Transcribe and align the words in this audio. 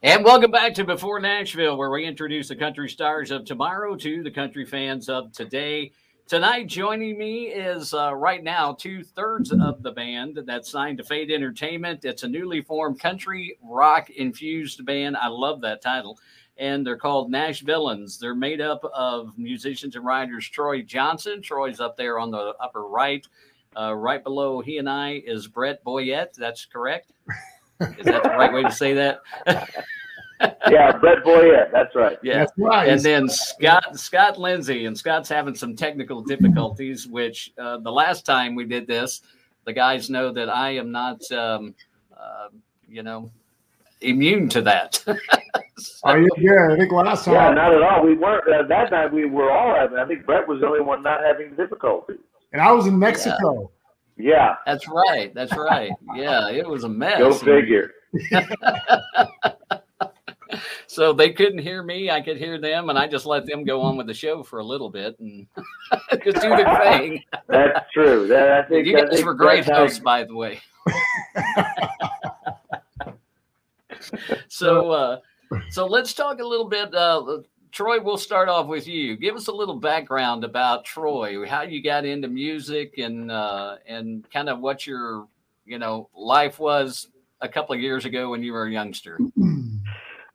And 0.00 0.24
welcome 0.24 0.52
back 0.52 0.74
to 0.74 0.84
Before 0.84 1.18
Nashville, 1.18 1.76
where 1.76 1.90
we 1.90 2.04
introduce 2.06 2.46
the 2.46 2.54
country 2.54 2.88
stars 2.88 3.32
of 3.32 3.44
tomorrow 3.44 3.96
to 3.96 4.22
the 4.22 4.30
country 4.30 4.64
fans 4.64 5.08
of 5.08 5.32
today. 5.32 5.90
Tonight, 6.28 6.68
joining 6.68 7.18
me 7.18 7.46
is 7.46 7.92
uh, 7.92 8.14
right 8.14 8.44
now 8.44 8.74
two 8.74 9.02
thirds 9.02 9.50
of 9.50 9.82
the 9.82 9.90
band 9.90 10.38
that's 10.46 10.70
signed 10.70 10.98
to 10.98 11.04
Fate 11.04 11.32
Entertainment. 11.32 12.04
It's 12.04 12.22
a 12.22 12.28
newly 12.28 12.62
formed 12.62 13.00
country 13.00 13.58
rock 13.60 14.08
infused 14.10 14.86
band. 14.86 15.16
I 15.16 15.28
love 15.28 15.62
that 15.62 15.82
title. 15.82 16.16
And 16.58 16.86
they're 16.86 16.96
called 16.96 17.30
Nashvillains. 17.30 18.18
They're 18.18 18.34
made 18.34 18.60
up 18.60 18.84
of 18.92 19.36
musicians 19.38 19.94
and 19.94 20.04
writers 20.04 20.48
Troy 20.48 20.82
Johnson. 20.82 21.40
Troy's 21.40 21.78
up 21.80 21.96
there 21.96 22.18
on 22.18 22.30
the 22.30 22.54
upper 22.60 22.82
right. 22.82 23.26
Uh, 23.78 23.94
right 23.94 24.24
below 24.24 24.60
he 24.60 24.78
and 24.78 24.88
I 24.88 25.22
is 25.24 25.46
Brett 25.46 25.84
Boyett. 25.84 26.34
That's 26.34 26.64
correct. 26.64 27.12
Is 27.80 28.06
that 28.06 28.24
the 28.24 28.30
right 28.30 28.52
way 28.52 28.62
to 28.62 28.72
say 28.72 28.92
that? 28.94 29.20
yeah, 30.68 30.96
Brett 30.98 31.22
Boyett. 31.24 31.70
That's 31.72 31.94
right. 31.94 32.18
Yeah. 32.22 32.38
That's 32.38 32.52
right. 32.56 32.88
And 32.88 33.00
then 33.00 33.28
Scott 33.28 33.98
Scott 33.98 34.38
Lindsey, 34.38 34.86
and 34.86 34.96
Scott's 34.96 35.28
having 35.28 35.54
some 35.54 35.76
technical 35.76 36.22
difficulties. 36.22 37.06
Which 37.06 37.52
uh, 37.58 37.78
the 37.78 37.92
last 37.92 38.26
time 38.26 38.54
we 38.54 38.64
did 38.64 38.86
this, 38.86 39.22
the 39.64 39.72
guys 39.72 40.10
know 40.10 40.32
that 40.32 40.48
I 40.48 40.70
am 40.70 40.90
not, 40.90 41.30
um, 41.30 41.74
uh, 42.16 42.48
you 42.88 43.02
know, 43.02 43.30
immune 44.00 44.48
to 44.50 44.62
that. 44.62 45.02
Are 46.04 46.18
you 46.20 46.28
good? 46.36 46.72
I 46.72 46.76
think 46.76 46.92
last 46.92 47.24
time. 47.24 47.34
Yeah, 47.34 47.50
not 47.52 47.74
at 47.74 47.82
all. 47.82 48.04
We 48.04 48.14
weren't 48.16 48.44
uh, 48.52 48.66
that 48.68 48.90
night. 48.90 49.12
We 49.12 49.26
were 49.26 49.50
all 49.50 49.74
having. 49.74 49.98
I 49.98 50.06
think 50.06 50.26
Brett 50.26 50.46
was 50.48 50.60
the 50.60 50.66
only 50.66 50.80
one 50.80 51.02
not 51.02 51.20
having 51.24 51.54
difficulty. 51.54 52.14
and 52.52 52.60
I 52.62 52.72
was 52.72 52.86
in 52.86 52.98
Mexico. 52.98 53.70
Yeah, 54.16 54.56
That's 54.66 54.88
right. 54.88 55.32
That's 55.32 55.56
right. 55.56 55.92
Yeah, 56.16 56.50
it 56.50 56.66
was 56.68 56.82
a 56.82 56.88
mess. 56.88 57.18
go 57.18 57.32
figure. 57.32 57.92
So 60.86 61.12
they 61.12 61.30
couldn't 61.32 61.58
hear 61.58 61.82
me. 61.82 62.10
I 62.10 62.22
could 62.22 62.38
hear 62.38 62.58
them, 62.58 62.88
and 62.88 62.98
I 62.98 63.06
just 63.06 63.26
let 63.26 63.44
them 63.44 63.64
go 63.64 63.82
on 63.82 63.98
with 63.98 64.06
the 64.06 64.14
show 64.14 64.42
for 64.42 64.58
a 64.60 64.64
little 64.64 64.88
bit 64.88 65.14
and 65.20 65.46
just 66.24 66.40
do 66.40 66.48
the 66.48 66.80
thing. 66.82 67.22
That's 67.46 67.92
true. 67.92 68.26
That, 68.26 68.50
I 68.50 68.62
think 68.66 68.86
You 68.86 68.96
I 68.96 69.02
guys 69.02 69.10
think 69.14 69.26
were 69.26 69.34
great 69.34 69.66
hosts, 69.66 69.98
by 69.98 70.24
the 70.24 70.34
way. 70.34 70.60
so, 74.48 74.90
uh, 74.90 75.18
so 75.70 75.86
let's 75.86 76.14
talk 76.14 76.40
a 76.40 76.46
little 76.46 76.68
bit. 76.68 76.94
Uh, 76.94 77.38
Troy, 77.70 78.00
we'll 78.00 78.16
start 78.16 78.48
off 78.48 78.66
with 78.66 78.86
you. 78.88 79.16
Give 79.16 79.36
us 79.36 79.48
a 79.48 79.52
little 79.52 79.78
background 79.78 80.44
about 80.44 80.84
Troy, 80.84 81.46
how 81.46 81.62
you 81.62 81.82
got 81.82 82.04
into 82.04 82.28
music, 82.28 82.98
and 82.98 83.30
uh, 83.30 83.76
and 83.86 84.28
kind 84.30 84.48
of 84.48 84.60
what 84.60 84.86
your 84.86 85.26
you 85.64 85.78
know 85.78 86.08
life 86.14 86.58
was 86.58 87.08
a 87.40 87.48
couple 87.48 87.74
of 87.74 87.80
years 87.80 88.04
ago 88.04 88.30
when 88.30 88.42
you 88.42 88.52
were 88.52 88.66
a 88.66 88.72
youngster. 88.72 89.18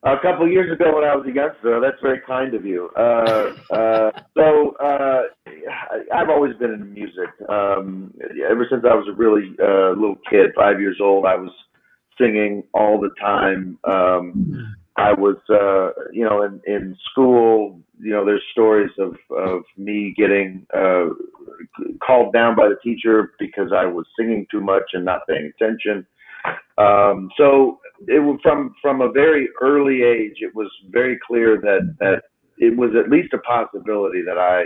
A 0.04 0.18
couple 0.20 0.44
of 0.44 0.52
years 0.52 0.70
ago, 0.70 0.94
when 0.94 1.04
I 1.04 1.16
was 1.16 1.26
a 1.26 1.32
youngster, 1.32 1.80
that's 1.80 2.00
very 2.02 2.20
kind 2.26 2.54
of 2.54 2.66
you. 2.66 2.90
Uh, 2.94 3.54
uh, 3.70 4.10
so 4.36 4.76
uh, 4.76 5.22
I've 6.14 6.28
always 6.28 6.54
been 6.56 6.74
into 6.74 6.84
music. 6.84 7.30
Um, 7.48 8.12
ever 8.50 8.66
since 8.70 8.84
I 8.84 8.94
was 8.94 9.08
a 9.08 9.12
really 9.12 9.56
uh, 9.62 9.90
little 9.98 10.18
kid, 10.30 10.50
five 10.54 10.78
years 10.78 10.98
old, 11.00 11.24
I 11.24 11.36
was 11.36 11.50
singing 12.18 12.64
all 12.74 13.00
the 13.00 13.10
time. 13.20 13.78
Um, 13.84 14.76
I 14.96 15.12
was, 15.12 15.36
uh, 15.50 15.90
you 16.12 16.24
know, 16.24 16.42
in, 16.42 16.60
in 16.66 16.96
school, 17.10 17.80
you 17.98 18.10
know, 18.10 18.24
there's 18.24 18.42
stories 18.52 18.90
of, 18.98 19.16
of 19.36 19.62
me 19.76 20.14
getting 20.16 20.66
uh, 20.72 21.06
called 22.04 22.32
down 22.32 22.54
by 22.54 22.68
the 22.68 22.76
teacher 22.82 23.32
because 23.38 23.72
I 23.74 23.86
was 23.86 24.06
singing 24.18 24.46
too 24.50 24.60
much 24.60 24.84
and 24.92 25.04
not 25.04 25.26
paying 25.28 25.50
attention. 25.56 26.06
Um, 26.78 27.30
so 27.36 27.80
it 28.06 28.20
was 28.20 28.38
from 28.42 28.74
from 28.82 29.00
a 29.00 29.10
very 29.10 29.48
early 29.62 30.02
age. 30.02 30.38
It 30.40 30.54
was 30.54 30.70
very 30.90 31.18
clear 31.26 31.60
that 31.60 31.96
that 32.00 32.22
it 32.58 32.76
was 32.76 32.90
at 32.98 33.10
least 33.10 33.32
a 33.32 33.38
possibility 33.38 34.22
that 34.22 34.38
I 34.38 34.64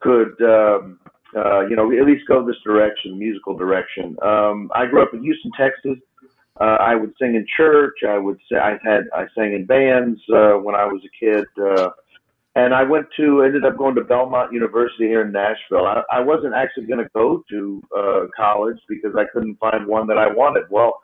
could, 0.00 0.34
um, 0.42 1.00
uh, 1.36 1.66
you 1.66 1.76
know, 1.76 1.90
at 1.92 2.06
least 2.06 2.26
go 2.28 2.44
this 2.46 2.56
direction, 2.64 3.18
musical 3.18 3.56
direction. 3.56 4.16
Um, 4.22 4.70
I 4.74 4.86
grew 4.86 5.02
up 5.02 5.14
in 5.14 5.22
Houston, 5.22 5.50
Texas. 5.58 5.98
Uh, 6.60 6.78
I 6.80 6.94
would 6.94 7.12
sing 7.20 7.34
in 7.34 7.46
church. 7.56 7.98
I 8.08 8.18
would 8.18 8.38
say 8.50 8.56
I 8.58 8.78
had 8.82 9.04
I 9.14 9.26
sang 9.36 9.52
in 9.52 9.66
bands 9.66 10.18
uh, 10.32 10.54
when 10.54 10.74
I 10.74 10.86
was 10.86 11.02
a 11.04 11.24
kid, 11.24 11.44
uh, 11.60 11.90
and 12.54 12.72
I 12.72 12.82
went 12.82 13.06
to 13.18 13.42
ended 13.42 13.64
up 13.64 13.76
going 13.76 13.94
to 13.96 14.04
Belmont 14.04 14.52
University 14.52 15.04
here 15.04 15.22
in 15.22 15.32
Nashville. 15.32 15.86
I, 15.86 16.02
I 16.10 16.20
wasn't 16.20 16.54
actually 16.54 16.86
going 16.86 17.04
to 17.04 17.10
go 17.14 17.44
to 17.50 17.82
uh, 17.96 18.20
college 18.34 18.78
because 18.88 19.12
I 19.18 19.24
couldn't 19.32 19.58
find 19.58 19.86
one 19.86 20.06
that 20.06 20.18
I 20.18 20.28
wanted. 20.32 20.64
Well, 20.70 21.00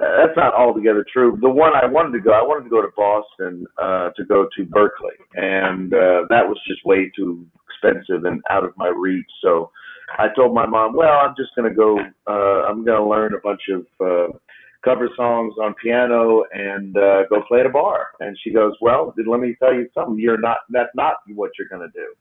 that's 0.00 0.36
not 0.36 0.54
altogether 0.54 1.04
true. 1.12 1.38
The 1.40 1.48
one 1.48 1.72
I 1.74 1.86
wanted 1.86 2.12
to 2.12 2.20
go, 2.20 2.30
I 2.32 2.42
wanted 2.42 2.64
to 2.64 2.70
go 2.70 2.82
to 2.82 2.88
Boston 2.96 3.66
uh, 3.78 4.10
to 4.16 4.24
go 4.24 4.48
to 4.56 4.64
Berklee, 4.64 5.18
and 5.34 5.92
uh, 5.92 6.22
that 6.28 6.46
was 6.46 6.58
just 6.66 6.84
way 6.84 7.10
too 7.16 7.46
expensive 7.70 8.24
and 8.24 8.42
out 8.50 8.64
of 8.64 8.72
my 8.76 8.88
reach. 8.88 9.26
So 9.42 9.70
I 10.18 10.26
told 10.36 10.54
my 10.54 10.66
mom, 10.66 10.94
"Well, 10.94 11.18
I'm 11.22 11.34
just 11.36 11.54
going 11.56 11.68
to 11.68 11.74
go. 11.74 11.98
Uh, 12.26 12.66
I'm 12.68 12.84
going 12.84 12.98
to 12.98 13.08
learn 13.08 13.34
a 13.34 13.40
bunch 13.40 13.62
of 13.72 13.86
uh, 14.00 14.36
cover 14.84 15.08
songs 15.16 15.54
on 15.60 15.74
piano 15.82 16.44
and 16.52 16.96
uh, 16.96 17.24
go 17.30 17.42
play 17.46 17.60
at 17.60 17.66
a 17.66 17.70
bar." 17.70 18.08
And 18.20 18.36
she 18.42 18.50
goes, 18.50 18.74
"Well, 18.80 19.14
let 19.26 19.40
me 19.40 19.56
tell 19.58 19.74
you 19.74 19.88
something. 19.94 20.18
You're 20.18 20.40
not. 20.40 20.58
That's 20.70 20.94
not 20.94 21.14
what 21.34 21.50
you're 21.58 21.68
going 21.68 21.90
to 21.90 21.98
do." 21.98 22.14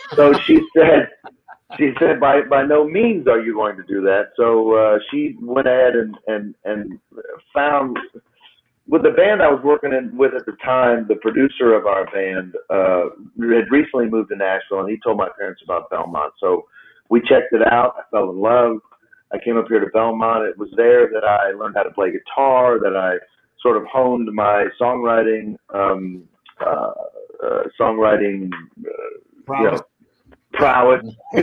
so 0.14 0.32
she 0.32 0.60
said, 0.76 1.10
she 1.78 1.92
said, 1.98 2.20
by 2.20 2.42
by 2.42 2.64
no 2.64 2.86
means 2.86 3.26
are 3.28 3.40
you 3.40 3.54
going 3.54 3.76
to 3.76 3.82
do 3.84 4.02
that. 4.02 4.30
So 4.36 4.74
uh, 4.74 4.98
she 5.10 5.36
went 5.40 5.66
ahead 5.66 5.94
and 5.94 6.16
and 6.26 6.54
and 6.64 6.98
found 7.54 7.98
with 8.88 9.02
the 9.02 9.10
band 9.10 9.42
I 9.42 9.50
was 9.50 9.62
working 9.64 9.92
in 9.92 10.16
with 10.16 10.34
at 10.34 10.44
the 10.44 10.56
time, 10.64 11.06
the 11.08 11.16
producer 11.16 11.74
of 11.74 11.86
our 11.86 12.04
band 12.12 12.54
uh, 12.68 13.10
had 13.40 13.70
recently 13.70 14.06
moved 14.06 14.30
to 14.30 14.36
Nashville, 14.36 14.80
and 14.80 14.90
he 14.90 14.98
told 15.02 15.18
my 15.18 15.28
parents 15.38 15.62
about 15.64 15.88
Belmont. 15.90 16.32
So 16.40 16.64
we 17.08 17.20
checked 17.20 17.52
it 17.52 17.62
out. 17.70 17.94
I 17.98 18.02
fell 18.10 18.30
in 18.30 18.40
love. 18.40 18.78
I 19.32 19.38
came 19.42 19.56
up 19.56 19.66
here 19.68 19.80
to 19.80 19.86
Belmont. 19.92 20.44
It 20.46 20.58
was 20.58 20.68
there 20.76 21.08
that 21.12 21.24
I 21.24 21.50
learned 21.52 21.74
how 21.76 21.82
to 21.84 21.90
play 21.90 22.10
guitar. 22.12 22.78
That 22.78 22.96
I 22.96 23.14
sort 23.60 23.76
of 23.76 23.84
honed 23.86 24.28
my 24.32 24.66
songwriting, 24.80 25.56
um, 25.72 26.24
uh, 26.60 26.92
uh, 27.44 27.62
songwriting, 27.80 28.50
uh, 28.52 29.54
you 29.58 29.70
know, 29.70 29.80
prowess. 30.52 31.04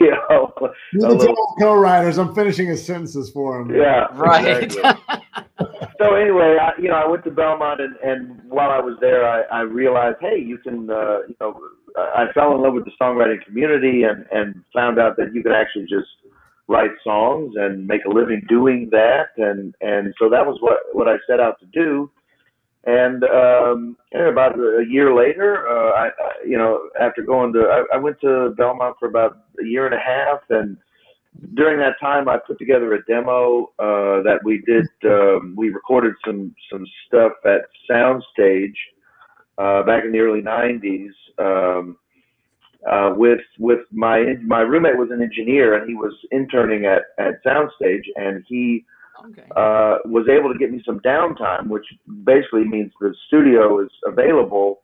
you 0.00 0.10
know, 0.30 0.52
You 0.92 1.06
a 1.06 1.08
little- 1.08 1.36
co-writers. 1.60 2.18
I'm 2.18 2.34
finishing 2.34 2.68
his 2.68 2.84
sentences 2.84 3.30
for 3.30 3.60
him. 3.60 3.74
yeah, 3.74 4.06
Right. 4.14 4.62
exactly. 4.64 5.16
so 6.00 6.14
anyway, 6.14 6.56
I, 6.60 6.72
you 6.80 6.88
know, 6.88 6.94
I 6.94 7.06
went 7.06 7.24
to 7.24 7.30
Belmont, 7.30 7.80
and, 7.80 7.96
and 8.02 8.40
while 8.50 8.70
I 8.70 8.80
was 8.80 8.96
there, 9.00 9.28
I, 9.28 9.42
I 9.52 9.60
realized, 9.62 10.16
hey, 10.20 10.38
you 10.38 10.58
can, 10.58 10.88
uh, 10.90 11.18
you 11.28 11.36
know, 11.40 11.60
I 11.96 12.26
fell 12.34 12.54
in 12.54 12.62
love 12.62 12.74
with 12.74 12.84
the 12.84 12.92
songwriting 13.00 13.44
community, 13.44 14.02
and 14.04 14.26
and 14.30 14.62
found 14.74 14.98
out 14.98 15.16
that 15.16 15.34
you 15.34 15.42
could 15.42 15.52
actually 15.52 15.86
just 15.86 16.08
write 16.68 16.90
songs 17.02 17.54
and 17.56 17.86
make 17.86 18.04
a 18.04 18.10
living 18.10 18.42
doing 18.48 18.88
that, 18.90 19.28
and 19.36 19.74
and 19.80 20.14
so 20.18 20.28
that 20.28 20.46
was 20.46 20.58
what 20.60 20.78
what 20.92 21.08
I 21.08 21.16
set 21.26 21.40
out 21.40 21.58
to 21.60 21.66
do. 21.66 22.10
And 22.84 23.24
um, 23.24 23.96
and 24.12 24.28
about 24.28 24.58
a 24.58 24.84
year 24.88 25.14
later, 25.14 25.66
uh, 25.68 25.92
I, 25.92 26.06
I, 26.06 26.32
you 26.46 26.56
know, 26.56 26.88
after 27.00 27.22
going 27.22 27.52
to, 27.54 27.60
I, 27.60 27.96
I 27.96 27.98
went 27.98 28.20
to 28.20 28.54
Belmont 28.56 28.96
for 28.98 29.08
about 29.08 29.36
a 29.60 29.64
year 29.64 29.84
and 29.84 29.94
a 29.94 29.98
half, 29.98 30.40
and 30.48 30.76
during 31.54 31.78
that 31.78 31.98
time, 32.00 32.28
I 32.28 32.38
put 32.38 32.58
together 32.58 32.94
a 32.94 33.04
demo 33.04 33.72
uh, 33.78 34.22
that 34.22 34.40
we 34.44 34.62
did. 34.64 34.86
Um, 35.04 35.54
we 35.56 35.70
recorded 35.70 36.14
some 36.24 36.54
some 36.70 36.86
stuff 37.06 37.32
at 37.44 37.62
Soundstage 37.90 38.76
uh, 39.58 39.82
back 39.82 40.04
in 40.04 40.12
the 40.12 40.18
early 40.18 40.42
'90s 40.42 41.10
um, 41.38 41.96
uh, 42.90 43.12
with 43.16 43.40
with 43.58 43.80
my 43.90 44.34
my 44.44 44.60
roommate 44.60 44.96
was 44.96 45.10
an 45.10 45.22
engineer 45.22 45.74
and 45.74 45.88
he 45.88 45.94
was 45.94 46.14
interning 46.32 46.86
at 46.86 47.02
at 47.18 47.42
Soundstage 47.44 48.04
and 48.16 48.44
he 48.48 48.84
Okay. 49.24 49.48
uh, 49.56 49.98
was 50.04 50.28
able 50.28 50.52
to 50.52 50.58
get 50.58 50.70
me 50.70 50.82
some 50.86 51.00
downtime, 51.00 51.68
which 51.68 51.84
basically 52.24 52.64
means 52.64 52.92
the 53.00 53.14
studio 53.26 53.80
is 53.80 53.90
available 54.06 54.80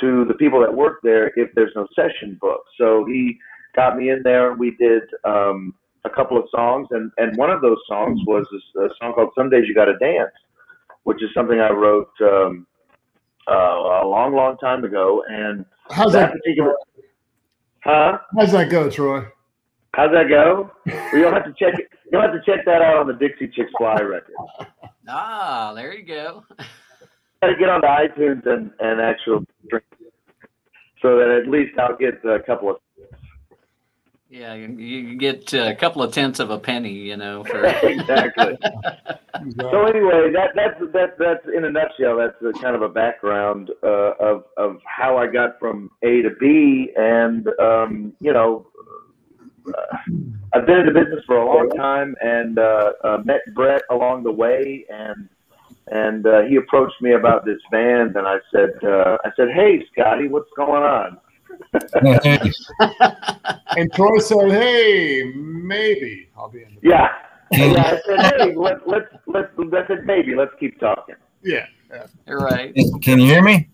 to 0.00 0.24
the 0.26 0.34
people 0.34 0.60
that 0.60 0.74
work 0.74 0.98
there 1.02 1.32
if 1.36 1.52
there's 1.54 1.72
no 1.76 1.86
session 1.94 2.36
booked. 2.40 2.68
So 2.78 3.04
he 3.06 3.38
got 3.76 3.96
me 3.96 4.10
in 4.10 4.22
there 4.22 4.50
and 4.50 4.60
we 4.60 4.76
did 4.78 5.02
um, 5.24 5.74
a 6.04 6.10
couple 6.10 6.36
of 6.36 6.44
songs, 6.50 6.88
and, 6.90 7.10
and 7.18 7.36
one 7.36 7.50
of 7.50 7.60
those 7.60 7.78
songs 7.88 8.20
was 8.26 8.46
a, 8.52 8.80
a 8.86 8.88
song 9.00 9.12
called 9.14 9.30
"Some 9.36 9.50
Days 9.50 9.64
You 9.66 9.74
Gotta 9.74 9.96
Dance," 9.98 10.32
which 11.04 11.22
is 11.22 11.30
something 11.34 11.60
I 11.60 11.70
wrote 11.70 12.10
um, 12.20 12.66
uh, 13.50 14.04
a 14.04 14.06
long, 14.06 14.34
long 14.34 14.56
time 14.58 14.84
ago. 14.84 15.22
And 15.28 15.64
How's 15.90 16.12
that 16.12 16.30
that? 16.30 16.32
particular, 16.32 16.74
huh? 17.84 18.18
How's 18.36 18.52
that 18.52 18.70
go, 18.70 18.90
Troy? 18.90 19.24
How's 19.94 20.10
that 20.12 20.28
go? 20.28 20.70
Well, 20.86 21.16
you'll 21.16 21.32
have 21.32 21.44
to 21.44 21.54
check 21.58 21.78
it. 21.78 21.86
You'll 22.12 22.22
have 22.22 22.32
to 22.32 22.40
check 22.46 22.64
that 22.66 22.82
out 22.82 22.96
on 22.98 23.06
the 23.06 23.14
Dixie 23.14 23.48
Chicks 23.48 23.70
Fly 23.78 24.00
record. 24.00 24.34
Ah, 25.10 25.72
there 25.74 25.94
you 25.96 26.04
go. 26.04 26.44
got 27.40 27.46
to 27.48 27.54
get 27.58 27.70
onto 27.70 27.86
iTunes 27.86 28.46
and 28.46 28.70
and 28.78 29.00
actual 29.00 29.42
drink, 29.70 29.86
so 31.00 31.16
that 31.16 31.30
at 31.42 31.48
least 31.50 31.78
I'll 31.78 31.96
get 31.96 32.22
a 32.26 32.40
couple 32.44 32.68
of. 32.68 32.76
Yeah, 34.30 34.52
you, 34.52 34.68
you 34.76 35.16
get 35.16 35.54
uh, 35.54 35.68
a 35.68 35.74
couple 35.74 36.02
of 36.02 36.12
tenths 36.12 36.38
of 36.38 36.50
a 36.50 36.58
penny, 36.58 36.92
you 36.92 37.16
know. 37.16 37.44
For... 37.48 37.64
exactly. 37.64 38.58
So 39.58 39.86
anyway, 39.86 40.32
that 40.34 40.50
that's 40.54 40.80
that's 40.92 41.12
that's 41.18 41.46
in 41.56 41.64
a 41.64 41.70
nutshell. 41.70 42.18
That's 42.18 42.36
a 42.42 42.52
kind 42.60 42.76
of 42.76 42.82
a 42.82 42.90
background 42.90 43.70
uh, 43.82 44.12
of 44.20 44.44
of 44.58 44.80
how 44.84 45.16
I 45.16 45.28
got 45.28 45.58
from 45.58 45.90
A 46.02 46.20
to 46.22 46.30
B, 46.38 46.90
and 46.94 47.48
um, 47.58 48.12
you 48.20 48.34
know, 48.34 48.66
uh, 49.66 49.96
I've 50.52 50.66
been 50.66 50.80
in 50.80 50.86
the 50.86 50.92
business 50.92 51.24
for 51.26 51.38
a 51.38 51.46
long 51.46 51.70
time, 51.70 52.14
and 52.20 52.58
uh, 52.58 52.92
uh, 53.02 53.18
met 53.24 53.40
Brett 53.54 53.82
along 53.90 54.24
the 54.24 54.32
way, 54.32 54.84
and 54.90 55.28
and 55.86 56.26
uh, 56.26 56.42
he 56.42 56.56
approached 56.56 57.00
me 57.00 57.12
about 57.12 57.46
this 57.46 57.60
band, 57.70 58.14
and 58.14 58.26
I 58.26 58.38
said 58.52 58.72
uh, 58.84 59.16
I 59.24 59.30
said, 59.36 59.48
Hey, 59.54 59.86
Scotty, 59.90 60.28
what's 60.28 60.50
going 60.54 60.82
on? 60.82 61.18
And 63.76 63.92
Troy 63.94 64.18
said, 64.18 64.50
"Hey, 64.50 65.32
maybe 65.34 66.28
I'll 66.36 66.48
be 66.48 66.62
in." 66.62 66.74
The 66.74 66.88
yeah, 66.88 67.08
yeah. 67.52 67.82
I 67.82 68.00
said, 68.06 68.32
"Hey, 68.38 68.54
let, 68.54 68.86
let's 68.88 69.06
let's." 69.26 69.48
I 69.58 69.86
said, 69.86 70.06
"Maybe 70.06 70.34
let's 70.34 70.52
keep 70.58 70.78
talking." 70.80 71.16
Yeah, 71.42 71.66
yeah. 71.90 72.06
You're 72.26 72.40
right. 72.40 72.74
Can 73.02 73.20
you 73.20 73.26
hear 73.26 73.42
me? 73.42 73.68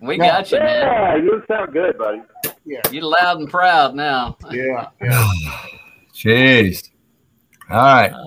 We 0.00 0.16
got 0.16 0.50
you, 0.50 0.58
man. 0.58 0.86
Yeah, 0.86 1.16
you 1.16 1.42
sound 1.46 1.72
good, 1.72 1.98
buddy. 1.98 2.22
Yeah, 2.64 2.80
you 2.90 3.02
loud 3.02 3.38
and 3.38 3.50
proud 3.50 3.94
now. 3.94 4.36
Yeah, 4.50 4.88
yeah. 5.00 5.28
Jeez. 6.14 6.90
All 7.70 7.76
right. 7.76 8.12
Uh, 8.12 8.26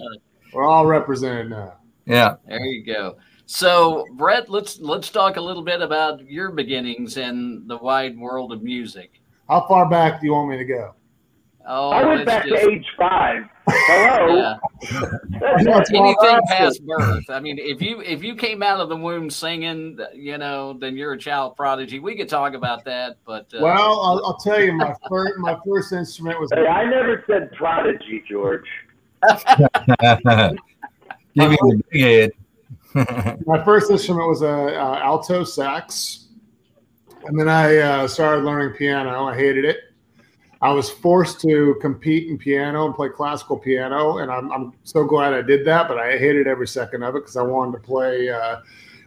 We're 0.53 0.63
all 0.63 0.85
represented 0.85 1.49
now. 1.49 1.73
Yeah. 2.05 2.35
There 2.47 2.59
you 2.65 2.85
go. 2.85 3.17
So, 3.45 4.05
Brett, 4.13 4.49
let's 4.49 4.79
let's 4.79 5.09
talk 5.09 5.37
a 5.37 5.41
little 5.41 5.63
bit 5.63 5.81
about 5.81 6.29
your 6.29 6.51
beginnings 6.51 7.17
in 7.17 7.67
the 7.67 7.77
wide 7.77 8.17
world 8.17 8.53
of 8.53 8.63
music. 8.63 9.21
How 9.49 9.67
far 9.67 9.89
back 9.89 10.21
do 10.21 10.27
you 10.27 10.33
want 10.33 10.49
me 10.49 10.57
to 10.57 10.65
go? 10.65 10.95
Oh, 11.65 11.91
I 11.91 12.05
went 12.05 12.25
back 12.25 12.45
just, 12.45 12.61
to 12.61 12.69
age 12.69 12.85
five. 12.97 13.43
Hello. 13.69 14.57
Yeah. 14.81 15.07
Anything 15.93 16.41
past 16.47 16.85
birth. 16.85 17.29
I 17.29 17.39
mean, 17.39 17.57
if 17.57 17.81
you 17.81 18.01
if 18.01 18.21
you 18.21 18.35
came 18.35 18.61
out 18.61 18.81
of 18.81 18.89
the 18.89 18.97
womb 18.97 19.29
singing, 19.29 19.97
you 20.13 20.37
know, 20.37 20.73
then 20.73 20.97
you're 20.97 21.13
a 21.13 21.17
child 21.17 21.55
prodigy. 21.55 21.99
We 21.99 22.17
could 22.17 22.27
talk 22.27 22.53
about 22.53 22.83
that, 22.85 23.17
but 23.25 23.53
uh, 23.53 23.59
well, 23.61 24.01
I'll, 24.01 24.25
I'll, 24.25 24.37
tell 24.37 24.61
you, 24.61 24.73
my 24.73 24.93
first 25.07 25.37
my 25.37 25.57
first 25.65 25.93
instrument 25.93 26.37
was. 26.39 26.51
Hey, 26.53 26.67
I 26.67 26.89
never 26.89 27.23
said 27.27 27.51
prodigy, 27.53 28.23
George. 28.29 28.67
Give 29.29 29.39
me 31.49 31.55
the 31.61 31.81
big 31.91 32.01
head. 32.01 32.31
my 33.45 33.63
first 33.63 33.89
instrument 33.89 34.27
was 34.27 34.41
a, 34.41 34.45
a, 34.45 34.99
alto 34.99 35.43
sax, 35.43 36.27
and 37.25 37.39
then 37.39 37.49
I 37.49 37.77
uh, 37.77 38.07
started 38.07 38.43
learning 38.43 38.75
piano. 38.77 39.25
I 39.25 39.35
hated 39.35 39.65
it. 39.65 39.77
I 40.61 40.71
was 40.71 40.89
forced 40.89 41.41
to 41.41 41.75
compete 41.81 42.29
in 42.29 42.37
piano 42.37 42.85
and 42.85 42.95
play 42.95 43.09
classical 43.09 43.57
piano, 43.57 44.19
and 44.19 44.31
I'm, 44.31 44.51
I'm 44.51 44.73
so 44.83 45.03
glad 45.03 45.33
I 45.33 45.41
did 45.41 45.65
that. 45.65 45.87
But 45.87 45.97
I 45.97 46.17
hated 46.17 46.47
every 46.47 46.67
second 46.67 47.03
of 47.03 47.15
it 47.15 47.19
because 47.19 47.35
I 47.35 47.41
wanted 47.41 47.73
to 47.73 47.79
play 47.79 48.29
uh, 48.29 48.57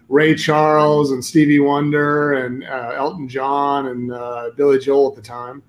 Ray 0.09 0.35
Charles 0.35 1.13
and 1.13 1.25
Stevie 1.25 1.61
Wonder 1.61 2.45
and 2.45 2.65
uh, 2.65 2.93
Elton 2.97 3.29
John 3.29 3.87
and 3.87 4.13
uh, 4.13 4.51
Billy 4.57 4.79
Joel 4.79 5.11
at 5.11 5.17
the 5.17 5.23
time. 5.23 5.63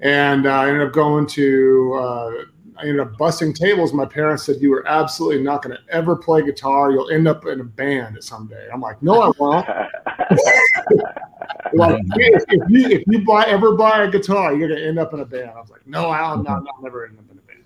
And 0.00 0.46
I 0.46 0.68
ended 0.68 0.86
up 0.86 0.92
going 0.92 1.26
to 1.28 1.94
uh, 1.94 2.30
I 2.76 2.82
ended 2.82 3.00
up 3.00 3.16
busting 3.16 3.52
tables. 3.52 3.92
My 3.92 4.04
parents 4.04 4.44
said, 4.44 4.56
You 4.60 4.72
are 4.74 4.86
absolutely 4.88 5.42
not 5.42 5.62
going 5.62 5.76
to 5.76 5.94
ever 5.94 6.16
play 6.16 6.42
guitar. 6.42 6.90
You'll 6.90 7.10
end 7.10 7.28
up 7.28 7.46
in 7.46 7.60
a 7.60 7.64
band 7.64 8.22
someday. 8.22 8.68
I'm 8.72 8.80
like, 8.80 9.00
No, 9.02 9.22
I 9.22 9.32
won't. 9.38 9.66
like, 11.74 12.00
if, 12.16 12.44
if, 12.48 12.62
you, 12.68 12.88
if 12.88 13.02
you 13.06 13.24
buy, 13.24 13.44
ever 13.44 13.76
buy 13.76 14.04
a 14.04 14.10
guitar, 14.10 14.54
you're 14.54 14.68
going 14.68 14.80
to 14.80 14.86
end 14.86 14.98
up 14.98 15.14
in 15.14 15.20
a 15.20 15.24
band. 15.24 15.50
I 15.50 15.60
was 15.60 15.70
like, 15.70 15.86
No, 15.86 16.10
I'm 16.10 16.42
not, 16.42 16.58
I'm 16.58 16.82
never 16.82 17.06
end 17.06 17.18
up 17.18 17.24
in 17.30 17.38
a 17.38 17.42
band. 17.42 17.62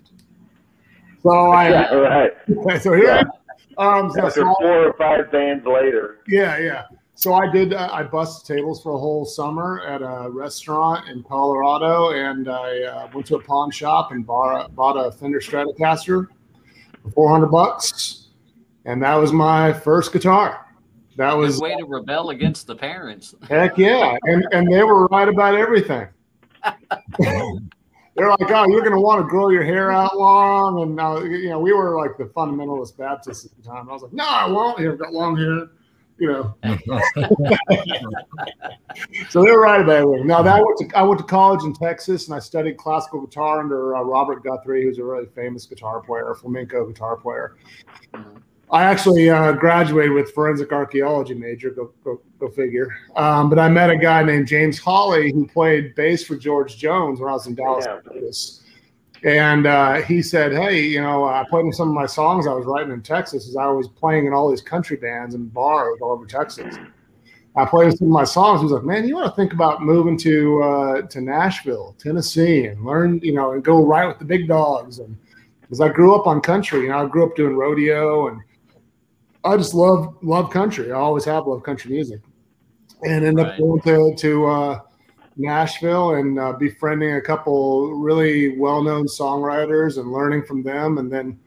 So 1.23 1.29
I, 1.29 1.69
yeah, 1.69 1.93
right. 1.93 2.31
So 2.81 2.93
here 2.93 3.05
yeah. 3.05 3.23
I 3.77 3.99
um, 3.99 4.11
so 4.11 4.27
After 4.27 4.41
four 4.41 4.89
or 4.89 4.93
five 4.93 5.31
bands 5.31 5.65
later. 5.65 6.19
Yeah, 6.27 6.57
yeah. 6.57 6.83
So 7.19 7.33
I 7.33 7.51
did. 7.51 7.73
Uh, 7.73 7.89
I 7.91 8.03
busted 8.03 8.55
tables 8.55 8.81
for 8.81 8.93
a 8.93 8.97
whole 8.97 9.25
summer 9.25 9.81
at 9.81 10.01
a 10.01 10.29
restaurant 10.29 11.09
in 11.09 11.21
Colorado, 11.21 12.11
and 12.11 12.47
I 12.47 12.83
uh, 12.83 13.09
went 13.13 13.27
to 13.27 13.35
a 13.35 13.43
pawn 13.43 13.71
shop 13.71 14.13
and 14.13 14.25
bought 14.25 14.65
a, 14.65 14.69
bought 14.69 14.93
a 14.93 15.11
Fender 15.11 15.41
Stratocaster 15.41 16.29
for 17.03 17.11
four 17.11 17.29
hundred 17.29 17.47
bucks, 17.47 18.27
and 18.85 19.03
that 19.03 19.15
was 19.15 19.33
my 19.33 19.73
first 19.73 20.13
guitar. 20.13 20.65
That 21.17 21.33
was 21.33 21.59
a 21.59 21.61
way 21.61 21.75
to 21.75 21.83
rebel 21.83 22.29
against 22.29 22.67
the 22.67 22.75
parents. 22.77 23.35
Heck 23.49 23.77
yeah, 23.77 24.15
and 24.23 24.47
and 24.53 24.71
they 24.71 24.83
were 24.83 25.05
right 25.07 25.27
about 25.27 25.55
everything. 25.55 26.07
They're 27.19 28.29
like, 28.29 28.49
oh, 28.49 28.65
you're 28.69 28.79
going 28.79 28.93
to 28.93 28.99
want 28.99 29.21
to 29.21 29.27
grow 29.27 29.49
your 29.49 29.65
hair 29.65 29.91
out 29.91 30.17
long, 30.17 30.83
and 30.83 30.95
now 30.95 31.19
you 31.19 31.49
know 31.49 31.59
we 31.59 31.73
were 31.73 31.97
like 31.99 32.15
the 32.17 32.31
fundamentalist 32.33 32.95
Baptists 32.95 33.43
at 33.43 33.51
the 33.57 33.61
time. 33.61 33.89
I 33.89 33.93
was 33.93 34.03
like, 34.03 34.13
no, 34.13 34.25
I 34.25 34.47
won't. 34.47 34.79
I've 34.79 34.97
got 34.97 35.11
long 35.11 35.35
hair 35.35 35.67
you 36.19 36.27
know. 36.27 36.55
so 39.29 39.43
they 39.43 39.51
were 39.51 39.61
right 39.61 39.81
about 39.81 39.95
everything. 39.95 40.27
Now 40.27 40.41
that 40.41 40.55
I 40.55 40.61
went 40.61 40.77
to 40.79 40.97
I 40.97 41.01
went 41.03 41.19
to 41.19 41.25
college 41.25 41.63
in 41.63 41.73
Texas 41.73 42.27
and 42.27 42.35
I 42.35 42.39
studied 42.39 42.77
classical 42.77 43.21
guitar 43.25 43.59
under 43.59 43.95
uh, 43.95 44.01
Robert 44.03 44.43
Guthrie, 44.43 44.83
who's 44.83 44.97
a 44.97 45.03
really 45.03 45.27
famous 45.35 45.65
guitar 45.65 46.01
player, 46.01 46.35
flamenco 46.35 46.85
guitar 46.85 47.15
player. 47.15 47.55
I 48.71 48.83
actually 48.83 49.29
uh, 49.29 49.53
graduated 49.53 50.11
with 50.11 50.31
forensic 50.31 50.71
archaeology 50.71 51.33
major. 51.33 51.71
Go 51.71 51.91
go, 52.03 52.21
go 52.39 52.49
figure. 52.49 52.87
Um, 53.15 53.49
but 53.49 53.57
I 53.57 53.69
met 53.69 53.89
a 53.89 53.97
guy 53.97 54.21
named 54.23 54.47
James 54.47 54.77
Hawley 54.77 55.31
who 55.31 55.47
played 55.47 55.95
bass 55.95 56.23
for 56.23 56.35
George 56.35 56.77
Jones 56.77 57.19
when 57.19 57.29
I 57.29 57.33
was 57.33 57.47
in 57.47 57.55
Dallas. 57.55 57.85
Yeah. 57.87 58.68
And 59.23 59.67
uh, 59.67 60.01
he 60.01 60.21
said, 60.21 60.53
"Hey, 60.53 60.81
you 60.81 61.01
know, 61.01 61.25
I 61.25 61.45
played 61.49 61.65
in 61.65 61.73
some 61.73 61.89
of 61.89 61.93
my 61.93 62.05
songs 62.05 62.47
I 62.47 62.53
was 62.53 62.65
writing 62.65 62.91
in 62.91 63.01
Texas, 63.01 63.47
as 63.47 63.57
I 63.57 63.67
was 63.67 63.87
playing 63.87 64.27
in 64.27 64.33
all 64.33 64.49
these 64.49 64.61
country 64.61 64.95
bands 64.95 65.35
and 65.35 65.53
bars 65.53 65.99
all 66.01 66.11
over 66.11 66.25
Texas. 66.25 66.77
I 67.55 67.65
played 67.65 67.97
some 67.97 68.07
of 68.07 68.13
my 68.13 68.23
songs. 68.23 68.61
He 68.61 68.65
was 68.65 68.71
like, 68.71 68.83
"Man, 68.83 69.07
you 69.07 69.15
want 69.15 69.29
to 69.29 69.35
think 69.35 69.51
about 69.51 69.81
moving 69.81 70.17
to 70.19 70.63
uh, 70.63 71.01
to 71.01 71.21
Nashville, 71.21 71.95
Tennessee, 71.99 72.67
and 72.67 72.85
learn, 72.85 73.19
you 73.21 73.33
know, 73.33 73.51
and 73.51 73.63
go 73.63 73.83
right 73.85 74.07
with 74.07 74.19
the 74.19 74.25
big 74.25 74.47
dogs." 74.47 74.99
And 74.99 75.17
because 75.61 75.81
I 75.81 75.89
grew 75.89 76.15
up 76.15 76.25
on 76.25 76.39
country, 76.39 76.81
you 76.81 76.89
know, 76.89 77.05
I 77.05 77.07
grew 77.07 77.25
up 77.25 77.35
doing 77.35 77.57
rodeo, 77.57 78.29
and 78.29 78.39
I 79.43 79.57
just 79.57 79.73
love 79.73 80.15
love 80.21 80.49
country. 80.49 80.91
I 80.91 80.95
always 80.95 81.25
have 81.25 81.45
loved 81.45 81.65
country 81.65 81.91
music, 81.91 82.21
and 83.03 83.25
ended 83.25 83.43
right. 83.43 83.53
up 83.53 83.59
going 83.59 83.81
to 83.81 84.15
to 84.15 84.45
uh, 84.45 84.79
Nashville 85.39 86.15
and 86.15 86.37
uh, 86.37 86.53
befriending 86.53 87.15
a 87.15 87.21
couple 87.21 87.93
really 87.93 88.57
well-known 88.57 89.05
songwriters 89.05 89.97
and 89.97 90.11
learning 90.11 90.43
from 90.43 90.61
them, 90.61 90.97
and 90.97 91.11
then 91.11 91.39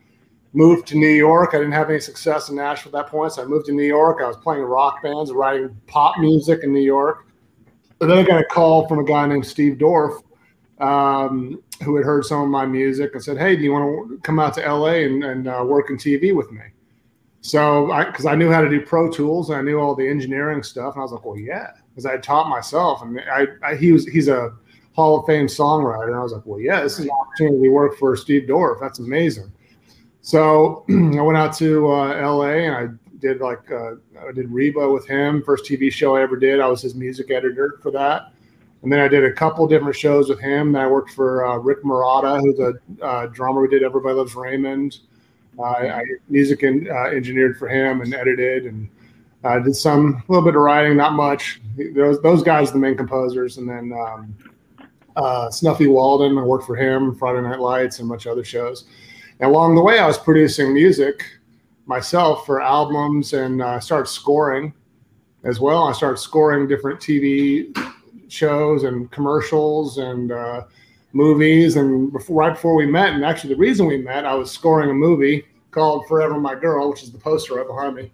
moved 0.54 0.86
to 0.88 0.96
New 0.96 1.08
York. 1.08 1.50
I 1.52 1.58
didn't 1.58 1.72
have 1.72 1.90
any 1.90 2.00
success 2.00 2.48
in 2.48 2.56
Nashville 2.56 2.96
at 2.96 3.04
that 3.04 3.10
point, 3.10 3.32
so 3.32 3.42
I 3.42 3.44
moved 3.44 3.66
to 3.66 3.72
New 3.72 3.84
York. 3.84 4.22
I 4.22 4.26
was 4.26 4.36
playing 4.38 4.62
rock 4.62 5.02
bands, 5.02 5.30
writing 5.30 5.76
pop 5.86 6.18
music 6.18 6.60
in 6.62 6.72
New 6.72 6.80
York. 6.80 7.26
But 7.98 8.06
then 8.06 8.18
I 8.18 8.22
got 8.22 8.40
a 8.40 8.44
call 8.44 8.88
from 8.88 8.98
a 8.98 9.04
guy 9.04 9.26
named 9.26 9.46
Steve 9.46 9.74
Dorff, 9.74 10.22
um, 10.80 11.62
who 11.84 11.94
had 11.96 12.04
heard 12.04 12.24
some 12.24 12.42
of 12.42 12.48
my 12.48 12.66
music 12.66 13.10
and 13.14 13.22
said, 13.22 13.38
"Hey, 13.38 13.56
do 13.56 13.62
you 13.62 13.72
want 13.72 14.10
to 14.10 14.18
come 14.22 14.40
out 14.40 14.54
to 14.54 14.60
LA 14.60 15.04
and, 15.04 15.22
and 15.22 15.46
uh, 15.46 15.64
work 15.66 15.90
in 15.90 15.96
TV 15.96 16.34
with 16.34 16.50
me?" 16.50 16.62
So, 17.42 17.86
because 18.06 18.26
I, 18.26 18.32
I, 18.32 18.34
knew 18.36 18.50
how 18.50 18.60
to 18.60 18.68
do 18.68 18.80
Pro 18.80 19.10
Tools, 19.10 19.50
and 19.50 19.58
I 19.58 19.62
knew 19.62 19.78
all 19.78 19.94
the 19.94 20.08
engineering 20.08 20.62
stuff, 20.62 20.94
and 20.94 21.00
I 21.00 21.04
was 21.04 21.12
like, 21.12 21.24
"Well, 21.24 21.38
yeah." 21.38 21.72
Because 21.92 22.06
I 22.06 22.16
taught 22.16 22.48
myself, 22.48 23.02
and 23.02 23.20
I, 23.20 23.46
I, 23.62 23.76
he 23.76 23.92
was 23.92 24.06
he's 24.06 24.28
a 24.28 24.54
Hall 24.94 25.20
of 25.20 25.26
Fame 25.26 25.46
songwriter, 25.46 26.06
and 26.06 26.16
I 26.16 26.22
was 26.22 26.32
like, 26.32 26.42
well, 26.44 26.60
yeah, 26.60 26.82
this 26.82 26.98
is 26.98 27.04
an 27.04 27.10
opportunity 27.10 27.62
to 27.64 27.68
work 27.68 27.98
for 27.98 28.16
Steve 28.16 28.48
Dorff. 28.48 28.80
That's 28.80 28.98
amazing. 28.98 29.52
So 30.20 30.84
I 30.90 31.20
went 31.20 31.36
out 31.36 31.54
to 31.56 31.90
uh, 31.90 32.12
L.A. 32.14 32.66
and 32.66 32.74
I 32.74 32.88
did 33.18 33.40
like 33.40 33.70
uh, 33.70 33.92
I 34.26 34.32
did 34.32 34.50
Reba 34.50 34.90
with 34.90 35.06
him, 35.06 35.42
first 35.42 35.64
TV 35.64 35.92
show 35.92 36.16
I 36.16 36.22
ever 36.22 36.36
did. 36.36 36.60
I 36.60 36.66
was 36.66 36.82
his 36.82 36.94
music 36.94 37.30
editor 37.30 37.78
for 37.82 37.90
that, 37.92 38.32
and 38.82 38.92
then 38.92 39.00
I 39.00 39.08
did 39.08 39.24
a 39.24 39.32
couple 39.32 39.66
different 39.66 39.96
shows 39.96 40.28
with 40.28 40.40
him. 40.40 40.74
I 40.76 40.86
worked 40.86 41.12
for 41.12 41.46
uh, 41.46 41.56
Rick 41.56 41.84
Marotta, 41.84 42.40
who's 42.40 42.58
a 42.58 43.04
uh, 43.04 43.26
drummer. 43.26 43.60
We 43.60 43.68
did 43.68 43.82
Everybody 43.82 44.14
Loves 44.14 44.34
Raymond. 44.34 44.98
I, 45.62 45.88
I 45.90 46.02
music 46.28 46.62
and 46.62 46.88
uh, 46.88 47.06
engineered 47.06 47.58
for 47.58 47.68
him 47.68 48.00
and 48.00 48.14
edited 48.14 48.64
and 48.64 48.88
I 49.44 49.58
did 49.58 49.74
some 49.74 50.22
a 50.28 50.32
little 50.32 50.44
bit 50.44 50.54
of 50.54 50.62
writing, 50.62 50.96
not 50.96 51.14
much. 51.14 51.60
Those 51.94 52.20
those 52.22 52.42
guys 52.42 52.70
are 52.70 52.74
the 52.74 52.78
main 52.78 52.96
composers, 52.96 53.58
and 53.58 53.68
then 53.68 53.92
um, 53.92 54.34
uh, 55.16 55.50
Snuffy 55.50 55.88
Walden. 55.88 56.38
I 56.38 56.42
worked 56.42 56.66
for 56.66 56.76
him, 56.76 57.14
Friday 57.16 57.42
Night 57.42 57.58
Lights, 57.58 57.98
and 57.98 58.08
a 58.08 58.10
bunch 58.10 58.26
other 58.26 58.44
shows. 58.44 58.84
And 59.40 59.50
along 59.50 59.74
the 59.74 59.82
way, 59.82 59.98
I 59.98 60.06
was 60.06 60.18
producing 60.18 60.72
music 60.72 61.24
myself 61.86 62.46
for 62.46 62.62
albums, 62.62 63.32
and 63.32 63.62
I 63.62 63.76
uh, 63.76 63.80
started 63.80 64.06
scoring 64.06 64.72
as 65.42 65.58
well. 65.58 65.84
I 65.84 65.92
started 65.92 66.18
scoring 66.18 66.68
different 66.68 67.00
TV 67.00 67.76
shows 68.28 68.84
and 68.84 69.10
commercials 69.10 69.98
and 69.98 70.30
uh, 70.30 70.62
movies. 71.12 71.74
And 71.74 72.12
before, 72.12 72.36
right 72.36 72.54
before 72.54 72.76
we 72.76 72.86
met, 72.86 73.12
and 73.12 73.24
actually 73.24 73.54
the 73.54 73.60
reason 73.60 73.86
we 73.86 73.98
met, 73.98 74.24
I 74.24 74.34
was 74.34 74.52
scoring 74.52 74.90
a 74.90 74.94
movie 74.94 75.44
called 75.72 76.06
Forever 76.06 76.38
My 76.38 76.54
Girl, 76.54 76.90
which 76.90 77.02
is 77.02 77.10
the 77.10 77.18
poster 77.18 77.54
right 77.54 77.66
behind 77.66 77.96
me 77.96 78.12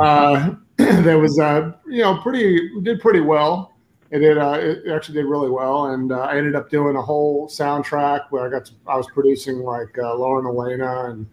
uh, 0.00 0.54
that 0.76 1.18
was 1.18 1.38
uh, 1.38 1.72
you 1.86 2.02
know 2.02 2.18
pretty 2.18 2.80
did 2.82 3.00
pretty 3.00 3.20
well. 3.20 3.72
It 4.10 4.18
did 4.18 4.38
uh, 4.38 4.58
it 4.60 4.90
actually 4.92 5.14
did 5.14 5.26
really 5.26 5.50
well, 5.50 5.86
and 5.86 6.12
uh, 6.12 6.20
I 6.20 6.36
ended 6.36 6.54
up 6.54 6.68
doing 6.68 6.96
a 6.96 7.02
whole 7.02 7.48
soundtrack 7.48 8.26
where 8.30 8.46
I 8.46 8.50
got 8.50 8.66
to, 8.66 8.72
I 8.86 8.96
was 8.96 9.06
producing 9.06 9.60
like 9.60 9.96
uh, 9.98 10.14
Lauren 10.14 10.44
Alaina 10.44 11.10
and 11.10 11.26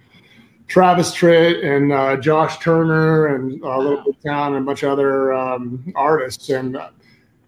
Travis 0.68 1.14
Tritt 1.14 1.66
and 1.66 1.92
uh, 1.92 2.16
Josh 2.18 2.60
Turner 2.60 3.36
and 3.36 3.62
uh, 3.64 3.78
Little 3.80 4.04
Big 4.06 4.22
Town 4.24 4.54
and 4.54 4.64
a 4.64 4.66
bunch 4.66 4.84
of 4.84 4.92
other 4.92 5.34
um, 5.34 5.92
artists, 5.96 6.50
and 6.50 6.78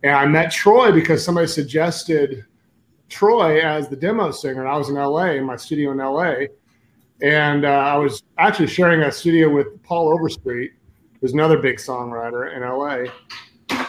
and 0.04 0.12
I 0.12 0.26
met 0.26 0.52
Troy 0.52 0.92
because 0.92 1.24
somebody 1.24 1.48
suggested 1.48 2.46
Troy 3.08 3.62
as 3.62 3.88
the 3.88 3.96
demo 3.96 4.32
singer, 4.32 4.62
and 4.62 4.70
I 4.70 4.76
was 4.76 4.90
in 4.90 4.96
LA 4.96 5.34
in 5.34 5.46
my 5.46 5.56
studio 5.56 5.92
in 5.92 5.98
LA, 5.98 6.48
and 7.22 7.64
uh, 7.64 7.70
I 7.70 7.96
was 7.96 8.24
actually 8.38 8.68
sharing 8.68 9.02
a 9.04 9.12
studio 9.12 9.50
with 9.50 9.82
Paul 9.84 10.12
Overstreet, 10.12 10.72
who's 11.22 11.34
another 11.34 11.58
big 11.58 11.78
songwriter 11.78 12.56
in 12.56 12.62
LA, 12.64 13.12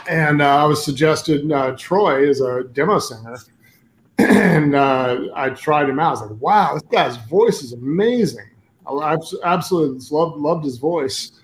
and 0.09 0.43
uh, 0.43 0.63
I 0.63 0.65
was 0.65 0.85
suggested 0.85 1.51
uh, 1.51 1.75
Troy 1.77 2.29
as 2.29 2.41
a 2.41 2.65
demo 2.65 2.99
singer, 2.99 3.37
and 4.19 4.75
uh, 4.75 5.29
I 5.35 5.51
tried 5.51 5.89
him 5.89 5.99
out. 5.99 6.19
I 6.19 6.23
was 6.23 6.31
like, 6.31 6.41
"Wow, 6.41 6.75
this 6.75 6.83
guy's 6.91 7.17
voice 7.29 7.63
is 7.63 7.73
amazing." 7.73 8.49
I 8.87 9.17
absolutely 9.45 10.05
loved 10.11 10.37
loved 10.37 10.65
his 10.65 10.79
voice, 10.79 11.41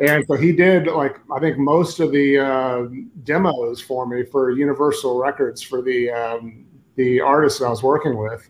and 0.00 0.24
so 0.26 0.34
he 0.34 0.52
did 0.52 0.86
like 0.86 1.16
I 1.30 1.38
think 1.38 1.58
most 1.58 2.00
of 2.00 2.12
the 2.12 2.38
uh, 2.38 2.86
demos 3.24 3.80
for 3.80 4.06
me 4.06 4.24
for 4.24 4.50
Universal 4.50 5.18
Records 5.18 5.62
for 5.62 5.82
the 5.82 6.10
um, 6.10 6.66
the 6.96 7.20
artists 7.20 7.60
that 7.60 7.66
I 7.66 7.70
was 7.70 7.82
working 7.82 8.16
with. 8.16 8.48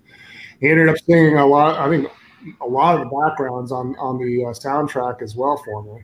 He 0.60 0.68
ended 0.68 0.88
up 0.88 0.96
singing 0.98 1.38
a 1.38 1.46
lot. 1.46 1.78
I 1.78 1.88
think 1.88 2.10
a 2.60 2.66
lot 2.66 2.96
of 2.96 3.08
the 3.08 3.16
backgrounds 3.16 3.72
on 3.72 3.96
on 3.96 4.18
the 4.18 4.46
uh, 4.46 4.52
soundtrack 4.52 5.20
as 5.22 5.36
well 5.36 5.56
for 5.64 5.82
me. 5.82 6.02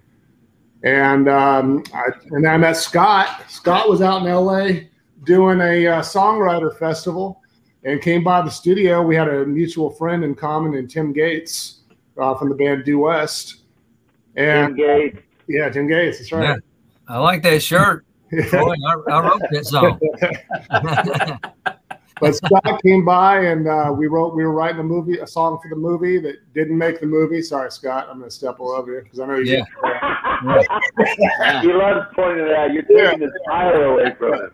And 0.84 1.28
um, 1.30 1.82
I 1.94 2.04
and 2.30 2.44
then 2.44 2.52
I 2.52 2.58
met 2.58 2.76
Scott. 2.76 3.42
Scott 3.48 3.88
was 3.88 4.02
out 4.02 4.20
in 4.20 4.28
L.A. 4.28 4.90
doing 5.24 5.60
a 5.60 5.86
uh, 5.86 6.02
songwriter 6.02 6.78
festival, 6.78 7.40
and 7.84 8.02
came 8.02 8.22
by 8.22 8.42
the 8.42 8.50
studio. 8.50 9.02
We 9.02 9.16
had 9.16 9.28
a 9.28 9.46
mutual 9.46 9.90
friend 9.90 10.22
in 10.22 10.34
common 10.34 10.74
in 10.74 10.86
Tim 10.86 11.14
Gates 11.14 11.80
uh, 12.18 12.34
from 12.34 12.50
the 12.50 12.54
band 12.54 12.84
Due 12.84 12.98
West. 12.98 13.62
And 14.36 14.76
Tim 14.76 14.86
Gates. 14.86 15.18
yeah, 15.48 15.70
Tim 15.70 15.88
Gates. 15.88 16.18
That's 16.18 16.32
right. 16.32 16.60
I 17.08 17.18
like 17.18 17.42
that 17.44 17.62
shirt. 17.62 18.04
Boy, 18.30 18.74
I, 18.86 18.94
I 19.10 19.20
wrote 19.20 19.42
that 19.50 19.64
song. 19.64 19.98
but 22.20 22.34
Scott 22.34 22.80
came 22.82 23.04
by 23.04 23.46
and 23.46 23.66
uh, 23.66 23.92
we 23.96 24.06
wrote 24.06 24.34
we 24.34 24.44
were 24.44 24.52
writing 24.52 24.80
a 24.80 24.84
movie 24.84 25.18
a 25.18 25.26
song 25.26 25.58
for 25.62 25.68
the 25.68 25.76
movie 25.76 26.18
that 26.20 26.36
didn't 26.54 26.78
make 26.78 27.00
the 27.00 27.06
movie. 27.06 27.42
Sorry, 27.42 27.70
Scott, 27.70 28.08
I'm 28.10 28.18
gonna 28.18 28.30
step 28.30 28.60
all 28.60 28.70
over 28.72 28.92
you 28.92 29.02
because 29.02 29.20
I 29.20 29.26
know 29.26 29.36
you. 29.36 29.64
Yeah. 30.44 31.60
he 31.62 31.72
loves 31.72 32.06
pointing 32.14 32.46
it 32.46 32.52
out. 32.52 32.72
You're 32.72 32.82
taking 32.82 33.20
his 33.20 33.32
power 33.46 33.84
away 33.84 34.14
from 34.18 34.34
him. 34.34 34.50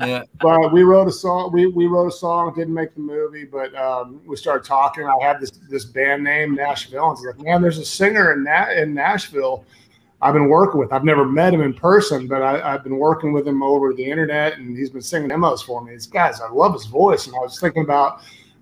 yeah. 0.00 0.22
But 0.40 0.72
we 0.72 0.82
wrote 0.82 1.08
a 1.08 1.12
song. 1.12 1.52
We, 1.52 1.66
we 1.66 1.86
wrote 1.86 2.08
a 2.08 2.16
song. 2.16 2.52
Didn't 2.54 2.74
make 2.74 2.94
the 2.94 3.00
movie, 3.00 3.44
but 3.44 3.74
um, 3.74 4.20
we 4.26 4.36
started 4.36 4.66
talking. 4.66 5.04
I 5.04 5.16
had 5.20 5.40
this 5.40 5.50
this 5.70 5.84
band 5.84 6.24
name 6.24 6.54
Nashville, 6.54 7.10
and 7.10 7.18
it's 7.18 7.24
like, 7.26 7.44
man, 7.44 7.62
there's 7.62 7.78
a 7.78 7.84
singer 7.84 8.32
in 8.32 8.44
Na- 8.44 8.70
in 8.70 8.94
Nashville. 8.94 9.64
I've 10.20 10.34
been 10.34 10.48
working 10.48 10.80
with. 10.80 10.92
I've 10.92 11.04
never 11.04 11.24
met 11.24 11.54
him 11.54 11.60
in 11.60 11.72
person, 11.72 12.26
but 12.26 12.42
I, 12.42 12.74
I've 12.74 12.82
been 12.82 12.98
working 12.98 13.32
with 13.32 13.46
him 13.46 13.62
over 13.62 13.94
the 13.94 14.04
internet, 14.04 14.58
and 14.58 14.76
he's 14.76 14.90
been 14.90 15.00
singing 15.00 15.28
demos 15.28 15.62
for 15.62 15.82
me. 15.84 15.92
These 15.92 16.08
guys, 16.08 16.40
I 16.40 16.50
love 16.50 16.72
his 16.72 16.86
voice, 16.86 17.26
and 17.26 17.36
I 17.36 17.38
was 17.38 17.60
thinking 17.60 17.84
about 17.84 18.20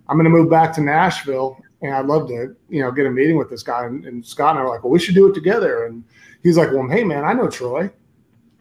I'm 0.09 0.17
going 0.17 0.25
to 0.25 0.31
move 0.31 0.51
back 0.51 0.73
to 0.75 0.81
Nashville, 0.81 1.59
and 1.83 1.95
I'd 1.95 2.07
love 2.07 2.29
to, 2.29 2.55
you 2.69 2.83
know, 2.83 2.91
get 2.93 3.07
a 3.07 3.11
meeting 3.11 3.37
with 3.37 3.51
this 3.51 3.63
guy. 3.63 3.87
And, 3.87 4.05
and 4.05 4.25
Scott 4.25 4.51
and 4.51 4.61
I 4.61 4.63
were 4.63 4.71
like, 4.71 4.85
well, 4.85 4.93
we 4.93 4.99
should 4.99 5.15
do 5.15 5.29
it 5.29 5.35
together. 5.35 5.87
And 5.87 6.05
he's 6.43 6.57
like, 6.57 6.71
well, 6.73 6.87
hey, 6.89 7.05
man, 7.05 7.25
I 7.25 7.33
know 7.33 7.49
Troy. 7.49 7.91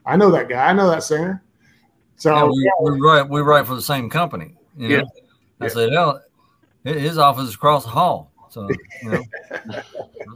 I 0.05 0.15
know 0.15 0.31
that 0.31 0.49
guy. 0.49 0.69
I 0.69 0.73
know 0.73 0.89
that 0.89 1.03
singer. 1.03 1.43
So 2.17 2.33
Yeah, 2.55 2.71
we, 2.81 2.91
we 2.91 2.99
write 2.99 3.29
we 3.29 3.41
write 3.41 3.67
for 3.67 3.75
the 3.75 3.81
same 3.81 4.09
company. 4.09 4.55
You 4.77 4.87
know? 4.87 4.95
Yeah. 4.95 5.65
I 5.65 5.67
said, 5.67 5.91
hell, 5.91 6.21
his 6.83 7.01
his 7.01 7.17
office 7.17 7.49
is 7.49 7.55
across 7.55 7.83
the 7.83 7.89
hall. 7.89 8.31
So 8.49 8.69
you 9.03 9.09
know, 9.09 9.21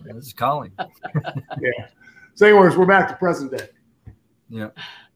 this 0.03 0.27
is 0.27 0.33
calling. 0.33 0.71
So, 2.39 2.45
anyways, 2.45 2.77
we're 2.77 2.85
back 2.85 3.09
to 3.09 3.15
present 3.15 3.51
day. 3.51 3.67
Yeah. 4.47 4.69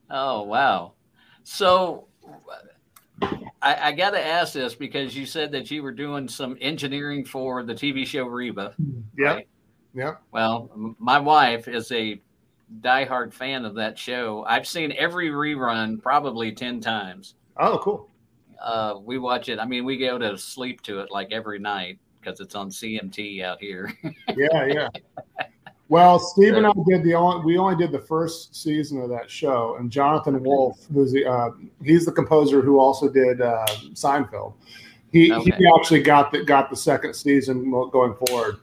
Oh 0.10 0.42
wow! 0.42 0.92
So 1.46 2.10
I, 3.22 3.32
I 3.62 3.92
got 3.94 4.10
to 4.10 4.20
ask 4.20 4.52
this 4.52 4.76
because 4.76 5.16
you 5.16 5.26
said 5.26 5.50
that 5.54 5.72
you 5.72 5.84
were 5.84 5.94
doing 5.94 6.28
some 6.28 6.58
engineering 6.60 7.24
for 7.24 7.64
the 7.64 7.74
TV 7.74 8.06
show 8.06 8.26
Reba. 8.26 8.76
Yeah, 9.18 9.36
right? 9.36 9.48
yeah. 9.94 10.16
Well, 10.34 10.96
my 11.00 11.18
wife 11.18 11.70
is 11.70 11.90
a 11.94 12.22
diehard 12.82 13.32
fan 13.32 13.64
of 13.64 13.76
that 13.76 13.98
show. 13.98 14.44
I've 14.46 14.68
seen 14.68 14.92
every 14.98 15.30
rerun 15.30 16.02
probably 16.02 16.52
ten 16.52 16.82
times. 16.82 17.36
Oh, 17.56 17.78
cool. 17.78 18.10
Uh, 18.62 18.96
we 19.02 19.18
watch 19.18 19.48
it. 19.48 19.60
I 19.60 19.66
mean, 19.66 19.86
we 19.86 19.98
go 19.98 20.18
to 20.18 20.38
sleep 20.38 20.82
to 20.82 21.00
it 21.00 21.10
like 21.10 21.32
every 21.32 21.60
night 21.60 22.00
because 22.20 22.42
it's 22.42 22.54
on 22.54 22.70
CMT 22.70 23.42
out 23.42 23.62
here. 23.62 23.98
Yeah, 24.36 24.66
yeah. 24.66 24.90
Well, 25.94 26.18
Steve 26.18 26.56
and 26.56 26.66
I 26.66 26.72
did 26.88 27.04
the 27.04 27.14
only 27.14 27.46
we 27.46 27.56
only 27.60 27.76
did 27.76 27.92
the 27.92 28.00
first 28.00 28.56
season 28.56 29.00
of 29.00 29.10
that 29.10 29.30
show, 29.30 29.76
and 29.78 29.92
Jonathan 29.92 30.42
Wolff, 30.42 30.88
who's 30.92 31.12
the 31.12 31.24
uh, 31.24 31.52
he's 31.84 32.04
the 32.04 32.12
composer 32.12 32.64
who 32.64 32.80
also 32.80 33.08
did 33.08 33.42
uh, 33.42 33.64
Seinfeld. 33.94 34.56
He 35.12 35.32
Okay. 35.32 35.52
he 35.56 35.72
actually 35.78 36.02
got 36.02 36.32
the 36.32 36.44
got 36.46 36.72
the 36.72 36.76
second 36.76 37.14
season 37.14 37.70
going 37.92 38.16
forward. 38.26 38.56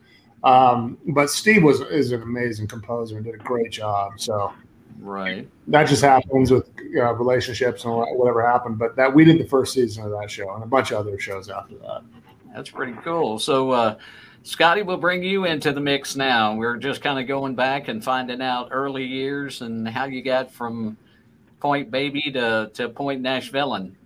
Um, 0.43 0.97
but 1.07 1.29
Steve 1.29 1.63
was 1.63 1.79
is 1.79 2.11
an 2.11 2.21
amazing 2.21 2.67
composer 2.67 3.15
and 3.15 3.23
did 3.23 3.35
a 3.35 3.37
great 3.37 3.71
job. 3.71 4.19
So 4.19 4.51
right. 4.99 5.47
that 5.67 5.87
just 5.87 6.01
happens 6.01 6.51
with 6.51 6.69
uh, 6.97 7.13
relationships 7.13 7.85
and 7.85 7.93
whatever 7.95 8.45
happened. 8.45 8.77
But 8.77 8.97
that 8.97 9.15
we 9.15 9.23
did 9.23 9.39
the 9.39 9.47
first 9.47 9.73
season 9.73 10.03
of 10.03 10.11
that 10.19 10.29
show 10.29 10.53
and 10.53 10.65
a 10.65 10.67
bunch 10.67 10.91
of 10.91 10.97
other 10.97 11.17
shows 11.17 11.49
after 11.49 11.75
that. 11.75 12.01
That's 12.53 12.69
pretty 12.69 12.97
cool. 13.05 13.39
So, 13.39 13.71
uh, 13.71 13.95
Scotty, 14.43 14.81
we'll 14.81 14.97
bring 14.97 15.23
you 15.23 15.45
into 15.45 15.71
the 15.71 15.79
mix 15.79 16.15
now. 16.15 16.55
We're 16.55 16.77
just 16.77 17.01
kind 17.01 17.19
of 17.19 17.27
going 17.27 17.53
back 17.55 17.89
and 17.89 18.03
finding 18.03 18.41
out 18.41 18.69
early 18.71 19.05
years 19.05 19.61
and 19.61 19.87
how 19.87 20.05
you 20.05 20.23
got 20.23 20.51
from 20.51 20.97
Point 21.59 21.91
Baby 21.91 22.31
to, 22.33 22.71
to 22.73 22.89
Point 22.89 23.21
Nashville. 23.21 23.91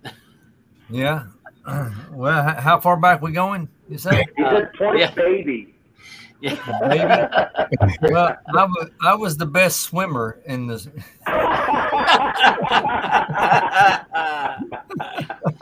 Yeah. 0.89 1.25
Well, 2.11 2.55
how 2.59 2.79
far 2.79 2.95
back 2.95 3.23
we 3.23 3.31
going? 3.31 3.67
You 3.89 3.97
say? 3.97 4.23
He 4.37 4.43
said 4.43 4.53
uh, 4.53 4.65
point 4.77 4.99
yeah. 4.99 5.09
baby. 5.11 5.73
Yeah. 6.39 6.59
Maybe. 6.87 7.07
Well, 8.13 8.37
I 8.55 8.65
was 8.65 8.89
I 9.01 9.15
was 9.15 9.35
the 9.35 9.47
best 9.47 9.81
swimmer 9.81 10.39
in 10.45 10.67
the. 10.67 10.87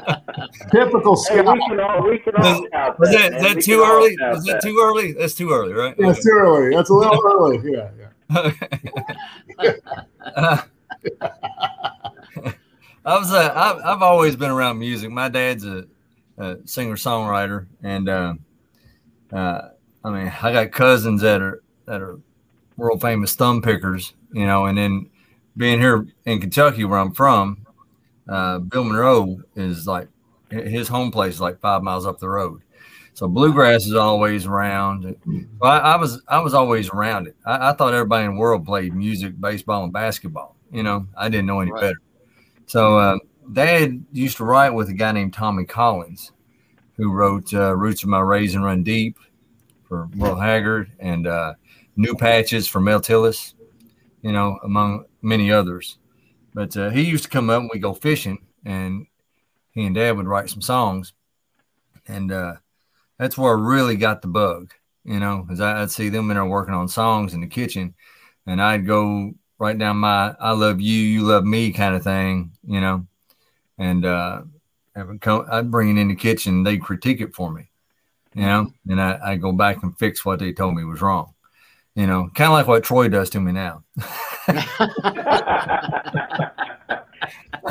Typical 0.72 1.16
Hey, 1.30 1.40
Scott. 1.42 1.54
we 1.54 1.60
can 1.68 1.80
all 1.80 2.04
we 2.10 2.18
can 2.20 2.36
all 2.36 2.68
count 2.72 3.00
Was 3.00 3.12
that, 3.12 3.32
man. 3.34 3.46
is 3.46 3.54
that 3.56 3.62
too 3.64 3.84
early? 3.86 4.16
count 4.18 4.36
Was 4.36 4.46
that 4.46 4.62
too 4.62 4.80
early? 4.82 5.14
That's 5.14 5.34
too 5.34 5.50
early, 5.52 5.74
right? 5.74 5.96
That's 5.98 6.24
too 6.24 6.32
early. 6.32 6.76
That's 6.76 6.90
a 6.90 6.94
little 6.94 7.22
early. 7.26 7.60
Yeah, 7.72 7.90
yeah. 8.00 8.52
Uh, 10.36 10.62
I 13.06 13.18
was 13.18 13.32
uh, 13.34 13.52
I've, 13.54 13.84
I've 13.86 14.02
always 14.02 14.36
been 14.36 14.50
around 14.52 14.80
music. 14.80 15.12
My 15.12 15.28
dad's 15.30 15.66
a, 15.66 15.86
a 16.38 16.58
singer 16.66 16.96
songwriter, 16.96 17.68
and 17.84 18.08
uh, 18.08 18.34
uh, 19.34 19.70
I 20.06 20.10
mean 20.10 20.32
I 20.42 20.54
got 20.54 20.72
cousins 20.72 21.22
that 21.22 21.42
are 21.42 21.62
that 21.86 22.02
are 22.02 22.20
world 22.78 23.02
famous 23.02 23.36
thumb 23.36 23.62
pickers, 23.62 24.14
you 24.32 24.46
know. 24.46 24.66
And 24.68 24.78
then 24.78 25.10
being 25.58 25.80
here 25.80 26.08
in 26.26 26.40
Kentucky, 26.40 26.86
where 26.86 26.98
I'm 27.00 27.14
from, 27.14 27.66
uh, 28.30 28.60
Bill 28.60 28.86
Monroe 28.86 29.42
is 29.56 29.86
like 29.86 30.08
his 30.54 30.88
home 30.88 31.12
place 31.12 31.36
is 31.36 31.42
like 31.42 31.60
five 31.60 31.84
miles 31.84 32.06
up 32.06 32.20
the 32.20 32.30
road. 32.30 32.62
So 33.14 33.28
bluegrass 33.28 33.86
is 33.86 33.94
always 33.94 34.46
around. 34.46 35.16
I, 35.62 35.78
I 35.80 35.96
was 35.98 36.22
I 36.28 36.40
was 36.40 36.54
always 36.54 36.90
around 36.90 37.28
it. 37.28 37.36
I, 37.46 37.70
I 37.70 37.74
thought 37.74 37.94
everybody 37.94 38.26
in 38.26 38.34
the 38.34 38.40
world 38.40 38.66
played 38.66 38.96
music, 38.96 39.40
baseball, 39.40 39.84
and 39.84 39.94
basketball. 39.94 40.56
You 40.72 40.84
know, 40.84 41.08
I 41.16 41.30
didn't 41.30 41.46
know 41.46 41.60
any 41.60 41.72
Right. 41.72 41.82
better. 41.82 42.02
So 42.66 42.98
uh, 42.98 43.18
Dad 43.52 44.04
used 44.12 44.38
to 44.38 44.46
write 44.46 44.72
with 44.72 44.90
a 44.90 44.94
guy 44.94 45.12
named 45.12 45.34
Tommy 45.34 45.66
Collins, 45.66 46.32
who 46.98 47.12
wrote 47.12 47.54
uh, 47.54 47.76
"Roots 47.76 48.04
of 48.04 48.10
My 48.10 48.22
Raising 48.22 48.62
Run 48.62 48.84
Deep" 48.84 49.18
for 49.88 50.10
Merle 50.16 50.40
Haggard 50.40 50.92
and 51.00 51.28
uh, 51.28 51.54
"New 51.96 52.16
Patches" 52.16 52.68
for 52.68 52.80
Mel 52.82 53.00
Tillis. 53.00 53.54
You 54.24 54.32
know, 54.32 54.58
among 54.64 55.06
many 55.22 55.52
others. 55.52 55.98
But 56.56 56.76
uh, 56.78 56.90
he 56.90 57.02
used 57.04 57.26
to 57.26 57.30
come 57.30 57.50
up 57.50 57.62
and 57.62 57.70
we 57.72 57.80
go 57.80 57.94
fishing, 57.94 58.40
and 58.66 59.06
he 59.74 59.86
and 59.86 59.96
Dad 59.96 60.18
would 60.18 60.28
write 60.28 60.50
some 60.50 60.62
songs, 60.62 61.14
and 62.08 62.32
uh, 62.32 62.56
that's 63.20 63.38
where 63.38 63.58
I 63.58 63.62
really 63.62 63.96
got 63.98 64.22
the 64.22 64.28
bug, 64.30 64.74
you 65.06 65.20
know, 65.20 65.44
because 65.44 65.62
I'd 65.62 65.92
see 65.92 66.10
them 66.10 66.30
in 66.32 66.36
there 66.38 66.46
working 66.46 66.74
on 66.76 66.88
songs 66.88 67.34
in 67.34 67.42
the 67.42 67.48
kitchen, 67.48 67.94
and 68.48 68.62
I'd 68.62 68.86
go 68.88 69.34
write 69.60 69.78
down 69.80 69.98
my 69.98 70.36
"I 70.40 70.52
love 70.54 70.82
you, 70.82 71.00
you 71.00 71.24
love 71.24 71.46
me" 71.46 71.72
kind 71.74 71.96
of 71.96 72.04
thing, 72.04 72.52
you 72.68 72.82
know, 72.82 73.06
and 73.78 74.06
uh, 74.06 74.42
I 74.96 75.04
would 75.04 75.26
I'd 75.28 75.72
bring 75.72 75.96
it 75.98 76.02
in 76.02 76.08
the 76.10 76.16
kitchen, 76.16 76.64
they'd 76.64 76.82
critique 76.82 77.22
it 77.22 77.34
for 77.36 77.52
me, 77.52 77.70
you 78.36 78.44
know, 78.44 78.74
and 78.90 79.02
I 79.02 79.20
I 79.24 79.38
go 79.38 79.54
back 79.54 79.84
and 79.84 79.98
fix 80.00 80.26
what 80.26 80.40
they 80.40 80.54
told 80.54 80.76
me 80.76 80.86
was 80.86 81.02
wrong, 81.02 81.36
You 81.96 82.08
know, 82.08 82.30
kind 82.36 82.48
of 82.50 82.54
like 82.54 82.68
what 82.68 82.84
Troy 82.84 83.08
does 83.10 83.30
to 83.32 83.40
me 83.42 83.52
now. 83.54 83.84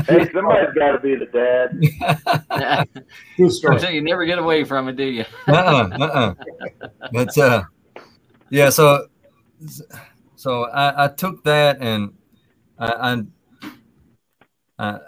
hey, 0.07 0.31
somebody's 0.33 0.75
got 0.79 0.93
to 0.93 1.01
be 1.01 1.17
the 1.17 1.27
dad. 1.27 2.89
True 3.37 3.51
story. 3.51 3.79
So 3.81 3.89
you 3.89 4.03
never 4.03 4.25
get 4.25 4.39
away 4.39 4.65
from 4.65 4.89
it, 4.89 4.97
do 4.97 5.05
you? 5.05 5.25
uh-uh, 5.49 5.89
uh-uh. 6.01 6.35
But 7.13 7.39
uh, 7.39 7.65
yeah, 8.51 8.71
so 8.71 9.07
so 10.37 10.65
I, 10.65 11.05
I 11.05 11.09
took 11.09 11.45
that 11.45 11.79
and 11.81 12.15
I, 12.79 12.93
I 12.93 13.23
I 14.79 14.99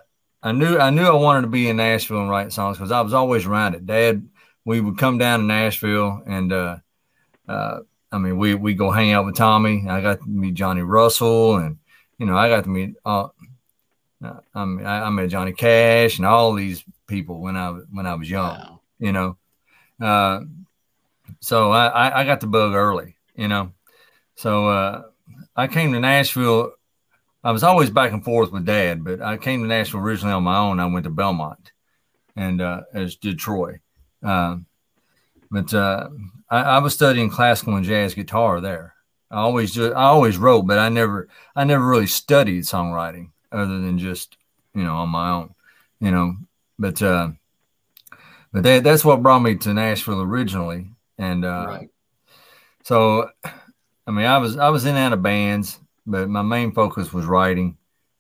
I 0.43 0.53
knew 0.53 0.79
I 0.79 0.91
knew 0.91 1.05
I 1.05 1.15
wanted 1.15 1.43
to 1.43 1.49
be 1.49 1.69
in 1.69 1.79
Nashville 1.79 2.21
and 2.21 2.31
write 2.31 2.53
songs 2.53 2.77
because 2.77 2.93
I 2.93 3.01
was 3.01 3.15
always 3.15 3.47
around 3.47 3.75
it. 3.75 3.87
Dad, 3.87 4.29
we 4.65 4.81
would 4.81 4.99
come 4.99 5.19
down 5.19 5.41
to 5.41 5.47
Nashville 5.47 6.23
and 6.27 6.53
uh, 6.53 6.77
uh, 7.49 7.81
I 8.13 8.19
mean 8.19 8.39
we 8.39 8.55
we 8.55 8.75
go 8.75 8.91
hang 8.91 9.13
out 9.13 9.25
with 9.25 9.37
Tommy. 9.37 9.87
I 9.89 10.01
got 10.01 10.21
to 10.21 10.29
meet 10.29 10.55
Johnny 10.55 10.83
Russell 10.83 11.57
and 11.57 11.79
you 12.19 12.27
know 12.27 12.37
I 12.37 12.49
got 12.49 12.65
to 12.65 12.71
meet 12.71 12.95
uh, 13.05 13.29
I 14.55 14.65
mean 14.65 14.87
I, 14.87 15.07
I 15.07 15.11
met 15.11 15.29
Johnny 15.29 15.53
Cash 15.53 16.19
and 16.19 16.27
all 16.27 16.53
these 16.55 16.85
people 17.07 17.41
when 17.41 17.57
I 17.57 17.71
when 17.71 18.07
I 18.07 18.15
was 18.15 18.31
young. 18.31 18.59
Wow. 18.59 18.81
You 18.99 19.13
know, 19.13 19.37
uh, 20.01 20.41
so 21.41 21.71
I, 21.71 22.21
I 22.21 22.25
got 22.25 22.41
the 22.41 22.47
bug 22.47 22.75
early. 22.75 23.17
You 23.35 23.49
know, 23.49 23.73
so 24.37 24.69
uh, 24.69 25.03
I 25.57 25.67
came 25.67 25.93
to 25.93 26.01
Nashville. 26.01 26.73
I 27.43 27.51
was 27.51 27.63
always 27.63 27.91
back 27.91 28.13
and 28.13 28.25
forth 28.25 28.53
with 28.53 28.65
Dad, 28.65 29.05
but 29.05 29.21
I 29.21 29.37
came 29.37 29.61
to 29.63 29.69
Nashville 29.69 30.01
originally 30.01 30.33
on 30.33 30.45
my 30.45 30.57
own. 30.57 30.81
I 30.81 30.87
went 30.87 31.05
to 31.05 31.11
Belmont, 31.11 31.73
and 32.37 32.63
uh, 32.63 32.83
as 32.95 33.17
did 33.17 33.39
Troy. 33.39 33.81
Um, 34.23 34.67
but 35.51 35.75
uh, 35.75 36.09
I, 36.49 36.63
I 36.63 36.79
was 36.79 36.95
studying 36.95 37.31
classical 37.31 37.77
and 37.77 37.85
jazz 37.85 38.15
guitar 38.15 38.61
there. 38.61 38.95
I 39.31 39.39
always 39.39 39.73
just, 39.75 39.95
I 39.95 40.05
always 40.05 40.39
wrote, 40.39 40.63
but 40.63 40.79
I 40.79 40.89
never 40.89 41.29
I 41.55 41.65
never 41.65 41.87
really 41.87 42.07
studied 42.07 42.65
songwriting 42.65 43.31
other 43.55 43.79
than 43.81 43.99
just 43.99 44.37
you 44.75 44.83
know 44.85 44.97
on 44.97 45.09
my 45.09 45.31
own, 45.31 45.55
you 46.01 46.11
know. 46.11 46.37
But 46.79 47.01
uh, 47.03 47.31
but 48.53 48.63
that, 48.63 48.85
that's 48.85 49.05
what 49.05 49.23
brought 49.23 49.41
me 49.41 49.57
to 49.57 49.75
Nashville 49.75 50.23
originally, 50.23 50.87
and 51.19 51.45
uh, 51.45 51.67
Right. 51.69 51.91
so, 52.83 53.31
I 54.07 54.11
mean, 54.11 54.27
I 54.27 54.39
was 54.39 54.57
I 54.57 54.69
was 54.69 54.85
in 54.85 54.97
and 54.97 54.99
out 54.99 55.13
of 55.13 55.23
bands, 55.23 55.79
but 56.07 56.29
my 56.29 56.43
main 56.43 56.73
focus 56.73 57.13
was 57.13 57.25
writing, 57.27 57.77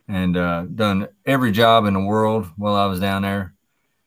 and 0.08 0.36
uh, 0.36 0.62
done 0.62 1.08
every 1.26 1.52
job 1.52 1.86
in 1.86 1.94
the 1.94 2.00
world 2.00 2.46
while 2.56 2.74
I 2.74 2.86
was 2.86 3.00
down 3.00 3.22
there. 3.22 3.54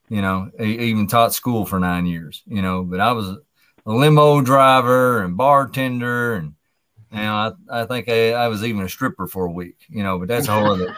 You 0.10 0.22
know, 0.22 0.52
I 0.60 0.64
even 0.64 1.08
taught 1.08 1.34
school 1.34 1.66
for 1.66 1.80
nine 1.80 2.06
years. 2.06 2.44
You 2.48 2.62
know, 2.62 2.84
but 2.84 3.00
I 3.00 3.12
was 3.12 3.28
a 3.30 3.38
limo 3.86 4.42
driver 4.42 5.24
and 5.24 5.38
bartender, 5.38 6.36
and 6.36 6.56
you 7.12 7.20
know, 7.20 7.56
I, 7.70 7.82
I 7.82 7.86
think 7.86 8.10
I, 8.10 8.34
I 8.34 8.48
was 8.48 8.64
even 8.64 8.84
a 8.84 8.90
stripper 8.90 9.28
for 9.28 9.46
a 9.46 9.52
week. 9.52 9.78
You 9.90 10.04
know, 10.04 10.20
but 10.20 10.28
that's 10.28 10.48
a 10.48 10.54
whole 10.54 10.72
other. 10.72 10.96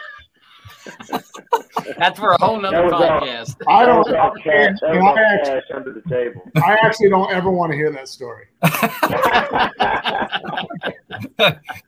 That's 1.98 2.18
for 2.18 2.30
a 2.30 2.38
whole 2.44 2.60
nother 2.60 2.76
That 2.76 2.84
was 2.84 2.92
all- 2.92 3.00
podcast. 3.20 3.56
I 3.68 3.86
don't. 3.86 4.16
all 4.16 4.32
cash, 4.42 4.76
that 4.80 4.90
was 4.94 5.16
I, 5.16 5.22
actually, 5.22 5.52
cash 5.52 5.62
under 5.74 5.92
the 5.92 6.02
table. 6.08 6.42
I 6.56 6.76
actually 6.82 7.10
don't 7.10 7.30
ever 7.32 7.50
want 7.50 7.72
to 7.72 7.76
hear 7.76 7.90
that 7.92 8.08
story. 8.08 8.46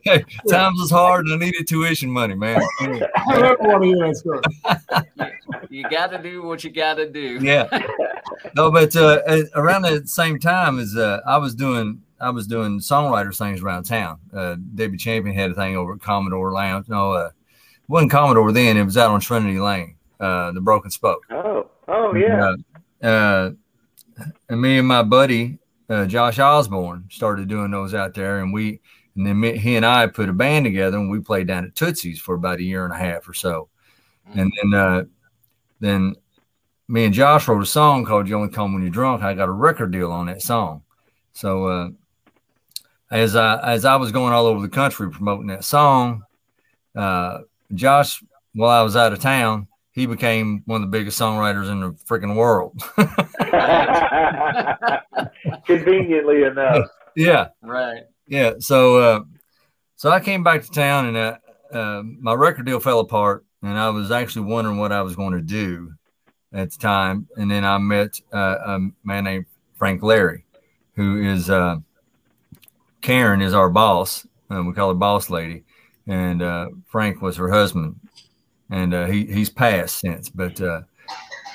hey, 0.02 0.24
times 0.48 0.78
was 0.80 0.90
hard, 0.90 1.26
and 1.26 1.34
I 1.34 1.44
needed 1.44 1.66
tuition 1.66 2.10
money, 2.10 2.34
man. 2.34 2.60
I 2.80 3.38
don't 3.38 3.60
want 3.62 3.82
to 3.82 3.88
hear 3.88 3.98
that 4.06 4.16
story. 4.16 4.42
You 5.70 5.88
got 5.88 6.10
to 6.10 6.18
do 6.22 6.42
what 6.42 6.64
you 6.64 6.70
got 6.70 6.94
to 6.94 7.08
do. 7.10 7.38
yeah. 7.42 7.66
No, 8.56 8.70
but 8.72 8.94
uh, 8.96 9.20
at- 9.26 9.46
around 9.54 9.82
the 9.82 10.02
same 10.06 10.38
time 10.38 10.78
as 10.80 10.96
uh, 10.96 11.20
I 11.26 11.38
was 11.38 11.54
doing, 11.54 12.02
I 12.20 12.30
was 12.30 12.46
doing 12.46 12.80
songwriters 12.80 13.38
things 13.38 13.62
around 13.62 13.84
town. 13.84 14.18
Uh, 14.32 14.56
Debi 14.74 14.98
Champion 14.98 15.34
had 15.34 15.52
a 15.52 15.54
thing 15.54 15.76
over 15.76 15.94
at 15.94 16.00
Commodore 16.00 16.52
Lounge. 16.52 16.88
No, 16.88 17.12
uh, 17.12 17.26
it 17.28 17.32
wasn't 17.92 18.10
Commodore 18.10 18.52
then. 18.52 18.76
It 18.76 18.84
was 18.84 18.96
out 18.96 19.10
on 19.10 19.20
Trinity 19.20 19.58
Lane, 19.60 19.96
uh, 20.18 20.52
the 20.52 20.60
Broken 20.60 20.90
Spoke. 20.90 21.24
Oh, 21.30 21.70
oh 21.88 22.14
yeah. 22.14 22.54
Uh, 23.02 23.06
uh, 23.06 23.50
and 24.48 24.60
me 24.60 24.78
and 24.78 24.88
my 24.88 25.02
buddy 25.02 25.58
uh, 25.92 26.06
Josh 26.06 26.38
Osborne 26.38 27.04
started 27.10 27.48
doing 27.48 27.70
those 27.70 27.92
out 27.92 28.14
there, 28.14 28.40
and 28.40 28.52
we, 28.52 28.80
and 29.14 29.26
then 29.26 29.38
me, 29.38 29.58
he 29.58 29.76
and 29.76 29.84
I 29.84 30.06
put 30.06 30.30
a 30.30 30.32
band 30.32 30.64
together, 30.64 30.96
and 30.96 31.10
we 31.10 31.20
played 31.20 31.46
down 31.46 31.64
at 31.66 31.74
Tootsie's 31.74 32.18
for 32.18 32.34
about 32.34 32.60
a 32.60 32.62
year 32.62 32.84
and 32.84 32.94
a 32.94 32.96
half 32.96 33.28
or 33.28 33.34
so, 33.34 33.68
and 34.34 34.50
then 34.62 34.74
uh, 34.74 35.04
then 35.80 36.16
me 36.88 37.04
and 37.04 37.14
Josh 37.14 37.46
wrote 37.46 37.62
a 37.62 37.66
song 37.66 38.06
called 38.06 38.26
"You 38.26 38.36
Only 38.36 38.52
Come 38.52 38.72
When 38.72 38.82
You're 38.82 38.90
Drunk." 38.90 39.22
I 39.22 39.34
got 39.34 39.48
a 39.48 39.52
record 39.52 39.90
deal 39.90 40.10
on 40.10 40.26
that 40.26 40.40
song, 40.40 40.82
so 41.34 41.66
uh, 41.66 41.88
as 43.10 43.36
I 43.36 43.60
as 43.72 43.84
I 43.84 43.96
was 43.96 44.12
going 44.12 44.32
all 44.32 44.46
over 44.46 44.62
the 44.62 44.70
country 44.70 45.10
promoting 45.10 45.48
that 45.48 45.64
song, 45.64 46.22
uh, 46.96 47.40
Josh, 47.74 48.22
while 48.54 48.70
I 48.70 48.82
was 48.82 48.96
out 48.96 49.12
of 49.12 49.20
town, 49.20 49.68
he 49.92 50.06
became 50.06 50.62
one 50.66 50.82
of 50.82 50.90
the 50.90 50.98
biggest 50.98 51.20
songwriters 51.20 51.70
in 51.70 51.80
the 51.80 51.90
freaking 52.08 52.34
world. 52.34 52.80
Conveniently 55.66 56.42
enough. 56.44 56.88
yeah, 57.14 57.48
Right. 57.62 58.02
yeah. 58.26 58.52
So, 58.58 58.96
uh, 58.98 59.20
so 59.96 60.10
I 60.10 60.20
came 60.20 60.42
back 60.42 60.62
to 60.62 60.70
town, 60.70 61.06
and 61.06 61.16
uh, 61.16 61.36
uh, 61.72 62.02
my 62.20 62.34
record 62.34 62.66
deal 62.66 62.80
fell 62.80 63.00
apart, 63.00 63.44
and 63.62 63.78
I 63.78 63.90
was 63.90 64.10
actually 64.10 64.46
wondering 64.46 64.78
what 64.78 64.92
I 64.92 65.02
was 65.02 65.14
going 65.16 65.32
to 65.34 65.40
do 65.40 65.92
at 66.52 66.70
the 66.72 66.78
time. 66.78 67.28
And 67.36 67.50
then 67.50 67.64
I 67.64 67.78
met 67.78 68.18
uh, 68.32 68.56
a 68.66 68.78
man 69.04 69.24
named 69.24 69.46
Frank 69.76 70.02
Larry, 70.02 70.44
who 70.96 71.22
is 71.22 71.48
uh, 71.50 71.76
Karen 73.00 73.42
is 73.42 73.54
our 73.54 73.70
boss. 73.70 74.26
Uh, 74.50 74.62
we 74.62 74.72
call 74.72 74.88
her 74.88 74.94
boss 74.94 75.30
lady, 75.30 75.64
and 76.06 76.42
uh, 76.42 76.68
Frank 76.86 77.22
was 77.22 77.36
her 77.36 77.50
husband, 77.50 77.98
and 78.70 78.94
uh, 78.94 79.06
he 79.06 79.26
he's 79.26 79.50
passed 79.50 80.00
since. 80.00 80.28
But 80.28 80.60
uh, 80.60 80.82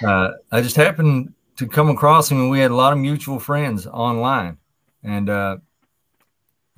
uh, 0.04 0.32
I 0.52 0.62
just 0.62 0.76
happened 0.76 1.34
to 1.58 1.68
come 1.68 1.90
across 1.90 2.32
him, 2.32 2.40
and 2.40 2.50
we 2.50 2.60
had 2.60 2.72
a 2.72 2.76
lot 2.76 2.94
of 2.94 3.00
mutual 3.00 3.40
friends 3.40 3.88
online, 3.88 4.58
and 5.04 5.30
uh, 5.30 5.58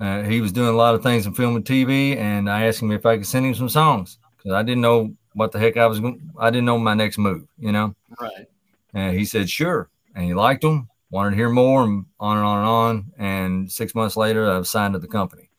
uh, 0.00 0.22
he 0.22 0.40
was 0.40 0.52
doing 0.52 0.68
a 0.68 0.76
lot 0.76 0.94
of 0.94 1.02
things 1.02 1.26
in 1.26 1.34
film 1.34 1.56
and 1.56 1.64
TV, 1.64 2.16
and 2.16 2.48
I 2.48 2.66
asked 2.66 2.80
him 2.80 2.90
if 2.90 3.04
I 3.04 3.18
could 3.18 3.26
send 3.26 3.46
him 3.46 3.54
some 3.54 3.68
songs 3.68 4.18
because 4.36 4.52
I 4.52 4.62
didn't 4.62 4.80
know 4.80 5.14
what 5.34 5.52
the 5.52 5.58
heck 5.58 5.76
I 5.76 5.86
was 5.86 6.00
going. 6.00 6.32
I 6.38 6.50
didn't 6.50 6.64
know 6.64 6.78
my 6.78 6.94
next 6.94 7.18
move, 7.18 7.46
you 7.58 7.72
know. 7.72 7.94
Right. 8.18 8.46
And 8.94 9.16
he 9.16 9.24
said 9.24 9.48
sure, 9.48 9.90
and 10.14 10.24
he 10.24 10.32
liked 10.32 10.62
them, 10.62 10.88
wanted 11.10 11.30
to 11.30 11.36
hear 11.36 11.50
more, 11.50 11.84
and 11.84 12.06
on 12.18 12.38
and 12.38 12.46
on 12.46 12.58
and 12.58 12.66
on. 12.66 13.12
And 13.18 13.70
six 13.70 13.94
months 13.94 14.16
later, 14.16 14.50
I 14.50 14.58
was 14.58 14.70
signed 14.70 14.94
to 14.94 14.98
the 14.98 15.06
company, 15.06 15.49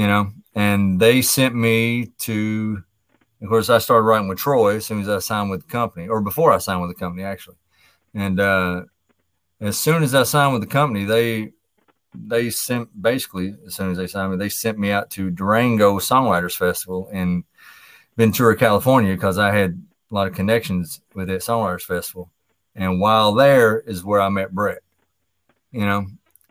you 0.00 0.06
know. 0.06 0.32
And 0.54 0.98
they 0.98 1.20
sent 1.20 1.54
me 1.54 2.06
to. 2.20 2.82
Of 3.42 3.48
course, 3.48 3.70
I 3.70 3.78
started 3.78 4.04
writing 4.04 4.28
with 4.28 4.38
Troy 4.38 4.76
as 4.76 4.86
soon 4.86 5.00
as 5.00 5.08
I 5.08 5.18
signed 5.18 5.50
with 5.50 5.62
the 5.62 5.72
company, 5.72 6.08
or 6.08 6.20
before 6.20 6.52
I 6.52 6.58
signed 6.58 6.82
with 6.82 6.90
the 6.90 6.98
company, 6.98 7.22
actually. 7.22 7.56
And 8.14 8.38
uh, 8.38 8.82
as 9.60 9.78
soon 9.78 10.02
as 10.02 10.14
I 10.14 10.24
signed 10.24 10.52
with 10.52 10.62
the 10.62 10.68
company, 10.68 11.04
they 11.04 11.52
they 12.14 12.50
sent 12.50 12.88
basically 13.00 13.54
as 13.66 13.74
soon 13.74 13.90
as 13.90 13.98
they 13.98 14.06
signed 14.06 14.32
me, 14.32 14.38
they 14.38 14.48
sent 14.48 14.78
me 14.78 14.90
out 14.90 15.10
to 15.10 15.30
Durango 15.30 15.98
Songwriters 15.98 16.56
Festival 16.56 17.08
in 17.12 17.44
Ventura, 18.16 18.56
California, 18.56 19.14
because 19.14 19.38
I 19.38 19.54
had 19.54 19.80
a 20.10 20.14
lot 20.14 20.26
of 20.26 20.34
connections 20.34 21.02
with 21.14 21.28
that 21.28 21.42
Songwriters 21.42 21.82
Festival. 21.82 22.30
And 22.74 23.00
while 23.00 23.34
there 23.34 23.80
is 23.80 24.04
where 24.04 24.20
I 24.20 24.28
met 24.28 24.54
Brett, 24.54 24.82
you 25.72 25.86
know, 25.86 26.06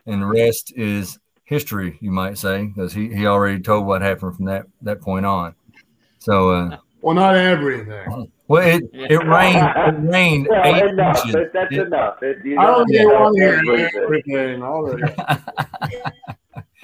and 0.06 0.22
the 0.22 0.26
rest 0.26 0.72
is 0.76 1.18
history, 1.50 1.98
you 2.00 2.10
might 2.12 2.38
say, 2.38 2.66
because 2.66 2.92
he, 2.94 3.12
he 3.12 3.26
already 3.26 3.60
told 3.60 3.84
what 3.84 4.00
happened 4.00 4.36
from 4.36 4.44
that 4.46 4.66
that 4.82 5.00
point 5.02 5.26
on. 5.26 5.54
So, 6.18 6.50
uh, 6.50 6.78
Well, 7.02 7.16
not 7.16 7.34
everything. 7.36 8.28
well, 8.46 8.62
it 8.66 8.84
it 8.92 9.26
rained 9.26 9.56
it 9.76 10.10
rained 10.10 10.46
Well, 10.50 10.64
eight 10.64 10.84
enough. 10.90 11.18
inches. 11.18 11.32
That- 11.32 11.52
That's 11.52 11.72
It- 11.74 11.86
enough. 11.88 12.22
It, 12.22 12.38
you 12.44 12.58
I 12.58 12.66
don't 12.66 12.78
know, 12.78 12.84
think 12.86 13.00
you 13.00 13.08
want 13.08 13.36
to 13.36 13.42
hear 13.42 13.54
everything. 13.54 14.02
everything. 14.02 14.62
All 14.62 14.86
it. 14.90 15.00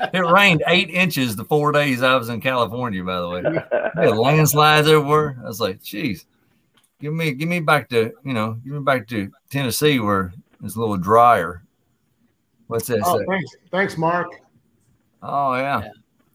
it 0.14 0.18
rained 0.32 0.62
eight 0.66 0.90
inches 0.90 1.36
the 1.36 1.44
four 1.44 1.70
days 1.72 2.02
I 2.02 2.16
was 2.16 2.28
in 2.28 2.40
California. 2.40 3.02
By 3.04 3.20
the 3.20 3.28
way, 3.28 3.42
we 3.42 4.06
had 4.06 4.16
landslides 4.16 4.88
everywhere. 4.88 5.36
I 5.42 5.46
was 5.46 5.60
like, 5.60 5.82
"Geez, 5.82 6.26
give 7.00 7.12
me, 7.12 7.32
give 7.32 7.48
me 7.48 7.60
back 7.60 7.88
to, 7.90 8.12
you 8.24 8.32
know, 8.34 8.54
give 8.64 8.72
me 8.72 8.80
back 8.80 9.06
to 9.08 9.30
Tennessee 9.50 9.98
where 10.00 10.32
it's 10.64 10.76
a 10.76 10.80
little 10.80 10.96
drier." 10.96 11.62
What's 12.68 12.88
that? 12.88 13.00
Oh, 13.04 13.18
say? 13.18 13.24
thanks, 13.28 13.50
thanks, 13.70 13.96
Mark. 13.96 14.26
Oh 15.22 15.54
yeah, 15.54 15.80
Yeah. 15.82 15.90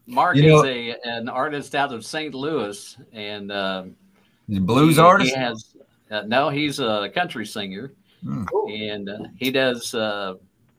Mark 0.06 0.36
You 0.36 0.48
know- 0.48 0.64
is 0.64 0.96
a 1.04 1.08
an 1.08 1.28
artist 1.28 1.74
out 1.74 1.92
of 1.92 2.04
St. 2.04 2.34
Louis, 2.34 2.96
and 3.12 3.50
um, 3.52 3.96
He's 4.48 4.58
a 4.58 4.60
blues 4.60 4.96
he, 4.96 5.00
artist. 5.02 5.30
He 5.34 5.36
has 5.40 5.76
uh, 6.10 6.22
no, 6.26 6.48
he's 6.50 6.78
a 6.80 7.08
country 7.14 7.46
singer. 7.46 7.92
Cool. 8.46 8.68
and 8.72 9.08
uh, 9.08 9.18
he 9.36 9.50
does 9.50 9.94
uh, 9.94 10.34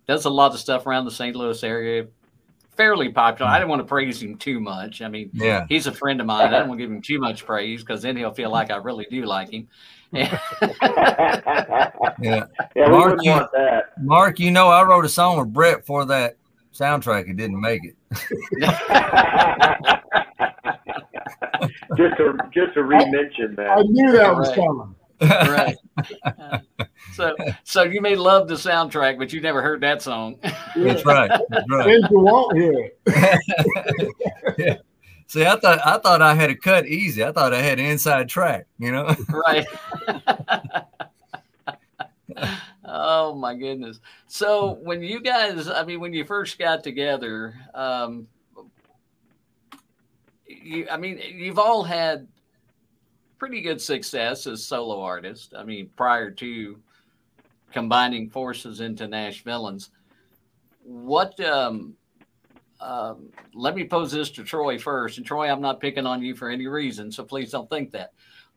does 0.07 0.23
a 0.25 0.29
lot 0.29 0.53
of 0.53 0.59
stuff 0.59 0.85
around 0.87 1.05
the 1.05 1.11
St. 1.11 1.35
Louis 1.35 1.61
area. 1.63 2.07
Fairly 2.77 3.09
popular. 3.09 3.51
I 3.51 3.57
didn't 3.59 3.69
want 3.69 3.81
to 3.81 3.85
praise 3.85 4.21
him 4.23 4.35
too 4.37 4.59
much. 4.59 5.01
I 5.01 5.07
mean, 5.07 5.29
Yeah, 5.33 5.65
he's 5.69 5.85
a 5.85 5.91
friend 5.91 6.19
of 6.21 6.25
mine. 6.27 6.47
I 6.47 6.59
don't 6.59 6.67
want 6.69 6.79
to 6.79 6.83
give 6.85 6.91
him 6.91 7.01
too 7.01 7.19
much 7.19 7.45
praise 7.45 7.81
because 7.81 8.01
then 8.01 8.17
he'll 8.17 8.33
feel 8.33 8.49
like 8.49 8.71
I 8.71 8.77
really 8.77 9.05
do 9.11 9.25
like 9.25 9.51
him. 9.51 9.67
yeah. 10.13 10.39
yeah, 12.21 12.45
Mark, 12.87 13.19
you- 13.21 13.31
want 13.31 13.51
that. 13.53 13.83
Mark, 14.01 14.39
you 14.39 14.51
know, 14.51 14.69
I 14.69 14.83
wrote 14.83 15.05
a 15.05 15.09
song 15.09 15.37
with 15.39 15.51
Brett 15.53 15.85
for 15.85 16.05
that 16.05 16.37
soundtrack, 16.73 17.29
it 17.29 17.37
didn't 17.37 17.61
make 17.61 17.81
it. 17.83 17.95
just 21.97 22.17
to 22.17 22.37
just 22.53 22.73
to 22.73 22.83
re-mention 22.83 23.55
that. 23.55 23.77
I 23.77 23.81
knew 23.83 24.11
that 24.11 24.35
was 24.35 24.49
coming. 24.49 24.95
right. 25.21 25.77
so, 27.13 27.35
so 27.63 27.83
you 27.83 28.01
may 28.01 28.15
love 28.15 28.47
the 28.47 28.55
soundtrack, 28.55 29.17
but 29.17 29.31
you 29.31 29.39
never 29.41 29.61
heard 29.61 29.81
that 29.81 30.01
song. 30.01 30.37
That's 30.75 31.05
right. 31.05 31.29
That's 31.49 31.69
right. 31.69 31.85
Then 31.85 32.01
you 32.11 32.19
won't 32.19 32.57
hear 32.57 32.91
it. 33.05 34.81
See, 35.27 35.45
I 35.45 35.55
thought 35.59 35.79
I 35.85 35.97
thought 35.97 36.21
I 36.21 36.35
had 36.35 36.49
a 36.49 36.55
cut 36.55 36.85
easy. 36.85 37.23
I 37.23 37.31
thought 37.31 37.53
I 37.53 37.61
had 37.61 37.79
an 37.79 37.85
inside 37.85 38.29
track. 38.29 38.67
You 38.77 38.91
know. 38.91 39.15
right. 39.29 39.65
Oh 42.95 43.33
my 43.33 43.55
goodness. 43.55 43.99
So 44.27 44.77
when 44.83 45.01
you 45.01 45.19
guys, 45.19 45.67
I 45.67 45.83
mean, 45.83 45.99
when 45.99 46.13
you 46.13 46.23
first 46.23 46.59
got 46.59 46.83
together, 46.83 47.55
um, 47.73 48.27
you, 50.45 50.85
I 50.91 50.97
mean, 50.97 51.19
you've 51.33 51.57
all 51.57 51.81
had 51.81 52.27
pretty 53.39 53.61
good 53.61 53.81
success 53.81 54.45
as 54.45 54.63
solo 54.63 55.01
artists. 55.01 55.55
I 55.57 55.63
mean, 55.63 55.89
prior 55.95 56.29
to 56.29 56.77
combining 57.71 58.29
forces 58.29 58.79
into 58.79 59.07
Nashvillains, 59.07 59.89
what? 60.83 61.39
Um, 61.39 61.95
um, 62.79 63.31
let 63.55 63.75
me 63.75 63.85
pose 63.85 64.11
this 64.11 64.29
to 64.31 64.43
Troy 64.43 64.77
first. 64.77 65.17
And 65.17 65.25
Troy, 65.25 65.49
I'm 65.51 65.61
not 65.61 65.79
picking 65.79 66.05
on 66.05 66.21
you 66.21 66.35
for 66.35 66.47
any 66.47 66.67
reason, 66.67 67.11
so 67.11 67.23
please 67.23 67.49
don't 67.49 67.69
think 67.71 67.91
that. 67.93 68.11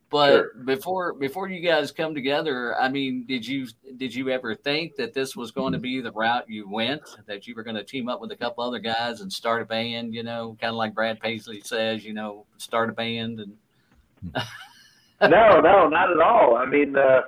But 0.09 0.29
Sure. 0.29 0.51
before 0.63 1.13
before 1.13 1.49
you 1.49 1.59
guys 1.59 1.91
come 1.91 2.15
together, 2.15 2.79
I 2.79 2.87
mean, 2.87 3.25
did 3.27 3.45
you 3.45 3.67
did 3.97 4.15
you 4.15 4.29
ever 4.29 4.55
think 4.55 4.95
that 4.95 5.13
this 5.13 5.35
was 5.35 5.51
going 5.51 5.73
to 5.73 5.79
be 5.79 5.99
the 5.99 6.11
route 6.13 6.49
you 6.49 6.69
went? 6.69 7.01
That 7.25 7.45
you 7.45 7.53
were 7.55 7.63
going 7.63 7.75
to 7.75 7.83
team 7.83 8.07
up 8.07 8.21
with 8.21 8.31
a 8.31 8.35
couple 8.37 8.63
other 8.63 8.79
guys 8.79 9.19
and 9.19 9.31
start 9.31 9.61
a 9.61 9.65
band? 9.65 10.13
You 10.13 10.23
know, 10.23 10.55
kind 10.61 10.71
of 10.71 10.77
like 10.77 10.93
Brad 10.95 11.19
Paisley 11.19 11.59
says, 11.59 12.05
you 12.05 12.13
know, 12.13 12.45
start 12.57 12.89
a 12.89 12.93
band 12.93 13.39
and 13.41 13.57
no, 15.21 15.59
no, 15.59 15.87
not 15.89 16.11
at 16.11 16.21
all. 16.21 16.55
I 16.55 16.65
mean, 16.65 16.95
uh, 16.95 17.21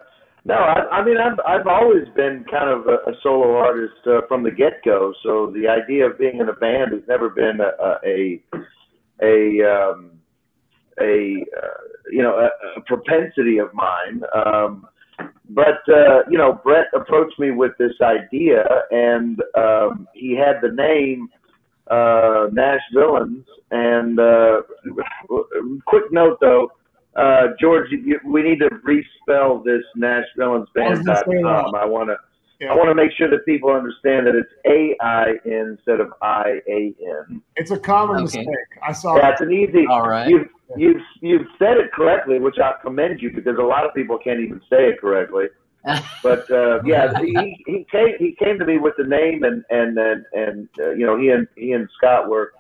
no, 0.46 0.56
I, 0.56 1.00
I 1.00 1.06
mean, 1.06 1.18
I've 1.18 1.40
I've 1.46 1.68
always 1.68 2.08
been 2.16 2.46
kind 2.50 2.70
of 2.70 2.88
a, 2.88 3.10
a 3.10 3.14
solo 3.22 3.58
artist 3.58 4.08
uh, 4.08 4.22
from 4.28 4.44
the 4.44 4.52
get 4.52 4.84
go. 4.86 5.14
So 5.22 5.52
the 5.54 5.68
idea 5.68 6.08
of 6.08 6.18
being 6.18 6.40
in 6.40 6.48
a 6.50 6.54
band 6.54 6.94
has 6.94 7.02
never 7.08 7.30
been 7.30 7.60
a 7.60 7.98
a 8.06 8.42
a 9.22 9.62
um, 9.64 10.12
a 11.02 11.46
uh, 11.58 11.82
you 12.12 12.22
know 12.22 12.36
a, 12.38 12.80
a 12.80 12.82
propensity 12.86 13.58
of 13.58 13.74
mine. 13.74 14.22
Um, 14.34 14.88
but 15.50 15.82
uh, 15.88 16.22
you 16.30 16.38
know, 16.38 16.60
Brett 16.64 16.88
approached 16.94 17.40
me 17.40 17.52
with 17.52 17.72
this 17.78 17.94
idea, 18.02 18.64
and 18.92 19.42
um, 19.56 20.08
he 20.14 20.36
had 20.36 20.62
the 20.62 20.72
name 20.72 21.30
uh, 21.90 22.48
Nash 22.52 22.82
Villains. 22.94 23.46
And 23.72 24.20
uh, 24.20 24.62
quick 25.86 26.12
note 26.12 26.38
though, 26.42 26.72
uh, 27.16 27.48
George, 27.60 27.92
you, 27.92 28.20
we 28.26 28.42
need 28.44 28.60
to 28.60 28.70
respell 28.70 29.64
this 29.64 29.84
Nash 29.96 30.26
Villains 30.38 30.68
I 30.76 30.90
was 30.90 31.00
gonna 31.00 31.20
say 31.20 31.42
Band.com. 31.42 31.76
I 31.76 31.86
want 31.86 32.10
to. 32.10 32.18
Yeah. 32.60 32.74
I 32.74 32.76
want 32.76 32.90
to 32.90 32.96
make 32.96 33.12
sure 33.14 33.30
that 33.30 33.46
people 33.46 33.70
understand 33.72 34.28
that 34.28 34.36
it's 34.36 34.52
A 34.66 34.96
I 35.02 35.32
N 35.46 35.78
instead 35.78 36.02
of 36.02 36.12
I 36.22 36.60
A 36.68 36.94
N. 37.30 37.42
It's 37.56 37.72
a 37.72 37.80
common 37.80 38.18
Okay. 38.18 38.40
mistake. 38.40 38.48
I 38.86 38.92
saw 38.92 39.16
Yeah, 39.16 39.22
that. 39.22 39.32
it's 39.34 39.42
an 39.42 39.52
easy. 39.54 39.86
all 39.88 40.08
right. 40.08 40.28
You've 40.28 40.50
you've 40.76 41.02
you've 41.22 41.48
said 41.58 41.78
it 41.78 41.92
correctly, 41.94 42.40
which 42.40 42.58
I 42.60 42.74
commend 42.82 43.22
you 43.22 43.32
because 43.32 43.58
a 43.58 43.62
lot 43.64 43.86
of 43.86 43.94
people 43.94 44.18
can't 44.18 44.42
even 44.42 44.60
say 44.70 44.90
it 44.90 45.00
correctly. 45.00 45.46
But 46.22 46.52
uh, 46.52 46.84
yeah, 46.84 47.14
he 47.22 47.64
he 47.66 47.86
came 47.90 48.16
he 48.20 48.36
came 48.38 48.60
to 48.60 48.66
me 48.66 48.78
with 48.78 48.96
the 48.98 49.06
name 49.06 49.44
and 49.46 49.64
and 49.70 49.98
and, 49.98 50.26
and 50.34 50.70
uh, 50.80 50.90
you 50.92 51.06
know 51.06 51.18
he 51.18 51.30
and 51.30 51.48
he 51.56 51.72
and 51.72 51.88
Scott 51.98 52.28
were 52.30 52.52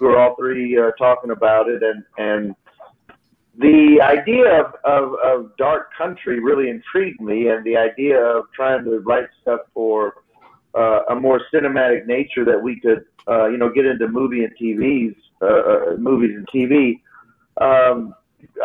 we 0.00 0.06
were 0.06 0.16
all 0.18 0.36
three 0.36 0.78
uh, 0.78 0.92
talking 0.96 1.32
about 1.32 1.68
it 1.68 1.82
and 1.82 2.04
and 2.18 2.54
the 3.58 4.00
idea 4.02 4.60
of, 4.60 4.74
of, 4.84 5.14
of 5.24 5.56
dark 5.56 5.90
country 5.96 6.40
really 6.40 6.70
intrigued 6.70 7.20
me 7.20 7.48
and 7.48 7.64
the 7.64 7.76
idea 7.76 8.18
of 8.18 8.44
trying 8.54 8.84
to 8.84 9.00
write 9.00 9.26
stuff 9.42 9.60
for 9.74 10.14
uh, 10.76 11.00
a 11.10 11.14
more 11.14 11.40
cinematic 11.52 12.06
nature 12.06 12.44
that 12.44 12.60
we 12.60 12.78
could 12.78 13.04
uh, 13.28 13.46
you 13.46 13.58
know 13.58 13.68
get 13.68 13.84
into 13.84 14.06
movie 14.08 14.44
and 14.44 14.56
TVs 14.56 15.14
uh, 15.42 15.46
uh, 15.46 15.96
movies 15.98 16.36
and 16.36 16.46
TV 16.48 17.00
um, 17.60 18.14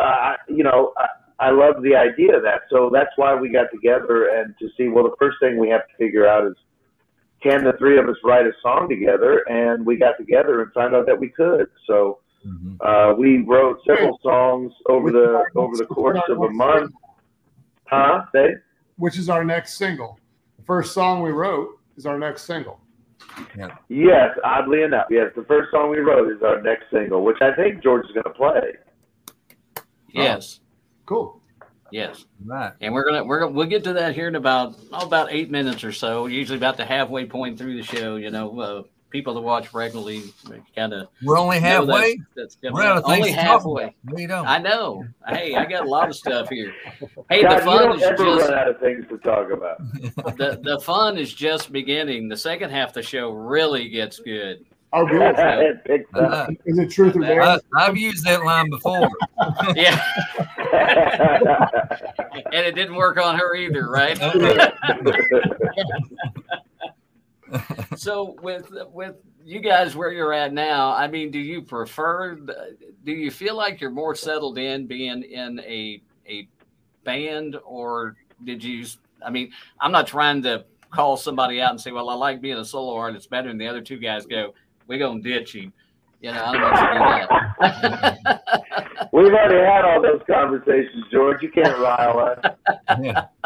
I, 0.00 0.36
you 0.48 0.62
know 0.62 0.92
I, 0.96 1.06
I 1.46 1.50
love 1.50 1.82
the 1.82 1.96
idea 1.96 2.36
of 2.36 2.42
that. 2.44 2.62
So 2.70 2.90
that's 2.92 3.10
why 3.16 3.34
we 3.34 3.48
got 3.48 3.66
together 3.72 4.28
and 4.28 4.54
to 4.58 4.68
see 4.76 4.88
well 4.88 5.04
the 5.04 5.16
first 5.18 5.38
thing 5.40 5.58
we 5.58 5.68
have 5.70 5.88
to 5.88 5.96
figure 5.98 6.26
out 6.26 6.46
is 6.46 6.54
can 7.42 7.64
the 7.64 7.74
three 7.78 7.98
of 7.98 8.08
us 8.08 8.16
write 8.24 8.46
a 8.46 8.52
song 8.62 8.88
together? 8.88 9.44
And 9.48 9.84
we 9.84 9.96
got 9.96 10.16
together 10.16 10.62
and 10.62 10.72
found 10.72 10.94
out 10.94 11.06
that 11.06 11.18
we 11.18 11.28
could. 11.28 11.66
So 11.86 12.20
Mhm. 12.46 12.76
uh, 12.80 13.14
we 13.14 13.38
wrote 13.42 13.80
several 13.86 14.18
songs 14.22 14.72
over 14.88 15.10
the 15.10 15.44
over 15.56 15.76
the 15.76 15.86
course 15.86 16.20
of 16.28 16.42
a 16.42 16.50
month. 16.50 16.92
Huh? 17.86 18.24
They? 18.32 18.54
Which 18.96 19.18
is 19.18 19.28
our 19.28 19.44
next 19.44 19.74
single. 19.78 20.18
The 20.58 20.64
first 20.64 20.92
song 20.92 21.22
we 21.22 21.30
wrote 21.30 21.78
is 21.96 22.06
our 22.06 22.18
next 22.18 22.42
single. 22.42 22.80
Yeah. 23.56 23.74
Yes, 23.88 24.36
oddly 24.44 24.82
enough, 24.82 25.06
yes. 25.10 25.32
The 25.34 25.44
first 25.44 25.70
song 25.70 25.90
we 25.90 25.98
wrote 25.98 26.30
is 26.30 26.42
our 26.42 26.60
next 26.62 26.84
single, 26.92 27.22
which 27.24 27.38
I 27.40 27.52
think 27.54 27.82
George 27.82 28.04
is 28.06 28.12
going 28.12 28.24
to 28.24 28.30
play. 28.30 28.76
yes, 30.12 30.60
Cool. 31.06 31.40
yes. 31.90 32.24
Right. 32.44 32.72
And 32.80 32.94
we're 32.94 33.04
gonna 33.04 33.24
we're 33.24 33.40
gonna 33.40 33.52
we'll 33.52 33.66
get 33.66 33.84
to 33.84 33.92
that 33.94 34.14
here 34.14 34.28
in 34.28 34.36
about 34.36 34.74
oh, 34.92 35.06
about 35.06 35.28
eight 35.32 35.50
minutes 35.50 35.84
or 35.84 35.92
so. 35.92 36.26
Usually 36.26 36.56
about 36.58 36.76
the 36.76 36.84
halfway 36.84 37.26
point 37.26 37.58
through 37.58 37.76
the 37.76 37.82
show. 37.82 38.16
You 38.16 38.30
know, 38.30 38.58
uh, 38.60 38.82
people 39.14 39.32
that 39.32 39.42
watch 39.42 39.72
regularly 39.72 40.24
kind 40.74 40.92
of 40.92 41.06
We're 41.22 41.38
only 41.38 41.60
halfway. 41.60 42.18
That's, 42.34 42.58
that's 42.60 42.74
We're 42.74 42.82
out 42.82 42.96
of 42.96 43.04
things 43.04 43.18
only 43.18 43.30
to 43.30 43.36
talk 43.36 43.44
halfway. 43.46 43.82
about. 43.84 43.94
No, 44.06 44.18
you 44.18 44.26
don't. 44.26 44.44
I 44.44 44.58
know. 44.58 45.04
Hey, 45.28 45.54
I 45.54 45.66
got 45.66 45.86
a 45.86 45.88
lot 45.88 46.08
of 46.08 46.16
stuff 46.16 46.48
here. 46.48 46.74
Hey, 47.30 47.42
God, 47.42 47.60
the 47.60 47.64
fun 47.64 47.92
is 47.94 48.00
just 48.00 48.20
run 48.20 48.52
out 48.54 48.68
of 48.68 48.80
things 48.80 49.06
to 49.08 49.18
talk 49.18 49.50
about. 49.50 49.78
the, 50.36 50.60
the 50.62 50.80
fun 50.80 51.16
is 51.16 51.32
just 51.32 51.70
beginning. 51.72 52.28
The 52.28 52.36
second 52.36 52.70
half 52.70 52.88
of 52.88 52.94
the 52.94 53.02
show 53.02 53.30
really 53.30 53.88
gets 53.88 54.18
good. 54.18 54.66
Oh, 54.92 55.06
good. 55.08 55.34
it. 55.86 56.06
Uh, 56.12 56.48
Is 56.66 56.78
it 56.78 56.90
truth 56.90 57.16
or 57.16 57.20
dare? 57.20 57.42
I, 57.42 57.58
I've 57.76 57.96
used 57.96 58.24
that 58.24 58.44
line 58.44 58.68
before. 58.68 59.08
Yeah, 59.74 60.00
and 62.52 62.66
it 62.66 62.74
didn't 62.74 62.96
work 62.96 63.16
on 63.18 63.38
her 63.38 63.54
either, 63.54 63.88
right? 63.88 64.18
So 67.96 68.36
with 68.42 68.70
with 68.92 69.16
you 69.44 69.60
guys 69.60 69.94
where 69.94 70.10
you're 70.10 70.32
at 70.32 70.52
now, 70.52 70.92
I 70.92 71.06
mean, 71.06 71.30
do 71.30 71.38
you 71.38 71.62
prefer? 71.62 72.36
Do 73.04 73.12
you 73.12 73.30
feel 73.30 73.56
like 73.56 73.80
you're 73.80 73.90
more 73.90 74.14
settled 74.14 74.58
in 74.58 74.86
being 74.86 75.22
in 75.22 75.60
a 75.60 76.02
a 76.28 76.48
band, 77.04 77.56
or 77.64 78.16
did 78.44 78.62
you? 78.64 78.86
I 79.24 79.30
mean, 79.30 79.52
I'm 79.80 79.92
not 79.92 80.06
trying 80.06 80.42
to 80.42 80.64
call 80.90 81.16
somebody 81.16 81.60
out 81.60 81.70
and 81.70 81.80
say, 81.80 81.92
"Well, 81.92 82.08
I 82.08 82.14
like 82.14 82.40
being 82.40 82.56
a 82.56 82.64
solo 82.64 82.94
artist 82.94 83.30
better," 83.30 83.48
than 83.48 83.58
the 83.58 83.68
other 83.68 83.82
two 83.82 83.98
guys 83.98 84.26
go. 84.26 84.54
We're 84.86 84.98
gonna 84.98 85.20
ditch 85.20 85.54
you. 85.54 85.72
You 86.24 86.32
know, 86.32 86.42
I 86.42 86.52
don't 86.56 87.82
you 87.82 87.90
do 87.90 87.96
that. 87.96 89.08
We've 89.12 89.26
already 89.26 89.58
had 89.58 89.84
all 89.84 90.00
those 90.00 90.22
conversations, 90.26 91.04
George. 91.12 91.42
You 91.42 91.50
can't 91.50 91.78
rile 91.78 92.18
us. 92.18 92.54
Yeah. 93.02 93.26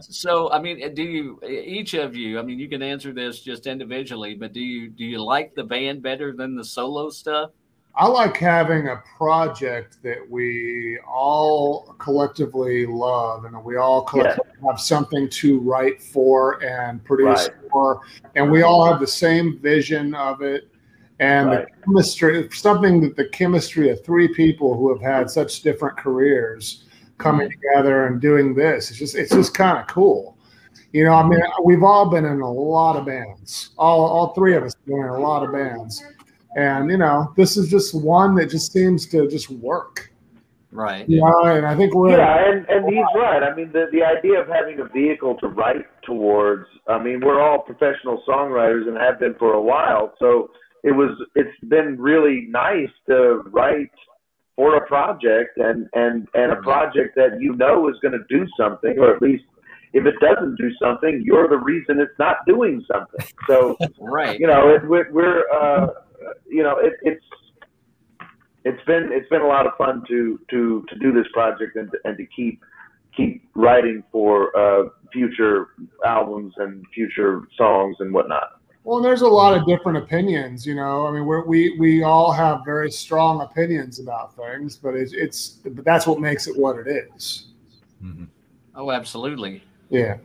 So, 0.00 0.50
I 0.50 0.58
mean, 0.60 0.94
do 0.94 1.02
you 1.02 1.38
each 1.46 1.92
of 1.92 2.16
you? 2.16 2.38
I 2.38 2.42
mean, 2.42 2.58
you 2.58 2.68
can 2.68 2.82
answer 2.82 3.12
this 3.12 3.40
just 3.40 3.66
individually, 3.66 4.34
but 4.34 4.52
do 4.54 4.60
you 4.60 4.88
do 4.88 5.04
you 5.04 5.22
like 5.22 5.54
the 5.54 5.64
band 5.64 6.02
better 6.02 6.32
than 6.32 6.56
the 6.56 6.64
solo 6.64 7.10
stuff? 7.10 7.50
I 7.94 8.06
like 8.06 8.36
having 8.38 8.88
a 8.88 9.02
project 9.18 9.98
that 10.02 10.18
we 10.30 10.98
all 11.06 11.94
collectively 11.98 12.86
love 12.86 13.44
and 13.44 13.62
we 13.64 13.76
all 13.76 14.02
collectively 14.02 14.52
have 14.66 14.80
something 14.80 15.28
to 15.28 15.60
write 15.60 16.00
for 16.00 16.62
and 16.64 17.04
produce 17.04 17.48
Right. 17.48 17.70
for. 17.70 18.00
And 18.34 18.50
we 18.50 18.62
all 18.62 18.86
have 18.86 18.98
the 18.98 19.06
same 19.06 19.58
vision 19.58 20.14
of 20.14 20.40
it. 20.42 20.70
And 21.20 21.48
Right. 21.48 21.66
the 21.66 21.86
chemistry, 21.86 22.48
something 22.52 23.00
that 23.00 23.16
the 23.16 23.28
chemistry 23.28 23.90
of 23.90 24.04
three 24.04 24.28
people 24.28 24.76
who 24.76 24.88
have 24.92 25.02
had 25.02 25.30
such 25.30 25.62
different 25.62 25.96
careers 25.96 26.84
coming 27.18 27.48
mm-hmm. 27.48 27.60
together 27.60 28.06
and 28.06 28.20
doing 28.20 28.54
this, 28.54 28.90
it's 28.90 28.98
just, 28.98 29.14
it's 29.16 29.32
just 29.32 29.54
kind 29.54 29.78
of 29.78 29.86
cool. 29.88 30.36
You 30.92 31.04
know, 31.04 31.12
I 31.12 31.26
mean, 31.26 31.40
we've 31.64 31.82
all 31.82 32.08
been 32.08 32.24
in 32.24 32.40
a 32.40 32.50
lot 32.50 32.96
of 32.96 33.04
bands. 33.04 33.70
All, 33.76 34.06
all 34.06 34.32
three 34.34 34.54
of 34.54 34.62
us 34.62 34.74
have 34.74 34.86
been 34.86 34.98
in 34.98 35.08
a 35.08 35.18
lot 35.18 35.44
of 35.44 35.52
bands. 35.52 36.02
And, 36.56 36.90
you 36.90 36.96
know, 36.96 37.32
this 37.36 37.56
is 37.56 37.68
just 37.68 37.94
one 37.94 38.34
that 38.36 38.46
just 38.48 38.72
seems 38.72 39.06
to 39.08 39.28
just 39.28 39.50
work. 39.50 40.10
Right. 40.70 41.08
You 41.08 41.20
know, 41.20 41.44
and 41.44 41.66
I 41.66 41.76
think 41.76 41.94
we're 41.94 42.16
Yeah, 42.16 42.50
and, 42.50 42.66
and 42.68 42.86
he's 42.86 43.04
right. 43.14 43.42
I 43.42 43.54
mean, 43.54 43.72
the, 43.72 43.86
the 43.92 44.02
idea 44.02 44.40
of 44.40 44.48
having 44.48 44.80
a 44.80 44.84
vehicle 44.84 45.36
to 45.36 45.48
write 45.48 45.86
towards, 46.02 46.66
I 46.86 47.02
mean, 47.02 47.20
we're 47.24 47.40
all 47.40 47.58
professional 47.58 48.22
songwriters 48.28 48.86
and 48.86 48.96
have 48.96 49.18
been 49.18 49.34
for 49.34 49.54
a 49.54 49.62
while. 49.62 50.14
So 50.18 50.50
it 50.84 50.92
was, 50.92 51.10
it's 51.34 51.58
been 51.68 51.96
really 51.98 52.46
nice 52.48 52.90
to 53.06 53.42
write 53.50 53.90
for 54.56 54.76
a 54.76 54.86
project 54.86 55.56
and, 55.56 55.88
and, 55.94 56.28
and 56.34 56.52
a 56.52 56.56
project 56.56 57.14
that 57.16 57.40
you 57.40 57.54
know 57.56 57.88
is 57.88 57.96
going 58.02 58.12
to 58.12 58.24
do 58.28 58.46
something, 58.56 58.98
or 58.98 59.14
at 59.14 59.22
least 59.22 59.44
if 59.92 60.04
it 60.06 60.14
doesn't 60.20 60.56
do 60.56 60.70
something, 60.80 61.22
you're 61.24 61.48
the 61.48 61.56
reason 61.56 62.00
it's 62.00 62.18
not 62.18 62.36
doing 62.46 62.84
something. 62.92 63.26
So 63.46 63.76
right. 64.00 64.38
you 64.38 64.46
know, 64.46 64.68
it, 64.68 64.86
we're, 64.86 65.10
we're 65.12 65.50
uh, 65.50 65.88
you 66.48 66.62
know, 66.62 66.78
it, 66.78 66.94
it's 67.02 67.24
it's 68.64 68.84
been 68.84 69.08
it's 69.12 69.28
been 69.28 69.40
a 69.40 69.46
lot 69.46 69.66
of 69.66 69.72
fun 69.78 70.02
to 70.08 70.38
to 70.50 70.84
to 70.88 70.98
do 70.98 71.12
this 71.12 71.26
project 71.32 71.76
and 71.76 71.90
and 72.04 72.16
to 72.18 72.26
keep 72.26 72.62
keep 73.16 73.48
writing 73.54 74.02
for 74.12 74.56
uh, 74.56 74.88
future 75.12 75.68
albums 76.04 76.52
and 76.58 76.84
future 76.94 77.42
songs 77.56 77.96
and 78.00 78.12
whatnot. 78.12 78.57
Well, 78.84 79.02
there's 79.02 79.20
a 79.22 79.28
lot 79.28 79.56
of 79.56 79.66
different 79.66 79.98
opinions, 79.98 80.66
you 80.66 80.74
know. 80.74 81.06
I 81.06 81.10
mean, 81.10 81.26
we're, 81.26 81.44
we 81.44 81.76
we 81.78 82.02
all 82.02 82.32
have 82.32 82.64
very 82.64 82.90
strong 82.90 83.42
opinions 83.42 83.98
about 83.98 84.34
things, 84.34 84.76
but 84.76 84.94
it's 84.94 85.12
it's 85.12 85.58
but 85.64 85.84
that's 85.84 86.06
what 86.06 86.20
makes 86.20 86.46
it 86.46 86.56
what 86.56 86.78
it 86.78 86.86
is. 86.86 87.48
Mhm. 88.02 88.28
Oh, 88.74 88.90
absolutely. 88.90 89.62
Yeah. 89.90 90.16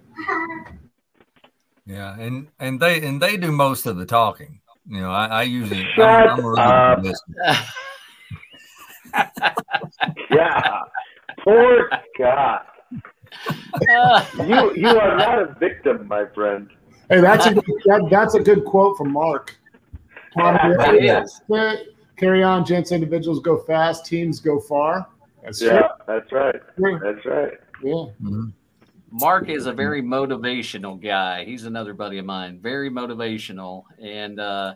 Yeah, 1.85 2.17
and 2.17 2.47
and 2.59 2.79
they 2.79 3.05
and 3.05 3.21
they 3.21 3.35
do 3.35 3.51
most 3.51 3.85
of 3.85 3.97
the 3.97 4.05
talking. 4.05 4.61
You 4.87 5.01
know, 5.01 5.11
I, 5.11 5.25
I 5.27 5.43
usually 5.43 5.85
Shut 5.95 6.07
I'm, 6.09 6.45
I'm 6.57 7.05
up. 7.05 7.15
Yeah, 10.29 10.79
poor 11.43 11.89
Scott. 12.15 12.67
Uh, 13.89 14.23
You 14.47 14.73
you 14.75 14.87
are 14.87 15.17
not 15.17 15.39
a 15.39 15.55
victim, 15.59 16.07
my 16.07 16.25
friend. 16.35 16.69
Hey, 17.13 17.21
that's 17.21 17.45
a 17.45 17.54
good, 17.54 17.63
that, 17.86 18.08
that's 18.10 18.34
a 18.34 18.39
good 18.39 18.65
quote 18.65 18.97
from 18.97 19.12
Mark. 19.12 19.56
Tom, 20.36 20.58
it 20.63 21.06
is. 21.06 21.41
Carry 22.17 22.41
on, 22.41 22.65
gents. 22.65 22.91
Individuals 22.91 23.39
go 23.39 23.58
fast, 23.60 24.06
teams 24.06 24.39
go 24.39 24.60
far. 24.60 25.08
That's 25.43 25.62
Yeah, 25.62 25.89
that's 26.08 26.32
right. 26.32 26.56
true. 26.76 26.99
That's 27.04 27.23
right. 27.26 27.52
Yeah. 27.84 28.06
Mhm. 28.23 28.54
Mark 29.12 29.49
is 29.49 29.67
a 29.67 29.73
very 29.73 30.02
motivational 30.02 30.99
guy. 30.99 31.45
He's 31.45 31.65
another 31.65 31.93
buddy 31.93 32.17
of 32.17 32.26
mine, 32.26 32.60
very 32.60 32.89
motivational, 32.89 33.84
and 34.02 34.39
uh, 34.39 34.73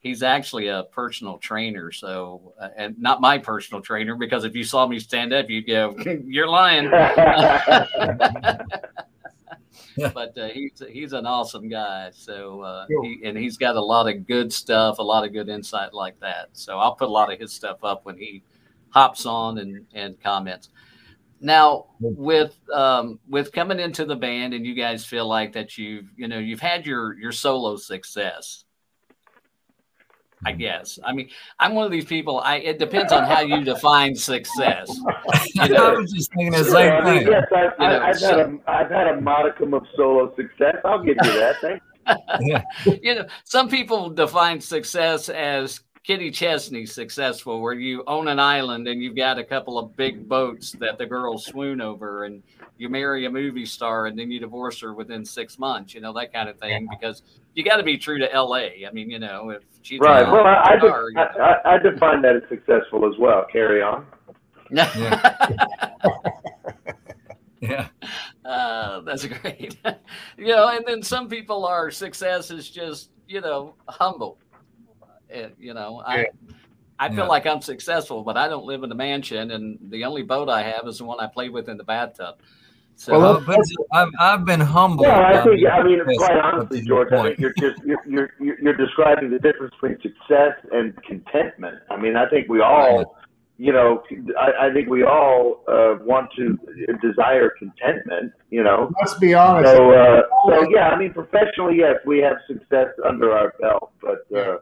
he's 0.00 0.22
actually 0.22 0.66
a 0.66 0.82
personal 0.92 1.38
trainer. 1.38 1.90
So, 1.92 2.52
uh, 2.60 2.68
and 2.76 2.98
not 2.98 3.22
my 3.22 3.38
personal 3.38 3.80
trainer, 3.80 4.16
because 4.16 4.44
if 4.44 4.54
you 4.54 4.64
saw 4.64 4.86
me 4.86 4.98
stand 4.98 5.32
up, 5.32 5.48
you'd 5.48 5.66
go, 5.66 5.96
"You're 6.26 6.48
lying." 6.48 6.90
but 10.14 10.36
uh, 10.38 10.48
he's 10.48 10.82
he's 10.90 11.12
an 11.12 11.26
awesome 11.26 11.68
guy. 11.68 12.10
So, 12.12 12.60
uh, 12.62 12.86
Cool. 12.86 13.02
he, 13.02 13.20
and 13.24 13.36
he's 13.36 13.56
got 13.56 13.76
a 13.76 13.82
lot 13.82 14.08
of 14.08 14.26
good 14.26 14.52
stuff, 14.52 14.98
a 14.98 15.02
lot 15.02 15.24
of 15.24 15.32
good 15.32 15.48
insight 15.48 15.92
like 15.94 16.18
that. 16.20 16.48
So, 16.52 16.78
I'll 16.78 16.94
put 16.94 17.08
a 17.08 17.12
lot 17.12 17.32
of 17.32 17.38
his 17.40 17.52
stuff 17.52 17.82
up 17.82 18.04
when 18.04 18.16
he 18.16 18.42
hops 18.90 19.26
on 19.26 19.58
and 19.58 19.86
and 19.94 20.20
comments. 20.20 20.70
Now, 21.40 21.86
with 22.14 22.56
um, 22.72 23.18
with 23.28 23.52
coming 23.52 23.80
into 23.80 24.04
the 24.04 24.16
band, 24.16 24.54
and 24.54 24.66
you 24.66 24.74
guys 24.74 25.06
feel 25.06 25.26
like 25.26 25.52
that 25.54 25.78
you've 25.78 26.10
you 26.16 26.28
know 26.28 26.38
you've 26.38 26.60
had 26.60 26.86
your 26.86 27.18
your 27.18 27.32
solo 27.32 27.76
success. 27.76 28.64
I 30.44 30.50
mm-hmm. 30.50 30.60
guess. 30.60 30.98
I 31.04 31.12
mean, 31.12 31.28
I'm 31.58 31.74
one 31.74 31.84
of 31.84 31.90
these 31.90 32.04
people. 32.04 32.40
I 32.40 32.56
it 32.56 32.78
depends 32.78 33.12
on 33.12 33.24
how 33.24 33.40
you 33.40 33.62
define 33.64 34.14
success. 34.14 34.88
You 35.54 35.62
I 35.62 35.68
know, 35.68 35.94
was 35.94 36.12
just 36.12 36.32
thinking 36.32 36.52
the 36.52 36.64
same 36.64 36.92
I 36.92 37.04
mean, 37.04 37.24
thing. 37.24 37.32
yes, 37.32 37.44
I've, 37.54 37.70
I 37.78 37.90
know, 37.90 38.02
I've, 38.02 38.18
so- 38.18 38.38
had 38.38 38.38
a, 38.38 38.70
I've 38.70 38.90
had 38.90 39.06
a 39.08 39.20
modicum 39.20 39.74
of 39.74 39.82
solo 39.96 40.34
success. 40.36 40.76
I'll 40.84 41.02
give 41.02 41.16
you 41.22 41.32
that. 41.32 41.56
Thank 41.60 41.82
you 43.02 43.14
know, 43.14 43.26
some 43.44 43.68
people 43.68 44.10
define 44.10 44.60
success 44.60 45.28
as 45.28 45.80
Kenny 46.06 46.30
Chesney 46.30 46.86
successful, 46.86 47.60
where 47.60 47.74
you 47.74 48.02
own 48.06 48.26
an 48.28 48.40
island 48.40 48.88
and 48.88 49.02
you've 49.02 49.14
got 49.16 49.38
a 49.38 49.44
couple 49.44 49.78
of 49.78 49.94
big 49.96 50.26
boats 50.28 50.72
that 50.80 50.96
the 50.96 51.04
girls 51.06 51.44
swoon 51.44 51.80
over, 51.80 52.24
and 52.24 52.42
you 52.78 52.88
marry 52.88 53.26
a 53.26 53.30
movie 53.30 53.66
star 53.66 54.06
and 54.06 54.18
then 54.18 54.30
you 54.30 54.40
divorce 54.40 54.80
her 54.80 54.94
within 54.94 55.24
six 55.24 55.58
months, 55.58 55.92
you 55.94 56.00
know, 56.00 56.12
that 56.14 56.32
kind 56.32 56.48
of 56.48 56.58
thing, 56.58 56.88
because 56.90 57.22
you 57.54 57.62
got 57.62 57.76
to 57.76 57.82
be 57.82 57.98
true 57.98 58.18
to 58.18 58.26
LA. 58.32 58.56
I 58.86 58.90
mean, 58.94 59.10
you 59.10 59.18
know, 59.18 59.50
if 59.50 59.62
she's 59.82 60.00
Right. 60.00 60.22
Well, 60.30 60.46
I, 60.46 60.62
I, 60.74 60.78
star, 60.78 61.10
de- 61.12 61.20
I, 61.20 61.24
I- 61.24 61.74
I 61.74 61.78
define 61.78 62.22
that 62.22 62.36
as 62.36 62.42
successful 62.48 63.06
as 63.06 63.18
well. 63.18 63.44
Carry 63.52 63.82
on. 63.82 64.06
you 64.70 64.76
know. 64.76 65.20
Yeah, 67.60 67.88
Uh, 68.42 69.00
that's 69.00 69.26
great. 69.26 69.76
you 70.38 70.46
know, 70.48 70.68
and 70.68 70.82
then 70.86 71.02
some 71.02 71.28
people 71.28 71.66
are 71.66 71.90
success 71.90 72.50
is 72.50 72.70
just, 72.70 73.10
you 73.28 73.42
know, 73.42 73.74
humble. 73.86 74.38
Uh, 75.34 75.48
you 75.58 75.74
know, 75.74 76.02
I 76.06 76.26
I 76.98 77.08
feel 77.08 77.18
Yeah. 77.18 77.26
like 77.26 77.46
I'm 77.46 77.62
successful, 77.62 78.22
but 78.22 78.36
I 78.36 78.48
don't 78.48 78.64
live 78.66 78.82
in 78.82 78.92
a 78.92 78.94
mansion 78.94 79.50
and 79.52 79.78
the 79.88 80.04
only 80.04 80.22
boat 80.22 80.48
I 80.48 80.62
have 80.62 80.86
is 80.86 80.98
the 80.98 81.04
one 81.04 81.18
I 81.20 81.28
play 81.28 81.48
with 81.48 81.68
in 81.68 81.76
the 81.78 81.84
bathtub. 81.84 82.36
So 82.96 83.18
Well, 83.18 83.36
Uh, 83.36 83.40
but 83.40 83.60
I've, 83.92 84.08
I've 84.20 84.44
been 84.44 84.60
humble. 84.60 85.04
Yeah, 85.06 85.20
I 85.20 85.42
think. 85.42 85.56
being 85.56 85.66
I 85.68 85.82
mean, 85.82 86.04
quite 86.18 86.36
honestly, 86.36 86.82
George, 86.82 87.08
I 87.12 87.16
point. 87.16 87.28
think 87.28 87.40
you're 87.40 87.54
just 87.54 87.82
you're, 87.84 88.02
you're 88.06 88.30
you're 88.38 88.60
you're 88.60 88.76
describing 88.76 89.30
the 89.30 89.38
difference 89.38 89.72
between 89.80 89.98
success 90.02 90.54
and 90.72 90.94
contentment. 91.04 91.78
I 91.90 91.96
mean, 91.96 92.16
I 92.16 92.28
think 92.28 92.50
we 92.50 92.60
all, 92.60 93.16
you 93.56 93.72
know, 93.72 94.02
I, 94.38 94.66
I 94.66 94.72
think 94.74 94.90
we 94.90 95.02
all 95.02 95.64
uh, 95.66 95.94
want 96.04 96.30
to 96.36 96.58
desire 97.00 97.50
contentment. 97.58 98.32
You 98.50 98.62
know, 98.62 98.90
Let's 99.00 99.14
be 99.14 99.32
honest. 99.32 99.74
so 99.74 99.92
uh, 99.92 100.22
so 100.48 100.68
yeah. 100.68 100.90
I 100.90 100.98
mean, 100.98 101.14
professionally, 101.14 101.78
yes, 101.78 101.96
we 102.04 102.18
have 102.18 102.36
success 102.46 102.88
under 103.08 103.32
our 103.32 103.54
belt, 103.58 103.92
but. 104.02 104.26
Uh, 104.36 104.58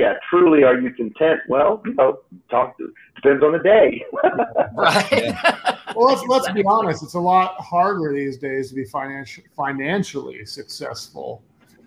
yeah, 0.00 0.14
truly, 0.28 0.64
are 0.64 0.80
you 0.80 0.90
content? 0.92 1.40
Well, 1.48 1.82
you 1.84 1.94
know, 1.94 2.20
talk 2.50 2.78
to 2.78 2.92
depends 3.16 3.44
on 3.44 3.52
the 3.52 3.58
day. 3.58 4.04
right. 4.74 5.34
Well, 5.96 6.06
let's 6.06 6.22
let's 6.28 6.52
be 6.52 6.62
honest. 6.64 7.02
It's 7.02 7.14
a 7.14 7.20
lot 7.20 7.60
harder 7.60 8.14
these 8.14 8.38
days 8.38 8.68
to 8.68 8.76
be 8.76 8.84
financial 8.84 9.42
financially 9.56 10.46
successful. 10.46 11.42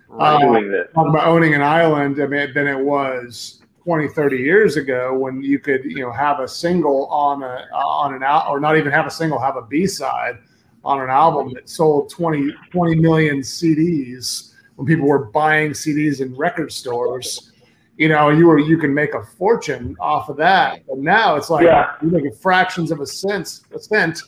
right. 0.10 0.36
Uh, 0.36 0.39
doing 0.39 0.69
this. 0.69 0.88
Talk 0.93 1.08
about 1.08 1.26
owning 1.26 1.54
an 1.54 1.62
island. 1.62 2.21
I 2.21 2.28
mean, 2.28 2.54
than 2.54 2.67
it 2.67 2.78
was 2.78 3.62
20, 3.86 4.10
30 4.10 4.36
years 4.36 4.76
ago 4.76 5.17
when 5.17 5.41
you 5.41 5.58
could 5.58 5.86
you 5.86 6.02
know 6.02 6.12
have 6.12 6.41
a 6.41 6.47
single 6.49 7.08
on 7.08 7.43
a 7.43 7.65
on 7.73 8.13
an 8.13 8.23
out 8.23 8.49
or 8.49 8.60
not 8.60 8.76
even 8.76 8.91
have 8.91 9.08
a 9.08 9.12
single, 9.12 9.39
have 9.39 9.56
a 9.56 9.62
B 9.62 9.88
side 9.88 10.39
on 10.84 10.99
an 10.99 11.10
album 11.10 11.54
that 11.54 11.69
sold 11.69 12.10
20, 12.10 12.54
20 12.71 12.95
million 12.95 13.38
CDs 13.38 14.52
when 14.76 14.86
people 14.86 15.08
were 15.08 15.26
buying 15.28 15.71
CDs 15.71 16.19
in 16.19 16.36
record 16.36 16.73
stores. 16.73 17.52
You 17.97 18.10
know, 18.10 18.29
you 18.29 18.47
were 18.47 18.58
you 18.58 18.77
can 18.77 18.93
make 18.93 19.13
a 19.13 19.23
fortune 19.23 19.95
off 19.99 20.29
of 20.29 20.38
that. 20.38 20.82
But 20.88 20.97
now 20.97 21.36
it's 21.36 21.49
like 21.49 21.65
Yeah. 21.65 21.93
you're 22.01 22.12
making 22.12 22.34
fractions 22.34 22.91
of 22.91 22.99
a 23.01 23.06
cent 23.06 23.62
a 23.73 23.79
cent 23.79 24.21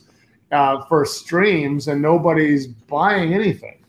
uh, 0.51 0.85
for 0.85 1.05
streams, 1.05 1.87
and 1.87 2.01
nobody's 2.01 2.67
buying 2.67 3.33
anything. 3.33 3.83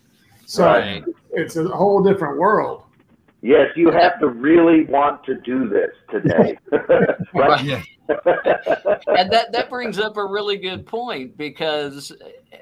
So 0.46 0.64
Right. 0.64 1.04
it's 1.32 1.56
a 1.56 1.64
whole 1.68 2.02
different 2.02 2.38
world. 2.38 2.84
Yes, 3.42 3.68
you 3.76 3.90
have 3.90 4.18
to 4.20 4.28
really 4.28 4.84
want 4.86 5.22
to 5.24 5.34
do 5.42 5.68
this 5.68 5.90
today. 6.10 6.58
right? 7.34 7.62
Yeah, 7.62 7.82
and 8.08 9.30
that 9.30 9.52
that 9.52 9.68
brings 9.68 9.98
up 9.98 10.16
a 10.16 10.24
really 10.24 10.56
good 10.56 10.86
point 10.86 11.36
because 11.36 12.12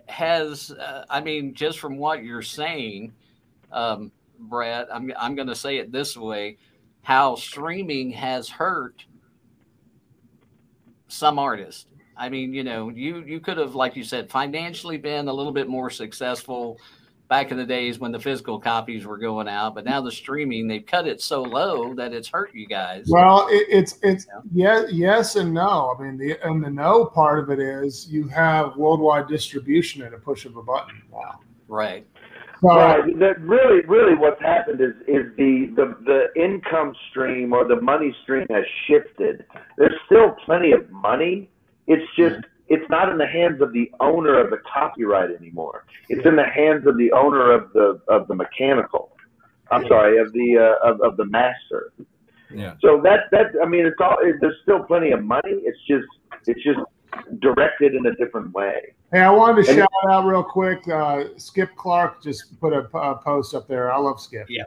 has 0.09 0.73
uh, 0.73 1.05
I 1.09 1.21
mean 1.21 1.55
just 1.55 1.79
from 1.79 1.97
what 1.97 2.25
you're 2.25 2.43
saying, 2.43 3.13
um, 3.71 4.11
Brad, 4.41 4.89
I'm 4.93 5.13
I'm 5.17 5.37
going 5.37 5.49
to 5.49 5.55
say 5.55 5.77
it 5.77 5.93
this 5.93 6.17
way: 6.17 6.57
how 7.05 7.37
streaming 7.37 8.11
has 8.11 8.49
hurt 8.49 9.05
some 11.07 11.39
artists. 11.39 11.87
I 12.17 12.29
mean, 12.29 12.53
you 12.53 12.65
know, 12.65 12.89
you 12.89 13.19
you 13.19 13.41
could 13.41 13.59
have, 13.59 13.75
like 13.75 13.95
you 13.95 14.05
said, 14.05 14.31
financially 14.31 14.97
been 14.97 15.29
a 15.29 15.33
little 15.33 15.53
bit 15.53 15.69
more 15.69 15.91
successful 15.91 16.79
back 17.29 17.51
in 17.51 17.57
the 17.57 17.65
days 17.65 17.99
when 17.99 18.13
the 18.13 18.19
physical 18.19 18.59
copies 18.59 19.05
were 19.05 19.19
going 19.19 19.49
out, 19.49 19.75
but 19.75 19.85
now 19.85 20.01
the 20.01 20.13
streaming 20.13 20.67
they've 20.67 20.87
cut 20.87 21.07
it 21.07 21.21
so 21.21 21.43
low 21.43 21.95
that 21.95 22.13
it's 22.13 22.29
hurt 22.29 22.55
you 22.55 22.67
guys. 22.67 23.07
Well, 23.09 23.49
it, 23.51 23.67
it's 23.69 23.99
it's 24.03 24.27
yeah, 24.53 24.85
yes 24.91 25.37
and 25.37 25.53
no. 25.53 25.95
I 25.99 26.03
mean, 26.03 26.17
the 26.17 26.39
and 26.43 26.65
the 26.65 26.71
no 26.71 27.05
part 27.05 27.39
of 27.39 27.51
it 27.51 27.59
is 27.59 28.09
you 28.09 28.29
have 28.29 28.77
worldwide 28.77 29.29
distribution 29.29 30.01
at 30.03 30.15
a 30.15 30.19
push 30.19 30.47
of 30.47 30.57
a 30.57 30.63
button 30.63 31.03
now. 31.13 31.41
Right. 31.69 32.07
Right. 32.65 33.19
That 33.19 33.41
really, 33.41 33.85
really, 33.87 34.15
what's 34.15 34.41
happened 34.41 34.81
is 34.81 34.95
is 35.07 35.27
the, 35.37 35.73
the 35.77 35.97
the 36.05 36.43
income 36.43 36.95
stream 37.11 37.53
or 37.53 37.67
the 37.67 37.81
money 37.81 38.15
stream 38.23 38.47
has 38.51 38.65
shifted. 38.87 39.45
There's 39.77 39.95
still 40.07 40.35
plenty 40.45 40.73
of 40.73 40.91
money. 40.91 41.51
It's 41.87 42.05
just 42.17 42.37
it's 42.69 42.89
not 42.89 43.11
in 43.11 43.19
the 43.19 43.27
hands 43.27 43.61
of 43.61 43.73
the 43.73 43.91
owner 44.01 44.41
of 44.43 44.51
the 44.51 44.59
copyright 44.73 45.31
anymore. 45.31 45.85
It's 46.09 46.25
in 46.27 46.37
the 46.37 46.45
hands 46.47 46.87
of 46.87 46.97
the 46.97 47.13
owner 47.13 47.53
of 47.53 47.73
the 47.73 48.01
of 48.09 48.27
the 48.29 48.35
mechanical. 48.35 49.13
I'm 49.71 49.87
sorry, 49.87 50.19
of 50.19 50.33
the 50.33 50.59
uh, 50.59 50.89
of, 50.91 51.01
of 51.01 51.17
the 51.17 51.27
master. 51.27 51.93
yeah. 52.51 52.75
So 52.81 53.01
that 53.03 53.31
that 53.33 53.47
I 53.63 53.69
mean, 53.69 53.87
it's 53.87 53.97
all. 54.01 54.17
It, 54.23 54.37
there's 54.41 54.57
still 54.63 54.83
plenty 54.85 55.11
of 55.11 55.23
money. 55.23 55.61
It's 55.65 55.79
just 55.87 56.07
it's 56.47 56.63
just 56.63 56.81
directed 57.41 57.95
in 57.95 58.07
a 58.07 58.15
different 58.17 58.53
way. 58.53 58.95
hey, 59.13 59.21
I 59.21 59.31
wanted 59.31 59.65
to 59.65 59.71
And- 59.71 59.79
shout 59.81 60.11
out 60.11 60.25
real 60.27 60.43
quick. 60.43 60.87
Uh, 60.89 61.25
Skip 61.37 61.71
Clark 61.77 62.23
just 62.23 62.59
put 62.61 62.73
a, 62.73 62.87
a 62.97 63.17
post 63.17 63.55
up 63.55 63.67
there. 63.69 63.93
I 63.93 63.99
love 63.99 64.21
Skip. 64.21 64.47
Yeah. 64.49 64.65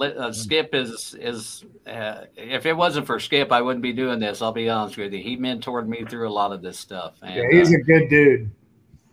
Uh, 0.00 0.30
Skip 0.30 0.72
is 0.74 1.16
is 1.18 1.64
uh, 1.86 2.22
if 2.36 2.64
it 2.64 2.74
wasn't 2.76 3.06
for 3.06 3.18
Skip, 3.18 3.50
I 3.50 3.60
wouldn't 3.60 3.82
be 3.82 3.92
doing 3.92 4.20
this. 4.20 4.40
I'll 4.40 4.52
be 4.52 4.68
honest 4.68 4.96
with 4.96 5.12
you. 5.12 5.20
He 5.22 5.36
mentored 5.36 5.88
me 5.88 6.04
through 6.04 6.28
a 6.28 6.30
lot 6.30 6.52
of 6.52 6.62
this 6.62 6.78
stuff, 6.78 7.16
and 7.22 7.34
Yeah, 7.34 7.48
he's 7.50 7.72
uh, 7.72 7.78
a 7.78 7.80
good 7.80 8.08
dude. 8.08 8.50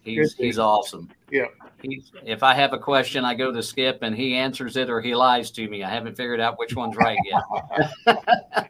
He's 0.04 0.36
Good 0.36 0.46
he's 0.46 0.60
awesome. 0.60 1.10
Yeah. 1.32 1.46
He's, 1.82 2.12
if 2.26 2.44
I 2.44 2.54
have 2.54 2.74
a 2.74 2.78
question, 2.80 3.26
I 3.26 3.34
go 3.36 3.52
to 3.52 3.62
Skip 3.62 4.00
and 4.02 4.16
he 4.16 4.36
answers 4.36 4.78
it 4.78 4.90
or 4.90 5.02
he 5.02 5.14
lies 5.16 5.52
to 5.52 5.68
me. 5.68 5.84
I 5.84 5.90
haven't 5.90 6.16
figured 6.16 6.40
out 6.40 6.58
which 6.58 6.76
one's 6.76 6.96
right 6.96 7.18
yet. 7.26 8.70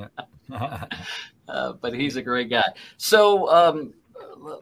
uh, 1.52 1.74
but 1.74 1.92
he's 1.94 2.16
a 2.16 2.22
great 2.22 2.50
guy. 2.50 2.64
So 2.96 3.48
um, 3.48 3.94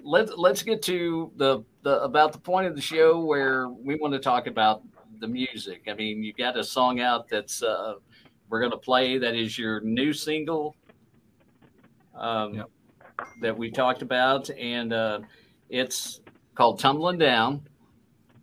let 0.03 0.39
let's 0.39 0.63
get 0.63 0.83
to 0.83 1.31
the 1.37 1.63
the 1.83 2.03
about 2.03 2.33
the 2.33 2.39
point 2.39 2.67
of 2.67 2.75
the 2.75 2.81
show 2.83 3.21
where 3.25 3.69
we 3.69 3.95
want 3.97 4.13
to 4.13 4.19
talk 4.21 4.47
about 4.47 4.83
the 5.21 5.29
music. 5.29 5.83
I 5.89 5.95
mean, 5.95 6.23
you've 6.23 6.37
got 6.37 6.59
a 6.59 6.65
song 6.65 7.01
out 7.01 7.29
that's 7.29 7.63
uh, 7.63 7.95
we're 8.49 8.61
going 8.61 8.73
to 8.73 8.79
play 8.79 9.19
that 9.19 9.35
is 9.35 9.59
your 9.59 9.81
new 9.81 10.13
single 10.13 10.75
um, 12.15 12.55
Yep. 12.55 12.71
that 13.41 13.57
we 13.57 13.71
talked 13.71 14.03
about, 14.03 14.51
and 14.51 14.93
uh, 14.93 15.21
it's 15.69 16.21
called 16.55 16.79
"Tumbling 16.79 17.19
Down." 17.19 17.63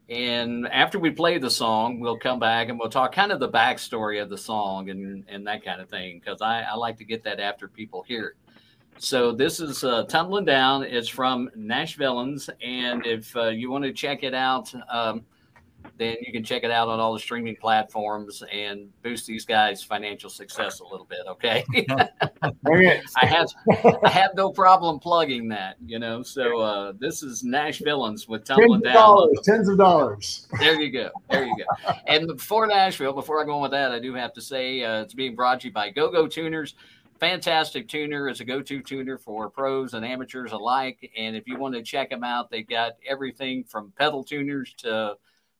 And 0.10 0.67
after 0.70 1.00
we 1.00 1.12
play 1.12 1.38
the 1.38 1.50
song, 1.50 2.00
we'll 2.00 2.17
come 2.17 2.39
back 2.39 2.70
and 2.70 2.80
we'll 2.80 2.89
talk 2.89 3.13
kind 3.13 3.32
of 3.32 3.39
the 3.39 3.50
backstory 3.50 4.22
of 4.22 4.30
the 4.30 4.38
song 4.38 4.89
and, 4.89 5.26
and 5.28 5.46
that 5.48 5.65
kind 5.65 5.82
of 5.82 5.89
thing 5.89 6.22
because 6.24 6.41
I, 6.41 6.62
I 6.62 6.76
like 6.76 6.98
to 6.98 7.04
get 7.04 7.24
that 7.24 7.41
after 7.41 7.67
people 7.67 8.04
hear 8.04 8.28
it. 8.28 8.36
So 9.00 9.32
this 9.32 9.60
is 9.60 9.84
uh, 9.84 10.06
Tumbling 10.06 10.46
Down. 10.46 10.84
It's 10.84 11.10
from 11.10 11.52
Nashvillains, 11.56 12.50
and 12.63 13.06
if 13.06 13.36
uh, 13.36 13.50
you 13.50 13.70
want 13.70 13.84
to 13.84 13.93
check 13.93 14.24
it 14.24 14.34
out, 14.34 14.74
um, 14.89 15.24
then 15.98 16.18
you 16.22 16.32
can 16.32 16.44
check 16.44 16.63
it 16.63 16.72
out 16.72 16.90
on 16.90 17.00
all 17.00 17.13
the 17.13 17.20
streaming 17.20 17.56
platforms 17.56 18.44
and 18.52 18.90
boost 19.02 19.26
these 19.26 19.46
guys' 19.46 19.82
financial 19.84 20.30
success 20.30 20.80
a 20.80 20.84
little 20.84 21.06
bit. 21.06 21.20
Okay, 21.28 21.66
I 22.42 23.26
have 23.26 23.48
I 24.04 24.10
have 24.10 24.32
no 24.36 24.52
problem 24.52 25.00
plugging 25.00 25.48
that. 25.50 25.78
You 25.86 26.00
know, 26.00 26.22
so 26.24 26.60
uh, 26.60 26.94
this 27.00 27.24
is 27.24 27.44
Nashvillains 27.44 28.28
with 28.28 28.44
Tens 28.44 28.60
Tumbling 28.60 28.80
of 28.80 28.84
Down. 28.84 28.94
dollars. 28.94 29.40
Tens 29.44 29.70
of 29.70 29.78
dollars. 29.78 30.48
There 30.60 30.80
you 30.80 30.92
go. 30.92 31.10
There 31.30 31.46
you 31.46 31.56
go. 31.58 31.94
And 32.08 32.28
before 32.28 32.68
Nashville, 32.68 33.13
before 33.13 33.42
I 33.42 33.46
go 33.46 33.56
on 33.56 33.62
with 33.62 33.72
that, 33.72 33.92
I 33.92 34.00
do 34.00 34.13
have 34.13 34.34
to 34.34 34.42
say 34.42 34.84
uh, 34.84 35.02
it's 35.02 35.13
being 35.13 35.36
brought 35.36 35.62
to 35.62 35.68
you 35.68 35.74
by 35.74 35.90
GoGo 35.90 36.28
Tuners. 36.28 36.76
Fantastic 37.20 37.88
tuner 37.88 38.30
is 38.30 38.42
a 38.42 38.46
go-to 38.46 38.80
tuner 38.80 39.18
for 39.18 39.50
pros 39.50 39.96
and 39.96 40.06
amateurs 40.06 40.52
alike. 40.52 41.12
And 41.18 41.36
if 41.36 41.48
you 41.48 41.58
want 41.58 41.74
to 41.74 41.82
check 41.82 42.12
them 42.12 42.24
out, 42.24 42.52
they've 42.52 42.68
got 42.68 42.94
everything 43.08 43.63
from 43.63 43.92
pedal 43.98 44.24
tuners 44.24 44.76
to 44.80 45.16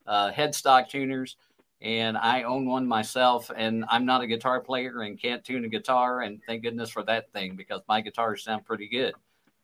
uh, 0.08 0.32
headstock 0.32 0.90
tuners. 0.90 1.36
And 1.80 2.18
I 2.18 2.42
own 2.42 2.66
one 2.66 2.88
myself, 2.88 3.52
and 3.56 3.86
I'm 3.88 4.04
not 4.04 4.22
a 4.22 4.28
guitar 4.28 4.60
player 4.60 5.02
and 5.02 5.22
can't 5.22 5.44
tune 5.44 5.64
a 5.64 5.68
guitar. 5.68 6.22
And 6.22 6.42
thank 6.48 6.64
goodness 6.64 6.90
for 6.90 7.04
that 7.04 7.32
thing 7.34 7.56
because 7.56 7.82
my 7.88 8.02
guitars 8.02 8.44
sound 8.44 8.66
pretty 8.66 8.88
good, 8.88 9.14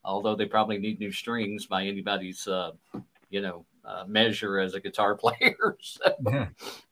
although 0.05 0.35
they 0.35 0.45
probably 0.45 0.77
need 0.77 0.99
new 0.99 1.11
strings 1.11 1.65
by 1.65 1.85
anybody's, 1.85 2.47
uh, 2.47 2.73
you 3.31 3.41
know, 3.41 3.65
uh, 3.83 4.03
measure 4.07 4.59
as 4.59 4.75
a 4.75 4.79
guitar 4.79 5.15
player. 5.23 5.75
So, 5.81 6.15
Yeah. 6.29 6.47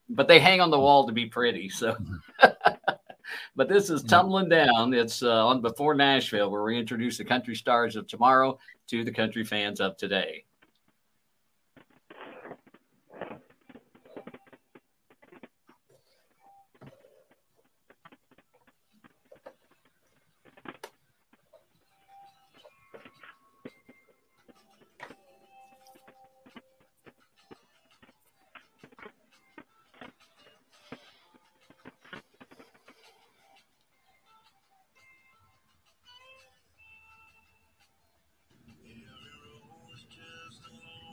but 0.10 0.28
they 0.28 0.40
hang 0.40 0.60
on 0.60 0.72
the 0.72 0.80
wall 0.80 1.06
to 1.06 1.14
be 1.14 1.28
pretty. 1.28 1.70
So, 1.70 1.96
but 3.56 3.70
this 3.70 3.92
is 3.92 4.02
tumbling 4.02 4.50
down. 4.50 4.92
It's 4.94 5.22
uh, 5.22 5.46
on 5.46 5.62
before 5.62 5.94
Nashville, 5.94 6.50
where 6.50 6.64
we 6.64 6.80
introduce 6.80 7.20
the 7.20 7.26
country 7.26 7.54
stars 7.56 7.96
of 7.96 8.08
tomorrow 8.08 8.58
to 8.88 9.04
the 9.04 9.12
country 9.12 9.44
fans 9.44 9.80
of 9.80 9.98
today. 9.98 10.46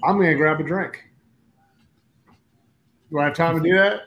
I'm 0.08 0.16
gonna 0.16 0.34
grab 0.34 0.58
a 0.58 0.62
drink. 0.62 1.04
Do 3.10 3.18
I 3.18 3.26
have 3.26 3.34
time 3.34 3.56
to 3.56 3.60
do 3.62 3.76
that? 3.76 4.00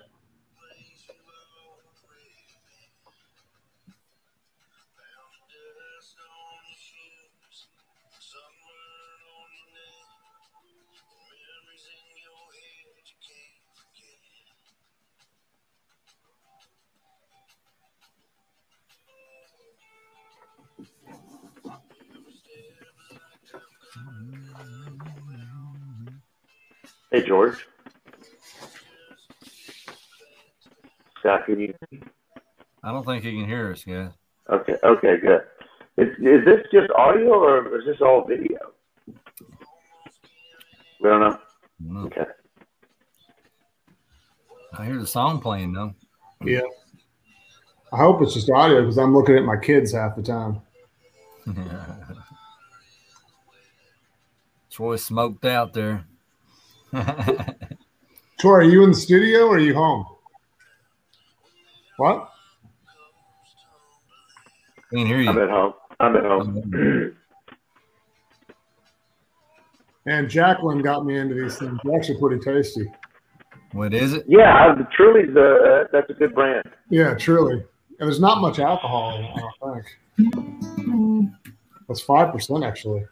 Hey, 27.21 27.27
George. 27.27 27.67
Scott, 31.19 31.45
can 31.45 31.60
you? 31.60 31.73
I 32.84 32.91
don't 32.91 33.05
think 33.05 33.23
he 33.23 33.38
can 33.38 33.47
hear 33.47 33.71
us, 33.71 33.84
guys. 33.84 34.10
Okay, 34.49 34.75
okay, 34.84 35.17
good. 35.21 35.41
Is, 35.97 36.07
is 36.17 36.43
this 36.45 36.65
just 36.73 36.89
audio 36.97 37.34
or 37.34 37.77
is 37.77 37.86
this 37.86 38.01
all 38.01 38.25
video? 38.27 38.57
We 40.99 41.10
don't 41.10 41.21
know. 41.21 41.38
No. 41.79 41.99
Okay. 42.07 42.25
I 44.73 44.86
hear 44.86 44.97
the 44.97 45.05
song 45.05 45.41
playing 45.41 45.73
though. 45.73 45.93
Yeah. 46.43 46.62
I 47.93 47.97
hope 47.97 48.23
it's 48.23 48.34
just 48.34 48.49
audio 48.49 48.81
because 48.81 48.97
I'm 48.97 49.13
looking 49.13 49.38
at 49.38 49.43
my 49.43 49.57
kids 49.57 49.93
half 49.93 50.15
the 50.15 50.23
time. 50.23 50.62
Troy 54.71 54.95
smoked 54.95 55.45
out 55.45 55.73
there. 55.73 56.07
Troy, 58.39 58.54
are 58.54 58.63
you 58.63 58.84
in 58.84 58.91
the 58.91 58.97
studio 58.97 59.47
or 59.47 59.56
are 59.56 59.60
you 59.60 59.73
home? 59.73 60.06
What? 61.97 62.30
We 64.91 64.99
can 64.99 65.08
hear 65.08 65.21
you. 65.21 65.30
I'm 65.30 65.38
you. 65.38 65.43
at 65.43 65.49
home. 65.49 65.73
I'm 65.99 66.15
at 66.15 66.23
home. 66.23 67.15
And 70.08 70.30
Jacqueline 70.30 70.82
got 70.82 71.06
me 71.06 71.17
into 71.17 71.36
these 71.36 71.58
things. 71.60 71.77
They're 71.84 71.95
actually 71.95 72.19
pretty 72.19 72.39
tasty. 72.43 72.91
What 73.73 73.93
is 73.93 74.13
it? 74.13 74.25
yeah, 74.27 74.73
the 74.75 74.88
Truly's 74.95 75.36
uh, 75.36 75.84
that's 75.91 76.10
a 76.10 76.13
good 76.13 76.34
brand. 76.34 76.63
Yeah, 76.89 77.13
truly. 77.13 77.54
And 77.54 77.63
there's 77.99 78.19
not 78.19 78.41
much 78.41 78.60
alcohol 78.60 79.17
in 79.17 79.25
it, 79.25 79.32
I 79.36 79.39
don't 79.62 79.84
think. 79.84 80.70
That's 81.88 82.02
five 82.02 82.32
percent 82.32 82.63
actually. 82.63 83.06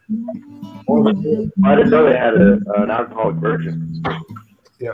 More 0.88 1.04
than 1.04 1.22
good. 1.22 1.52
I 1.64 1.74
didn't 1.74 1.90
know 1.90 2.04
they 2.04 2.16
had 2.16 2.34
a, 2.34 2.58
an 2.82 2.90
alcoholic 2.90 3.36
version. 3.36 4.02
Yeah. 4.78 4.92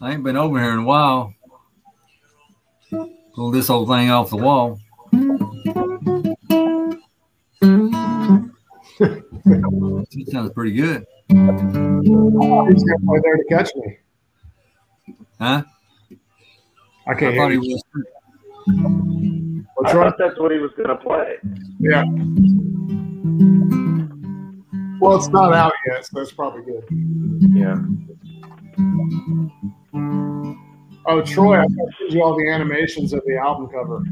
I 0.00 0.12
ain't 0.12 0.24
been 0.24 0.36
over 0.36 0.60
here 0.60 0.72
in 0.72 0.80
a 0.80 0.84
while. 0.84 1.34
Pull 3.34 3.50
this 3.50 3.70
old 3.70 3.88
thing 3.88 4.10
off 4.10 4.30
the 4.30 4.36
wall. 4.36 4.80
That 9.46 10.28
sounds 10.30 10.52
pretty 10.52 10.72
good. 10.72 11.04
Oh, 11.30 12.66
he's 12.70 12.84
gonna 12.84 12.98
play 13.04 13.20
there 13.22 13.36
to 13.36 13.44
catch 13.48 13.70
me. 13.76 13.98
Huh? 15.40 15.62
I 17.06 17.10
I 17.10 17.14
can't 17.14 17.36
thought 17.36 17.50
hear 17.50 17.50
he 17.50 17.58
was. 17.58 17.82
I 18.68 18.72
What's 19.74 19.94
wrong? 19.94 20.10
thought 20.10 20.18
that's 20.18 20.38
what 20.38 20.52
he 20.52 20.58
was 20.58 20.70
going 20.76 20.88
to 20.88 20.96
play. 20.96 21.36
Yeah. 21.80 22.04
Well, 25.00 25.16
it's 25.16 25.28
not 25.28 25.52
out 25.52 25.72
yet, 25.88 26.06
so 26.06 26.18
that's 26.18 26.32
probably 26.32 26.62
good. 26.62 26.84
Yeah. 27.52 27.76
Oh, 31.06 31.20
Troy, 31.22 31.58
I 31.60 31.66
sent 31.66 32.12
you 32.12 32.22
all 32.22 32.36
the 32.38 32.48
animations 32.48 33.12
of 33.12 33.22
the 33.26 33.36
album 33.36 33.68
cover. 33.68 34.02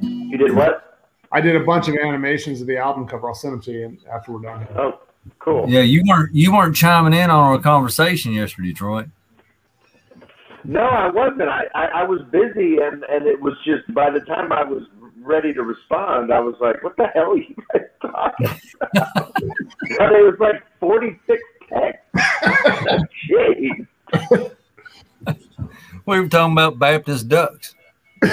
You 0.00 0.38
did 0.38 0.54
what? 0.54 1.00
I 1.32 1.40
did 1.42 1.56
a 1.56 1.60
bunch 1.60 1.88
of 1.88 1.96
animations 1.96 2.60
of 2.62 2.66
the 2.66 2.78
album 2.78 3.06
cover. 3.06 3.28
I'll 3.28 3.34
send 3.34 3.54
them 3.54 3.60
to 3.62 3.72
you 3.72 3.98
after 4.10 4.32
we're 4.32 4.40
done. 4.40 4.60
here. 4.66 4.78
Oh, 4.80 5.00
cool. 5.38 5.68
Yeah, 5.68 5.80
you 5.80 6.02
weren't 6.06 6.34
you 6.34 6.52
weren't 6.54 6.74
chiming 6.74 7.12
in 7.12 7.28
on 7.30 7.38
our 7.52 7.58
conversation 7.58 8.32
yesterday, 8.32 8.72
Troy. 8.72 9.06
No, 10.64 10.80
I 10.80 11.10
wasn't. 11.10 11.48
I, 11.48 11.64
I, 11.74 11.84
I 11.86 12.02
was 12.04 12.20
busy, 12.30 12.76
and, 12.80 13.02
and 13.04 13.26
it 13.26 13.40
was 13.40 13.54
just 13.64 13.92
by 13.94 14.10
the 14.10 14.20
time 14.20 14.52
I 14.52 14.62
was 14.62 14.82
ready 15.20 15.52
to 15.54 15.62
respond, 15.62 16.32
I 16.32 16.38
was 16.40 16.54
like, 16.60 16.82
what 16.82 16.96
the 16.96 17.06
hell 17.14 17.32
are 17.32 17.36
you 17.36 17.54
guys 17.72 17.82
talking 18.00 18.46
about? 18.80 19.32
and 19.34 20.12
it 20.12 20.24
was 20.24 20.36
like 20.40 20.62
46 20.80 21.42
texts. 21.68 22.04
Jeez. 23.30 23.86
We 26.06 26.20
were 26.20 26.28
talking 26.28 26.52
about 26.52 26.78
Baptist 26.78 27.28
ducks. 27.28 27.74
Uh, 28.22 28.28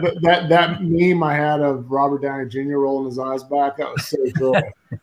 th- 0.00 0.14
that 0.22 0.48
that 0.48 0.82
meme 0.82 1.22
I 1.22 1.34
had 1.34 1.60
of 1.60 1.90
Robert 1.90 2.22
Downey 2.22 2.48
Jr. 2.48 2.78
rolling 2.78 3.04
his 3.06 3.18
eyes 3.18 3.42
back 3.44 3.76
that 3.76 3.88
was 3.88 4.06
so 4.06 4.16
cool. 4.36 4.56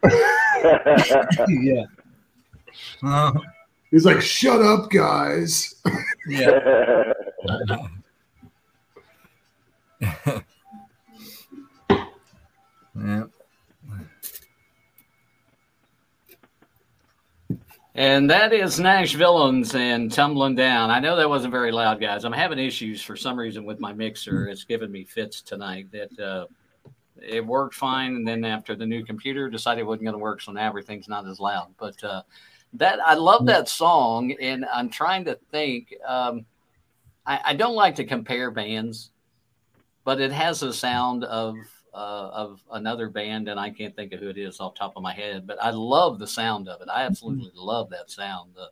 yeah. 1.50 1.86
Uh, 3.04 3.32
He's 3.94 4.06
like, 4.06 4.22
"Shut 4.22 4.60
up, 4.60 4.90
guys." 4.90 5.76
yeah. 6.28 7.14
yeah. 13.00 13.24
And 17.94 18.28
that 18.32 18.52
is 18.52 18.80
Nashvillains 18.80 19.76
and 19.76 20.12
Tumbling 20.12 20.56
Down. 20.56 20.90
I 20.90 21.00
know 21.00 21.16
that 21.16 21.30
wasn't 21.30 21.52
very 21.52 21.72
loud, 21.72 22.02
guys. 22.02 22.26
I'm 22.26 22.34
having 22.34 22.58
issues 22.58 23.04
for 23.04 23.16
some 23.16 23.38
reason 23.38 23.64
with 23.64 23.80
my 23.80 23.94
mixer. 23.94 24.48
It's 24.48 24.64
giving 24.64 24.92
me 24.92 25.04
fits 25.04 25.44
tonight. 25.44 25.86
That 25.92 26.20
uh, 26.20 26.48
it 27.22 27.46
worked 27.46 27.76
fine, 27.76 28.16
and 28.16 28.28
then 28.28 28.44
after 28.44 28.76
the 28.76 28.88
new 28.88 29.06
computer 29.06 29.52
decided 29.52 29.82
it 29.82 29.84
wasn't 29.84 30.06
going 30.06 30.16
to 30.16 30.20
work, 30.20 30.42
so 30.42 30.52
now 30.52 30.68
everything's 30.68 31.08
not 31.08 31.28
as 31.28 31.40
loud. 31.40 31.76
But 31.78 32.04
uh, 32.04 32.24
that 32.74 33.00
I 33.06 33.14
love 33.14 33.46
that 33.46 33.70
song, 33.70 34.36
and 34.42 34.66
I'm 34.74 34.90
trying 34.90 35.26
to 35.26 35.38
think. 35.52 35.94
Um, 36.06 36.46
I, 37.26 37.40
I 37.46 37.54
don't 37.56 37.76
like 37.76 37.96
to 37.96 38.04
compare 38.04 38.52
bands, 38.52 39.12
but 40.04 40.20
it 40.20 40.32
has 40.32 40.64
a 40.64 40.74
sound 40.74 41.24
of 41.24 41.56
uh, 41.94 42.30
of 42.34 42.62
another 42.72 43.10
band, 43.10 43.48
and 43.48 43.60
I 43.60 43.70
can't 43.70 43.96
think 43.96 44.14
of 44.14 44.20
who 44.20 44.30
it 44.30 44.38
is 44.38 44.60
off 44.60 44.74
the 44.74 44.80
top 44.80 44.94
of 44.96 45.04
my 45.04 45.14
head. 45.14 45.46
But 45.46 45.62
I 45.62 45.70
love 45.70 46.20
the 46.20 46.28
sound 46.28 46.68
of 46.68 46.82
it. 46.82 46.88
I 46.92 47.04
absolutely 47.04 47.52
love 47.56 47.90
that 47.92 48.10
sound. 48.10 48.52
The 48.56 48.70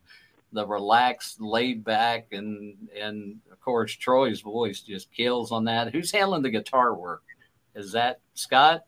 the 0.53 0.67
relaxed, 0.67 1.39
laid 1.39 1.83
back, 1.83 2.27
and 2.31 2.75
and 2.99 3.37
of 3.51 3.61
course 3.61 3.93
Troy's 3.93 4.41
voice 4.41 4.81
just 4.81 5.11
kills 5.11 5.51
on 5.51 5.65
that. 5.65 5.93
Who's 5.93 6.11
handling 6.11 6.41
the 6.41 6.49
guitar 6.49 6.95
work? 6.95 7.23
Is 7.75 7.91
that 7.93 8.19
Scott? 8.33 8.85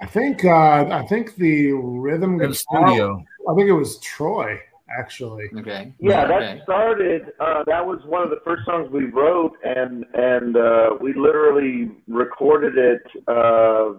I 0.00 0.06
think 0.06 0.44
uh, 0.44 0.86
I 0.90 1.04
think 1.08 1.34
the 1.36 1.72
rhythm 1.72 2.38
guitar- 2.38 2.54
studio. 2.54 3.24
I 3.48 3.54
think 3.54 3.68
it 3.68 3.72
was 3.72 3.98
Troy 4.00 4.58
actually. 4.98 5.48
Okay. 5.56 5.92
Yeah, 6.00 6.26
that 6.26 6.42
Okay. 6.42 6.60
started. 6.64 7.32
Uh, 7.38 7.62
that 7.66 7.84
was 7.86 8.00
one 8.06 8.22
of 8.22 8.30
the 8.30 8.40
first 8.44 8.64
songs 8.64 8.90
we 8.90 9.04
wrote, 9.06 9.52
and 9.64 10.04
and 10.14 10.56
uh, 10.56 10.90
we 11.00 11.14
literally 11.14 11.90
recorded 12.08 12.76
it 12.76 13.02
uh, 13.28 13.94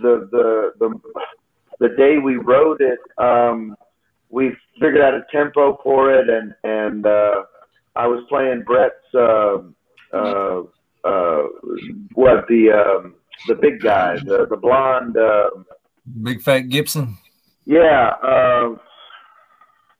the 0.00 0.28
the 0.30 0.72
the 0.78 1.00
the 1.78 1.88
day 1.96 2.18
we 2.18 2.36
wrote 2.36 2.80
it. 2.80 2.98
Um, 3.18 3.76
we 4.30 4.52
figured 4.80 5.00
out 5.00 5.14
a 5.14 5.24
tempo 5.30 5.78
for 5.82 6.12
it, 6.12 6.28
and 6.28 6.54
and 6.64 7.06
uh, 7.06 7.42
I 7.96 8.06
was 8.06 8.24
playing 8.28 8.62
Brett's 8.62 9.14
uh, 9.14 9.58
uh, 10.12 10.62
uh, 11.04 11.42
what 12.14 12.46
the 12.48 12.70
um, 12.72 13.14
the 13.48 13.54
big 13.54 13.80
guy, 13.80 14.16
the 14.16 14.46
the 14.48 14.56
blonde. 14.56 15.16
Uh, 15.16 15.50
Big 16.22 16.42
Fat 16.42 16.62
Gibson. 16.68 17.16
Yeah. 17.64 18.10
Uh, 18.22 18.68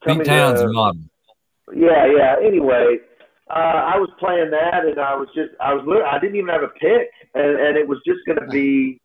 me 0.06 0.14
Pete 0.14 0.18
the- 0.18 0.24
Townshend 0.24 0.72
model. 0.72 1.00
yeah, 1.74 2.06
yeah. 2.06 2.36
Anyway, 2.44 2.98
uh, 3.50 3.54
I 3.54 3.98
was 3.98 4.10
playing 4.18 4.50
that, 4.50 4.84
and 4.84 4.98
I 4.98 5.14
was 5.14 5.28
just, 5.34 5.50
I 5.60 5.74
was, 5.74 5.84
I 6.10 6.18
didn't 6.18 6.36
even 6.36 6.48
have 6.48 6.62
a 6.62 6.68
pick, 6.68 7.10
and 7.34 7.60
and 7.60 7.76
it 7.76 7.86
was 7.86 7.98
just 8.06 8.20
going 8.26 8.40
to 8.40 8.48
be 8.48 9.00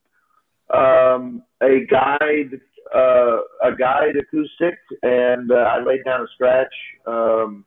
um, 0.74 1.44
a 1.62 1.86
guide, 1.90 2.60
uh, 2.96 3.38
a 3.64 3.76
guide 3.78 4.16
acoustic, 4.20 4.78
and 5.04 5.52
uh, 5.52 5.56
I 5.56 5.84
laid 5.84 6.04
down 6.06 6.22
a 6.22 6.28
scratch 6.34 6.74
um, 7.06 7.66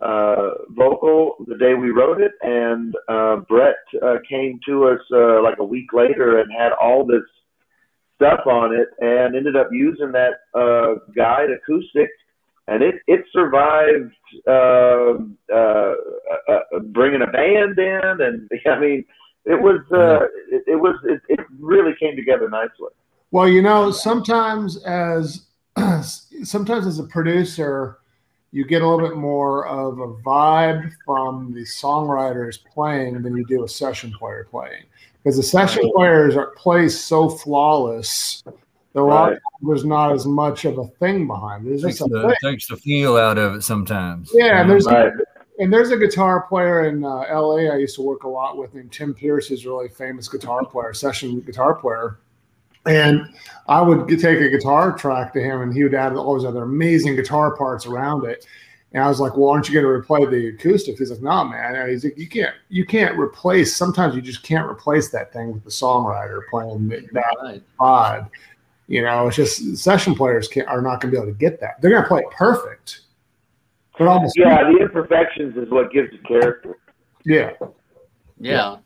uh, 0.00 0.50
vocal 0.70 1.36
the 1.46 1.56
day 1.56 1.74
we 1.74 1.90
wrote 1.90 2.20
it, 2.20 2.32
and 2.42 2.94
uh, 3.08 3.36
Brett 3.48 3.76
uh, 4.02 4.16
came 4.28 4.58
to 4.66 4.88
us 4.88 5.00
uh, 5.12 5.42
like 5.42 5.58
a 5.58 5.64
week 5.64 5.92
later 5.92 6.40
and 6.40 6.50
had 6.52 6.72
all 6.72 7.06
this 7.06 7.22
stuff 8.22 8.46
on 8.46 8.74
it, 8.74 8.88
and 9.00 9.34
ended 9.34 9.56
up 9.56 9.68
using 9.72 10.12
that 10.12 10.34
uh, 10.54 10.94
guide 11.14 11.50
acoustic 11.50 12.08
and 12.68 12.82
it 12.82 12.96
it 13.06 13.24
survived 13.32 14.12
um 14.46 15.36
uh, 15.52 15.56
uh, 15.56 15.94
uh, 16.48 16.78
bringing 16.86 17.22
a 17.22 17.26
band 17.26 17.78
in, 17.78 18.20
and 18.20 18.50
I 18.66 18.78
mean, 18.78 19.04
it 19.44 19.60
was 19.60 19.80
uh, 19.92 20.26
it, 20.50 20.64
it 20.66 20.76
was 20.76 20.96
it, 21.04 21.20
it 21.28 21.40
really 21.58 21.92
came 21.98 22.16
together 22.16 22.48
nicely. 22.48 22.90
Well, 23.30 23.48
you 23.48 23.62
know, 23.62 23.90
sometimes 23.90 24.82
as 24.84 25.46
sometimes 26.44 26.86
as 26.86 26.98
a 26.98 27.04
producer, 27.04 27.98
you 28.52 28.64
get 28.64 28.82
a 28.82 28.88
little 28.88 29.06
bit 29.06 29.16
more 29.16 29.66
of 29.66 29.98
a 29.98 30.14
vibe 30.22 30.92
from 31.04 31.52
the 31.54 31.62
songwriters 31.62 32.58
playing 32.72 33.22
than 33.22 33.36
you 33.36 33.44
do 33.46 33.64
a 33.64 33.68
session 33.68 34.12
player 34.12 34.46
playing. 34.50 34.84
Because 35.22 35.36
the 35.36 35.42
session 35.42 35.90
players 35.94 36.36
are 36.36 36.48
plays 36.56 36.98
so 36.98 37.28
flawless 37.28 38.42
that 38.92 39.00
a 39.00 39.02
Right. 39.04 39.38
there's 39.62 39.84
not 39.84 40.12
as 40.12 40.26
much 40.26 40.64
of 40.64 40.78
a 40.78 40.86
thing 40.98 41.26
behind 41.26 41.64
it. 41.66 41.70
There's 41.70 41.82
Takes 41.82 41.98
just 41.98 42.10
a 42.10 42.14
the, 42.14 42.22
thing. 42.40 42.52
takes 42.52 42.66
the 42.68 42.76
feel 42.76 43.16
out 43.16 43.38
of 43.38 43.54
it 43.54 43.62
sometimes. 43.62 44.30
Yeah, 44.34 44.60
and 44.60 44.68
there's 44.68 44.86
Right. 44.86 45.12
and 45.60 45.72
there's 45.72 45.90
a 45.92 45.96
guitar 45.96 46.42
player 46.48 46.86
in 46.88 47.04
uh, 47.04 47.24
LA 47.30 47.70
I 47.72 47.76
used 47.76 47.94
to 47.96 48.02
work 48.02 48.24
a 48.24 48.28
lot 48.28 48.56
with 48.58 48.74
named 48.74 48.90
Tim 48.92 49.14
Pierce, 49.14 49.46
who's 49.48 49.64
a 49.64 49.68
really 49.68 49.88
famous 49.88 50.28
guitar 50.28 50.64
player, 50.64 50.92
session 50.92 51.40
guitar 51.40 51.74
player. 51.74 52.18
And 52.84 53.28
I 53.68 53.80
would 53.80 54.08
take 54.08 54.40
a 54.40 54.48
guitar 54.50 54.90
track 54.92 55.32
to 55.34 55.40
him, 55.40 55.60
and 55.62 55.72
he 55.72 55.84
would 55.84 55.94
add 55.94 56.14
all 56.14 56.36
these 56.36 56.44
other 56.44 56.64
amazing 56.64 57.14
guitar 57.14 57.56
parts 57.56 57.86
around 57.86 58.24
it. 58.26 58.44
And 58.94 59.02
I 59.02 59.08
was 59.08 59.20
like, 59.20 59.36
"Well, 59.36 59.48
aren't 59.50 59.68
you 59.68 59.80
going 59.80 59.84
to 59.86 60.06
replay 60.06 60.30
the 60.30 60.48
acoustics?" 60.48 60.98
He's 60.98 61.10
like, 61.10 61.22
"No, 61.22 61.44
man." 61.44 61.74
And 61.76 61.90
he's 61.90 62.04
like, 62.04 62.18
"You 62.18 62.28
can't, 62.28 62.54
you 62.68 62.84
can't 62.84 63.18
replace. 63.18 63.74
Sometimes 63.74 64.14
you 64.14 64.20
just 64.20 64.42
can't 64.42 64.68
replace 64.70 65.10
that 65.10 65.32
thing 65.32 65.52
with 65.52 65.64
the 65.64 65.70
songwriter 65.70 66.40
playing 66.50 66.88
that 66.88 67.04
Right. 67.42 67.62
vibe. 67.80 68.28
You 68.88 69.02
know, 69.02 69.28
it's 69.28 69.36
just 69.36 69.76
session 69.78 70.14
players 70.14 70.48
can't, 70.48 70.68
are 70.68 70.82
not 70.82 71.00
going 71.00 71.10
to 71.12 71.16
be 71.16 71.22
able 71.22 71.32
to 71.32 71.38
get 71.38 71.58
that. 71.60 71.80
They're 71.80 71.90
going 71.90 72.02
to 72.02 72.08
play 72.08 72.20
it 72.20 72.30
perfect, 72.32 73.00
but 73.98 74.08
almost 74.08 74.36
Yeah, 74.36 74.64
the 74.64 74.76
imperfections 74.78 75.56
is 75.56 75.70
what 75.70 75.90
gives 75.92 76.12
it 76.12 76.22
character. 76.24 76.76
yeah. 77.24 77.52
Yeah. 77.60 77.66
Yeah, 78.38 78.76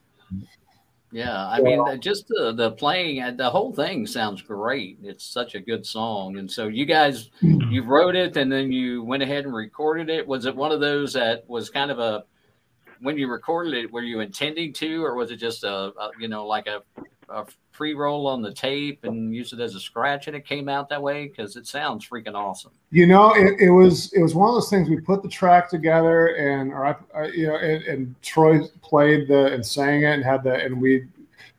I 1.50 1.60
mean, 1.60 1.80
uh, 1.80 1.96
just 1.96 2.28
the 2.28 2.52
the 2.52 2.72
playing, 2.72 3.22
uh, 3.22 3.30
the 3.30 3.48
whole 3.48 3.72
thing 3.72 4.06
sounds 4.06 4.42
great. 4.42 4.98
It's 5.02 5.24
such 5.24 5.54
a 5.54 5.60
good 5.60 5.86
song, 5.86 6.36
and 6.36 6.50
so 6.50 6.68
you 6.68 6.84
guys, 6.84 7.30
you 7.40 7.82
wrote 7.84 8.14
it, 8.14 8.36
and 8.36 8.52
then 8.52 8.70
you 8.70 9.02
went 9.02 9.22
ahead 9.22 9.46
and 9.46 9.54
recorded 9.54 10.10
it. 10.10 10.26
Was 10.26 10.44
it 10.44 10.54
one 10.54 10.72
of 10.72 10.80
those 10.80 11.14
that 11.14 11.48
was 11.48 11.70
kind 11.70 11.90
of 11.90 11.98
a 11.98 12.24
when 13.00 13.16
you 13.16 13.30
recorded 13.30 13.72
it? 13.72 13.90
Were 13.90 14.02
you 14.02 14.20
intending 14.20 14.74
to, 14.74 15.02
or 15.02 15.14
was 15.14 15.30
it 15.30 15.36
just 15.36 15.64
a, 15.64 15.70
a 15.98 16.10
you 16.20 16.28
know 16.28 16.46
like 16.46 16.66
a, 16.66 16.82
a 17.30 17.46
pre 17.76 17.92
roll 17.92 18.26
on 18.26 18.40
the 18.40 18.52
tape 18.52 19.04
and 19.04 19.34
use 19.34 19.52
it 19.52 19.60
as 19.60 19.74
a 19.74 19.80
scratch, 19.80 20.28
and 20.28 20.36
it 20.36 20.46
came 20.46 20.66
out 20.68 20.88
that 20.88 21.02
way? 21.02 21.26
Because 21.28 21.56
it 21.56 21.66
sounds 21.66 22.08
freaking 22.08 22.34
awesome. 22.34 22.72
You 22.90 23.06
know, 23.06 23.34
it, 23.34 23.60
it 23.60 23.70
was 23.70 24.12
it 24.14 24.22
was 24.22 24.34
one 24.34 24.48
of 24.48 24.54
those 24.54 24.70
things. 24.70 24.88
We 24.88 24.98
put 24.98 25.22
the 25.22 25.28
track 25.28 25.68
together, 25.68 26.28
and 26.28 26.72
or 26.72 26.86
I, 26.86 26.94
I 27.14 27.26
you 27.26 27.48
know, 27.48 27.56
and, 27.56 27.84
and 27.84 28.22
Troy 28.22 28.60
played 28.80 29.28
the 29.28 29.52
and 29.52 29.64
sang 29.64 30.04
it, 30.04 30.06
and 30.06 30.24
had 30.24 30.42
the 30.42 30.54
and 30.54 30.80
we 30.80 31.04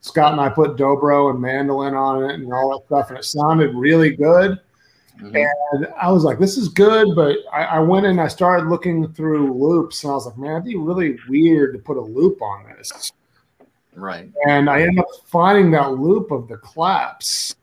Scott 0.02 0.32
and 0.32 0.42
I 0.42 0.50
put 0.50 0.76
dobro 0.76 1.30
and 1.30 1.40
mandolin 1.40 1.94
on 1.94 2.24
it, 2.30 2.34
and 2.34 2.52
all 2.52 2.72
that 2.72 2.88
stuff, 2.88 3.10
and 3.10 3.20
it 3.20 3.26
sounded 3.26 3.76
really 3.76 4.16
good. 4.16 4.60
Mhm. 5.22 5.48
And 5.74 5.88
I 6.02 6.12
was 6.12 6.24
like, 6.24 6.40
"This 6.40 6.58
is 6.58 6.68
good," 6.68 7.16
but 7.16 7.38
I, 7.54 7.64
I 7.64 7.80
went 7.80 8.08
and 8.08 8.20
I 8.20 8.28
started 8.28 8.70
looking 8.70 9.08
through 9.14 9.54
loops, 9.54 10.04
and 10.04 10.12
I 10.12 10.16
was 10.16 10.26
like, 10.26 10.38
"Man, 10.38 10.52
it'd 10.54 10.66
be 10.66 10.76
really 10.78 11.18
weird 11.30 11.74
to 11.74 11.80
put 11.80 11.98
a 11.98 12.02
loop 12.02 12.42
on 12.42 12.66
this." 12.76 13.12
Right. 13.98 14.30
and 14.48 14.70
I 14.70 14.82
ended 14.82 15.00
up 15.00 15.08
finding 15.26 15.72
that 15.72 15.94
loop 15.94 16.30
of 16.32 16.48
the 16.48 16.58
claps. 16.58 17.56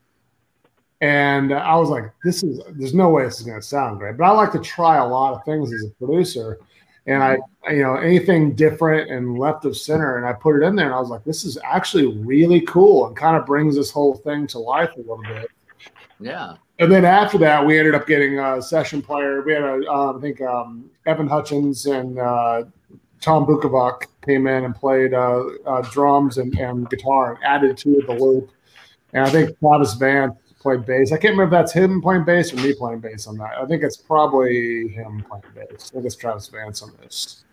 And 1.00 1.52
I 1.52 1.76
was 1.76 1.90
like, 1.90 2.10
this 2.24 2.42
is, 2.42 2.60
there's 2.72 2.94
no 2.94 3.08
way 3.10 3.24
this 3.24 3.38
is 3.38 3.46
going 3.46 3.60
to 3.60 3.66
sound 3.66 3.98
great. 3.98 4.16
But 4.16 4.24
I 4.24 4.30
like 4.30 4.50
to 4.52 4.58
try 4.58 4.96
a 4.96 5.06
lot 5.06 5.34
of 5.34 5.44
things 5.44 5.72
as 5.72 5.84
a 5.84 5.90
producer. 5.90 6.58
And 7.06 7.22
I, 7.22 7.36
you 7.70 7.82
know, 7.82 7.96
anything 7.96 8.54
different 8.54 9.10
and 9.10 9.38
left 9.38 9.64
of 9.64 9.76
center. 9.76 10.16
And 10.16 10.26
I 10.26 10.32
put 10.32 10.56
it 10.56 10.66
in 10.66 10.74
there 10.74 10.86
and 10.86 10.94
I 10.94 11.00
was 11.00 11.10
like, 11.10 11.22
this 11.22 11.44
is 11.44 11.58
actually 11.62 12.06
really 12.06 12.62
cool 12.62 13.06
and 13.06 13.16
kind 13.16 13.36
of 13.36 13.44
brings 13.44 13.76
this 13.76 13.90
whole 13.90 14.14
thing 14.14 14.46
to 14.48 14.58
life 14.58 14.90
a 14.96 15.00
little 15.00 15.22
bit. 15.22 15.48
Yeah. 16.18 16.54
And 16.78 16.90
then 16.90 17.04
after 17.04 17.38
that, 17.38 17.64
we 17.64 17.78
ended 17.78 17.94
up 17.94 18.06
getting 18.06 18.38
a 18.38 18.60
session 18.62 19.02
player. 19.02 19.42
We 19.42 19.52
had 19.52 19.62
a, 19.62 19.92
um, 19.92 20.16
I 20.16 20.20
think, 20.20 20.40
um, 20.40 20.90
Evan 21.06 21.28
Hutchings 21.28 21.86
and 21.86 22.18
uh, 22.18 22.64
Tom 23.24 23.46
Bukovac 23.46 24.06
came 24.26 24.46
in 24.46 24.64
and 24.64 24.74
played 24.74 25.14
uh, 25.14 25.44
uh, 25.66 25.80
drums 25.90 26.36
and, 26.36 26.54
and 26.58 26.88
guitar 26.90 27.34
and 27.34 27.42
added 27.44 27.76
to 27.78 28.02
the 28.06 28.12
loop. 28.12 28.50
And 29.14 29.24
I 29.24 29.30
think 29.30 29.58
Travis 29.60 29.94
Vance 29.94 30.34
played 30.60 30.84
bass. 30.84 31.10
I 31.10 31.16
can't 31.16 31.32
remember 31.32 31.44
if 31.44 31.50
that's 31.50 31.72
him 31.72 32.02
playing 32.02 32.24
bass 32.24 32.52
or 32.52 32.56
me 32.56 32.74
playing 32.74 33.00
bass 33.00 33.26
on 33.26 33.38
that. 33.38 33.52
I 33.58 33.64
think 33.64 33.82
it's 33.82 33.96
probably 33.96 34.88
him 34.88 35.24
playing 35.28 35.44
bass. 35.54 35.90
I 35.90 35.94
think 35.94 36.04
it's 36.06 36.16
Travis 36.16 36.48
Vance 36.48 36.82
on 36.82 36.92
this. 37.00 37.44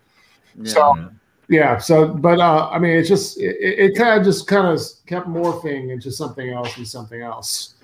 Yeah. 0.60 0.72
So- 0.72 1.10
Yeah. 1.48 1.78
So, 1.78 2.06
but 2.08 2.38
uh, 2.38 2.68
I 2.70 2.78
mean, 2.78 2.92
it's 2.98 3.08
just 3.08 3.38
it, 3.40 3.56
it 3.60 3.96
kind 3.96 4.18
of 4.18 4.24
just 4.26 4.46
kind 4.46 4.66
of 4.66 4.78
kept 5.06 5.26
morphing 5.26 5.90
into 5.90 6.10
something 6.10 6.50
else 6.50 6.76
and 6.76 6.86
something 6.86 7.22
else. 7.22 7.74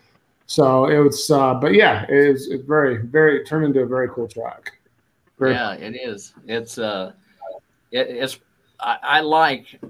So 0.46 0.86
it 0.86 0.98
was, 0.98 1.30
uh, 1.30 1.54
but 1.54 1.72
yeah, 1.74 2.06
it 2.08 2.32
was 2.32 2.48
it 2.50 2.64
very, 2.66 2.98
very 2.98 3.44
turned 3.44 3.64
into 3.66 3.80
a 3.80 3.86
very 3.86 4.08
cool 4.10 4.28
track. 4.28 4.72
Very 5.38 5.52
yeah 5.52 5.72
it 5.74 5.94
is 5.94 6.32
it's 6.46 6.78
uh 6.78 7.12
it, 7.90 8.08
it's 8.08 8.38
I, 8.80 8.98
I 9.02 9.20
like, 9.20 9.80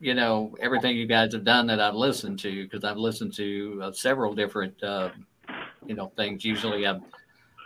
you 0.00 0.14
know, 0.14 0.54
everything 0.60 0.96
you 0.96 1.06
guys 1.06 1.32
have 1.32 1.44
done 1.44 1.66
that 1.68 1.80
I've 1.80 1.94
listened 1.94 2.38
to 2.40 2.64
because 2.64 2.84
I've 2.84 2.96
listened 2.96 3.34
to 3.34 3.80
uh, 3.84 3.92
several 3.92 4.34
different, 4.34 4.82
uh, 4.82 5.10
you 5.86 5.94
know, 5.94 6.12
things. 6.16 6.44
Usually, 6.44 6.86
I'm 6.86 7.02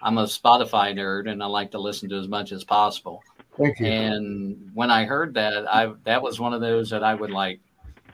I'm 0.02 0.18
a 0.18 0.24
Spotify 0.24 0.94
nerd 0.94 1.30
and 1.30 1.42
I 1.42 1.46
like 1.46 1.70
to 1.72 1.78
listen 1.78 2.08
to 2.10 2.18
as 2.18 2.28
much 2.28 2.52
as 2.52 2.64
possible. 2.64 3.22
Thank 3.56 3.80
you. 3.80 3.86
And 3.86 4.70
when 4.74 4.90
I 4.90 5.04
heard 5.04 5.34
that, 5.34 5.66
I 5.72 5.92
that 6.04 6.22
was 6.22 6.40
one 6.40 6.52
of 6.52 6.60
those 6.60 6.90
that 6.90 7.02
I 7.02 7.14
would 7.14 7.30
like. 7.30 7.60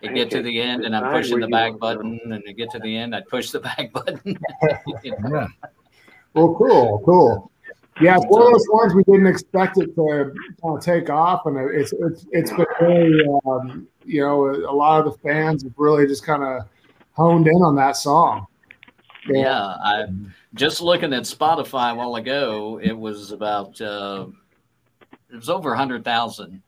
It 0.02 0.14
get 0.14 0.30
to 0.30 0.42
the 0.42 0.60
end 0.60 0.84
and 0.84 0.96
I'm 0.96 1.12
pushing 1.12 1.40
the 1.40 1.48
back 1.48 1.78
button, 1.78 2.18
and 2.24 2.42
to 2.46 2.52
get 2.54 2.70
to 2.70 2.78
the 2.78 2.96
end, 2.96 3.14
I'd 3.14 3.28
push 3.28 3.50
the 3.50 3.60
back 3.76 3.92
button. 3.92 4.38
You 5.02 5.14
know? 5.18 5.34
Yeah. 5.34 5.46
Well, 6.34 6.54
cool, 6.54 7.02
cool. 7.04 7.49
Yeah, 8.01 8.16
it's 8.16 8.26
one 8.26 8.42
of 8.42 8.53
those 8.53 8.66
ones 8.70 8.94
we 8.94 9.05
didn't 9.05 9.26
expect 9.26 9.78
it 9.78 9.94
to 9.94 10.34
of 10.62 10.82
take 10.82 11.11
off, 11.11 11.46
and 11.46 11.57
it's 11.70 11.92
it's 11.92 12.26
it's 12.32 12.51
been 12.51 12.66
very, 12.78 13.26
um, 13.46 13.86
you 14.05 14.22
know, 14.22 14.51
a 14.51 14.74
lot 14.74 15.07
of 15.07 15.12
the 15.12 15.18
fans 15.18 15.62
have 15.62 15.72
really 15.76 16.07
just 16.07 16.24
kind 16.24 16.42
of 16.42 16.62
honed 17.12 17.46
in 17.46 17.57
on 17.57 17.76
that 17.76 17.96
song. 17.96 18.46
Yeah, 19.28 19.59
I 19.61 20.07
just 20.55 20.80
looking 20.80 21.12
at 21.12 21.24
Spotify 21.24 21.92
a 21.92 21.94
while 21.94 22.16
ago. 22.16 22.80
It 22.82 22.96
was 22.96 23.32
about 23.32 23.80
uh, 23.80 24.26
it 25.30 25.36
was 25.36 25.51
over 25.51 25.74
a 25.74 25.76
hundred 25.76 26.05
thousand 26.05 26.62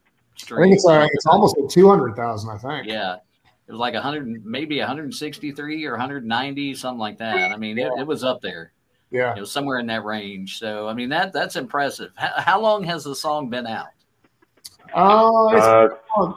I 0.51 0.63
think 0.63 0.75
it's 0.75 0.87
uh, 0.87 1.07
it's 1.13 1.27
almost 1.27 1.57
at 1.59 1.71
two 1.71 1.89
hundred 1.89 2.17
thousand. 2.17 2.51
I 2.51 2.59
think. 2.59 2.87
Yeah, 2.87 3.15
it 3.15 3.71
was 3.71 3.79
like 3.79 3.95
a 3.95 4.01
hundred, 4.01 4.45
maybe 4.45 4.79
one 4.79 4.89
hundred 4.89 5.15
sixty 5.15 5.53
three 5.53 5.85
or 5.85 5.93
one 5.93 6.01
hundred 6.01 6.27
ninety, 6.27 6.75
something 6.75 6.99
like 6.99 7.19
that. 7.19 7.53
I 7.53 7.57
mean, 7.57 7.79
it, 7.79 7.91
it 7.99 8.07
was 8.07 8.25
up 8.25 8.41
there. 8.41 8.73
Yeah. 9.13 9.35
It 9.37 9.41
was 9.41 9.53
somewhere 9.53 9.79
in 9.79 9.87
that 9.87 10.05
range. 10.05 10.59
So 10.59 10.89
I 10.89 10.95
mean, 10.95 11.09
that 11.11 11.33
that's 11.33 11.57
impressive. 11.57 12.11
How, 12.17 12.33
how 12.41 12.61
long 12.61 12.83
has 12.85 13.05
the 13.05 13.15
song 13.15 13.49
been 13.51 13.67
out? 13.67 13.89
Uh, 14.95 15.49
it's 15.53 15.65
Uh, 15.65 15.89
uh, 16.17 16.35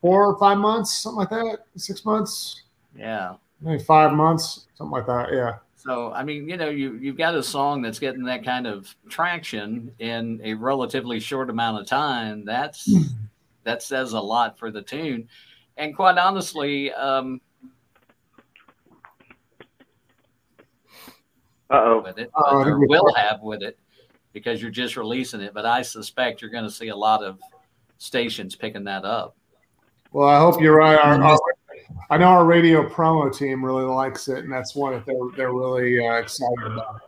four 0.00 0.26
or 0.26 0.38
five 0.38 0.58
months, 0.58 0.92
something 0.94 1.18
like 1.18 1.30
that. 1.30 1.58
Six 1.76 2.04
months, 2.04 2.62
Yeah. 2.96 3.34
maybe 3.60 3.82
five 3.82 4.12
months, 4.12 4.66
something 4.74 4.92
like 4.92 5.06
that. 5.06 5.32
Yeah. 5.32 5.56
So 5.76 6.12
I 6.12 6.22
mean, 6.22 6.48
you 6.48 6.56
know, 6.56 6.68
you 6.70 6.94
you've 6.94 7.18
got 7.18 7.34
a 7.34 7.42
song 7.42 7.82
that's 7.82 7.98
getting 7.98 8.22
that 8.24 8.44
kind 8.44 8.66
of 8.66 8.94
traction 9.08 9.92
in 9.98 10.40
a 10.42 10.54
relatively 10.54 11.20
short 11.20 11.50
amount 11.50 11.80
of 11.80 11.86
time. 11.86 12.44
That's 12.44 12.88
that 13.64 13.82
says 13.82 14.12
a 14.12 14.20
lot 14.20 14.58
for 14.58 14.70
the 14.70 14.82
tune. 14.82 15.28
And 15.76 15.94
quite 15.96 16.16
honestly, 16.16 16.92
um, 16.92 17.40
uh-oh. 21.74 22.02
with 22.02 22.18
it, 22.18 22.30
Uh, 22.36 22.58
I 22.58 22.68
or 22.68 22.86
will 22.86 23.12
have 23.14 23.40
with 23.42 23.62
it, 23.62 23.78
because 24.32 24.62
you're 24.62 24.70
just 24.70 24.96
releasing 24.96 25.40
it. 25.40 25.54
But 25.54 25.66
I 25.66 25.82
suspect 25.82 26.40
you're 26.40 26.50
going 26.50 26.64
to 26.64 26.70
see 26.70 26.88
a 26.88 26.96
lot 26.96 27.22
of 27.22 27.38
stations 27.98 28.54
picking 28.54 28.84
that 28.84 29.04
up. 29.04 29.36
Well, 30.12 30.28
I 30.28 30.38
hope 30.38 30.60
you're 30.60 30.76
right. 30.76 30.98
Our, 30.98 31.22
our, 31.22 31.38
I 32.10 32.16
know 32.18 32.26
our 32.26 32.44
radio 32.44 32.88
promo 32.88 33.36
team 33.36 33.64
really 33.64 33.84
likes 33.84 34.28
it, 34.28 34.44
and 34.44 34.52
that's 34.52 34.74
one 34.74 34.92
that 34.92 35.06
they're 35.06 35.16
they're 35.36 35.52
really 35.52 36.06
uh, 36.06 36.14
excited 36.14 36.66
about. 36.66 37.02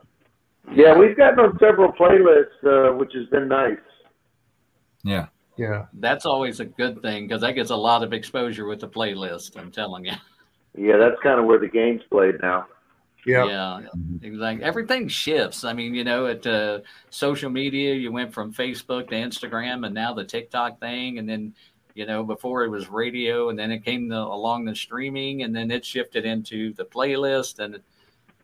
Yeah, 0.73 0.97
we've 0.97 1.15
gotten 1.15 1.39
on 1.39 1.57
several 1.59 1.93
playlists, 1.93 2.63
uh, 2.65 2.93
which 2.97 3.13
has 3.13 3.27
been 3.27 3.47
nice. 3.47 3.77
Yeah. 5.03 5.27
Yeah. 5.55 5.85
That's 5.93 6.25
always 6.25 6.59
a 6.59 6.65
good 6.65 7.01
thing 7.01 7.27
because 7.27 7.41
that 7.41 7.53
gets 7.53 7.69
a 7.69 7.75
lot 7.75 8.03
of 8.03 8.13
exposure 8.13 8.65
with 8.65 8.81
the 8.81 8.87
playlist. 8.89 9.57
I'm 9.57 9.71
telling 9.71 10.05
you. 10.05 10.11
Yeah, 10.77 10.97
that's 10.97 11.19
kind 11.23 11.39
of 11.39 11.45
where 11.45 11.57
the 11.57 11.67
game's 11.67 12.01
played 12.11 12.35
now. 12.41 12.67
Yeah. 13.27 13.45
Yeah, 13.45 13.81
exactly. 14.21 14.63
Everything 14.63 15.09
shifts. 15.09 15.65
I 15.65 15.73
mean, 15.73 15.93
you 15.93 16.05
know, 16.05 16.27
at 16.27 16.47
uh, 16.47 16.79
social 17.09 17.49
media, 17.49 17.93
you 17.93 18.09
went 18.09 18.33
from 18.33 18.53
Facebook 18.53 19.09
to 19.09 19.15
Instagram, 19.15 19.85
and 19.85 19.93
now 19.93 20.13
the 20.13 20.23
TikTok 20.23 20.79
thing, 20.79 21.17
and 21.17 21.27
then, 21.27 21.53
you 21.93 22.05
know, 22.05 22.23
before 22.23 22.63
it 22.63 22.69
was 22.69 22.87
radio, 22.87 23.49
and 23.49 23.59
then 23.59 23.69
it 23.69 23.83
came 23.83 24.07
the, 24.07 24.17
along 24.17 24.63
the 24.63 24.73
streaming, 24.73 25.43
and 25.43 25.53
then 25.53 25.71
it 25.71 25.83
shifted 25.83 26.25
into 26.25 26.71
the 26.73 26.85
playlist, 26.85 27.59
and 27.59 27.75
it, 27.75 27.83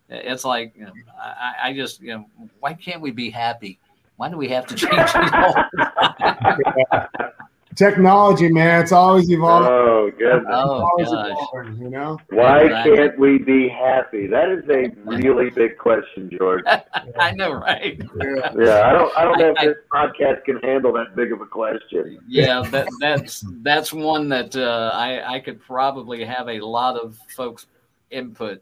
it's 0.10 0.44
like, 0.44 0.74
you 0.76 0.84
know, 0.84 0.94
I, 1.18 1.70
I 1.70 1.74
just, 1.74 2.02
you 2.02 2.16
know, 2.16 2.26
why 2.60 2.74
can't 2.74 3.00
we 3.00 3.12
be 3.12 3.30
happy? 3.30 3.80
Why 4.18 4.30
do 4.30 4.36
we 4.36 4.50
have 4.50 4.68
to 4.68 4.76
change 4.76 5.12
it 5.16 5.34
all? 5.34 7.08
Technology, 7.76 8.50
man, 8.52 8.82
it's 8.82 8.92
always 8.92 9.30
evolving. 9.30 9.70
Oh, 9.72 10.12
goodness. 10.18 10.46
Oh 10.50 10.84
always 10.90 11.10
gosh. 11.10 11.32
evolving, 11.32 11.82
you 11.82 11.90
know. 11.90 12.18
Why 12.30 12.62
Exactly. 12.66 12.98
can't 12.98 13.20
we 13.20 13.38
be 13.40 13.68
happy? 13.70 14.28
That 14.28 14.50
is 14.50 14.64
a 14.70 14.90
really 15.06 15.50
big 15.50 15.78
question, 15.78 16.30
George. 16.38 16.64
I 17.20 17.32
know, 17.32 17.54
right? 17.54 18.00
Yeah. 18.22 18.52
Yeah, 18.58 18.82
I 18.88 18.92
don't. 18.94 19.18
I 19.18 19.24
don't 19.24 19.40
know 19.40 19.50
if 19.52 19.58
I- 19.60 19.66
this 19.68 19.78
podcast 19.94 20.44
can 20.46 20.58
handle 20.60 20.94
that 20.94 21.16
big 21.16 21.32
of 21.32 21.42
a 21.42 21.46
question. 21.46 22.20
yeah 22.28 22.62
that, 22.72 22.88
that's 23.00 23.44
that's 23.62 23.92
one 23.94 24.30
that 24.30 24.56
uh, 24.56 24.92
I, 24.94 25.36
I 25.36 25.40
could 25.40 25.62
probably 25.62 26.24
have 26.26 26.48
a 26.50 26.60
lot 26.60 26.98
of 26.98 27.18
folks 27.36 27.68
input 28.12 28.62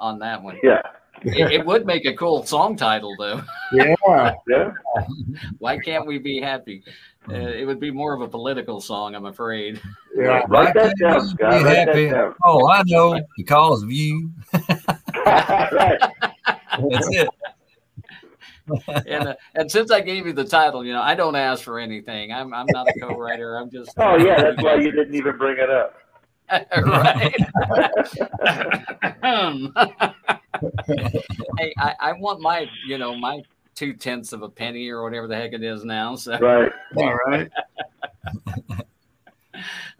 on 0.00 0.18
that 0.20 0.42
one 0.42 0.58
Yeah, 0.62 0.82
it, 1.22 1.52
it 1.52 1.66
would 1.66 1.86
make 1.86 2.04
a 2.06 2.14
cool 2.14 2.44
song 2.44 2.76
title 2.76 3.14
though 3.18 3.42
Yeah. 3.72 4.34
yeah. 4.48 4.72
why 5.58 5.78
can't 5.78 6.06
we 6.06 6.18
be 6.18 6.40
happy 6.40 6.82
it 7.30 7.66
would 7.66 7.80
be 7.80 7.90
more 7.90 8.14
of 8.14 8.20
a 8.20 8.28
political 8.28 8.80
song 8.80 9.14
i'm 9.14 9.26
afraid 9.26 9.80
Yeah. 10.16 10.42
Write 10.48 10.74
that 10.74 10.94
down, 11.00 11.26
Scott. 11.28 11.58
be 11.58 11.64
Write 11.64 11.88
happy? 11.88 12.06
that 12.06 12.14
down. 12.14 12.34
Oh, 12.44 12.68
I 12.68 12.82
know 12.86 13.20
because 13.36 13.82
of 13.82 13.90
you. 13.92 14.30
That's 14.52 14.70
it. 17.10 17.28
and 19.06 19.28
uh, 19.28 19.34
and 19.54 19.70
since 19.70 19.92
i 19.92 20.00
gave 20.00 20.26
you 20.26 20.32
the 20.32 20.44
title 20.44 20.84
you 20.84 20.92
know 20.92 21.00
i 21.00 21.14
don't 21.14 21.36
ask 21.36 21.62
for 21.62 21.78
anything 21.78 22.32
i'm, 22.32 22.52
I'm 22.52 22.66
not 22.72 22.88
a 22.88 22.92
co-writer 23.00 23.58
i'm 23.58 23.70
just 23.70 23.92
Oh 23.96 24.16
yeah, 24.16 24.42
that's 24.42 24.60
why 24.60 24.74
you 24.74 24.90
didn't 24.90 25.14
even 25.20 25.38
bring 25.38 25.56
it 25.58 25.70
up. 25.70 25.94
right 26.50 27.36
hey 31.58 31.72
I, 31.78 31.94
I 32.00 32.12
want 32.14 32.40
my 32.40 32.68
you 32.86 32.98
know 32.98 33.14
my 33.16 33.42
two 33.76 33.92
tenths 33.92 34.32
of 34.32 34.42
a 34.42 34.48
penny 34.48 34.88
or 34.88 35.04
whatever 35.04 35.28
the 35.28 35.36
heck 35.36 35.52
it 35.52 35.62
is 35.62 35.84
now 35.84 36.16
so 36.16 36.36
Right. 36.38 36.72
All 36.96 37.14
right. 37.14 37.50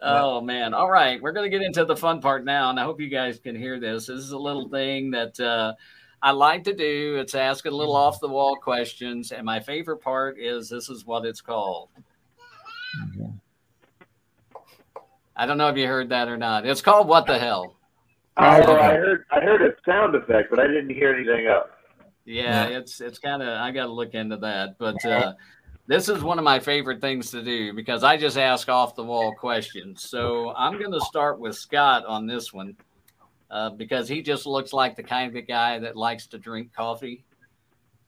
Oh 0.00 0.40
man! 0.40 0.74
All 0.74 0.90
right, 0.90 1.20
we're 1.20 1.32
going 1.32 1.50
to 1.50 1.56
get 1.56 1.64
into 1.64 1.84
the 1.84 1.96
fun 1.96 2.20
part 2.20 2.44
now, 2.44 2.68
and 2.70 2.78
I 2.78 2.84
hope 2.84 3.00
you 3.00 3.08
guys 3.08 3.38
can 3.38 3.56
hear 3.56 3.80
this. 3.80 4.06
This 4.06 4.18
is 4.18 4.32
a 4.32 4.38
little 4.38 4.68
thing 4.68 5.10
that 5.12 5.40
uh, 5.40 5.72
I 6.22 6.32
like 6.32 6.64
to 6.64 6.74
do. 6.74 7.16
It's 7.16 7.34
asking 7.34 7.72
a 7.72 7.74
little 7.74 7.96
off 7.96 8.20
the 8.20 8.28
wall 8.28 8.56
questions, 8.56 9.32
and 9.32 9.44
my 9.44 9.58
favorite 9.58 9.98
part 9.98 10.38
is 10.38 10.68
this 10.68 10.90
is 10.90 11.06
what 11.06 11.24
it's 11.24 11.40
called. 11.40 11.88
I 15.36 15.46
don't 15.46 15.58
know 15.58 15.68
if 15.68 15.76
you 15.76 15.86
heard 15.86 16.10
that 16.10 16.28
or 16.28 16.36
not. 16.36 16.66
It's 16.66 16.82
called 16.82 17.08
what 17.08 17.26
the 17.26 17.38
hell. 17.38 17.76
Oh, 18.38 18.44
I 18.44 18.60
heard. 18.94 19.24
I 19.30 19.40
heard 19.40 19.62
a 19.62 19.74
sound 19.84 20.14
effect, 20.14 20.50
but 20.50 20.60
I 20.60 20.66
didn't 20.66 20.90
hear 20.90 21.14
anything 21.14 21.46
else. 21.46 21.68
Yeah, 22.26 22.68
Yeah. 22.68 22.78
it's 22.78 23.00
it's 23.00 23.18
kind 23.18 23.42
of 23.42 23.48
I 23.48 23.70
got 23.70 23.86
to 23.86 23.92
look 23.92 24.14
into 24.14 24.36
that, 24.38 24.76
but 24.78 25.02
uh, 25.04 25.32
this 25.86 26.08
is 26.08 26.22
one 26.22 26.38
of 26.38 26.44
my 26.44 26.58
favorite 26.58 27.00
things 27.00 27.30
to 27.30 27.42
do 27.42 27.72
because 27.72 28.02
I 28.04 28.16
just 28.16 28.36
ask 28.36 28.68
off 28.68 28.96
the 28.96 29.04
wall 29.04 29.32
questions. 29.32 30.02
So 30.02 30.52
I'm 30.56 30.78
going 30.78 30.90
to 30.92 31.00
start 31.02 31.38
with 31.38 31.54
Scott 31.56 32.04
on 32.04 32.26
this 32.26 32.52
one 32.52 32.76
uh, 33.50 33.70
because 33.70 34.08
he 34.08 34.20
just 34.22 34.44
looks 34.46 34.72
like 34.72 34.96
the 34.96 35.04
kind 35.04 35.34
of 35.36 35.46
guy 35.46 35.78
that 35.78 35.94
likes 35.96 36.26
to 36.28 36.38
drink 36.38 36.74
coffee. 36.74 37.24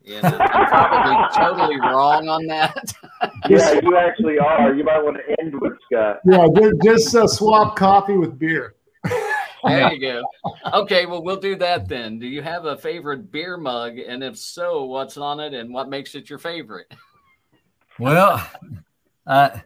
And 0.06 0.24
I'm 0.26 0.68
probably 0.68 1.36
totally 1.36 1.80
wrong 1.80 2.28
on 2.28 2.46
that. 2.46 2.92
Yeah, 3.48 3.72
you 3.82 3.96
actually 3.96 4.38
are. 4.38 4.74
You 4.74 4.84
might 4.84 5.02
want 5.02 5.16
to 5.16 5.40
end 5.40 5.54
with 5.60 5.72
Scott. 5.90 6.18
Yeah. 6.24 6.46
Just, 6.54 6.82
just 6.84 7.14
uh, 7.16 7.26
swap 7.26 7.76
coffee 7.76 8.16
with 8.16 8.38
beer. 8.38 8.74
There 9.64 9.92
you 9.92 10.00
go. 10.00 10.22
Okay, 10.72 11.06
well 11.06 11.22
we'll 11.22 11.40
do 11.40 11.56
that 11.56 11.88
then. 11.88 12.18
Do 12.18 12.26
you 12.26 12.42
have 12.42 12.64
a 12.66 12.76
favorite 12.76 13.30
beer 13.32 13.56
mug, 13.56 13.98
and 13.98 14.22
if 14.22 14.36
so, 14.38 14.84
what's 14.84 15.16
on 15.16 15.40
it, 15.40 15.54
and 15.54 15.72
what 15.72 15.88
makes 15.88 16.14
it 16.14 16.30
your 16.30 16.38
favorite? 16.38 16.92
Well, 17.98 18.46
I 19.26 19.62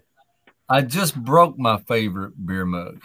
I 0.68 0.80
just 0.82 1.14
broke 1.16 1.58
my 1.58 1.78
favorite 1.80 2.32
beer 2.46 2.64
mug. 2.64 3.02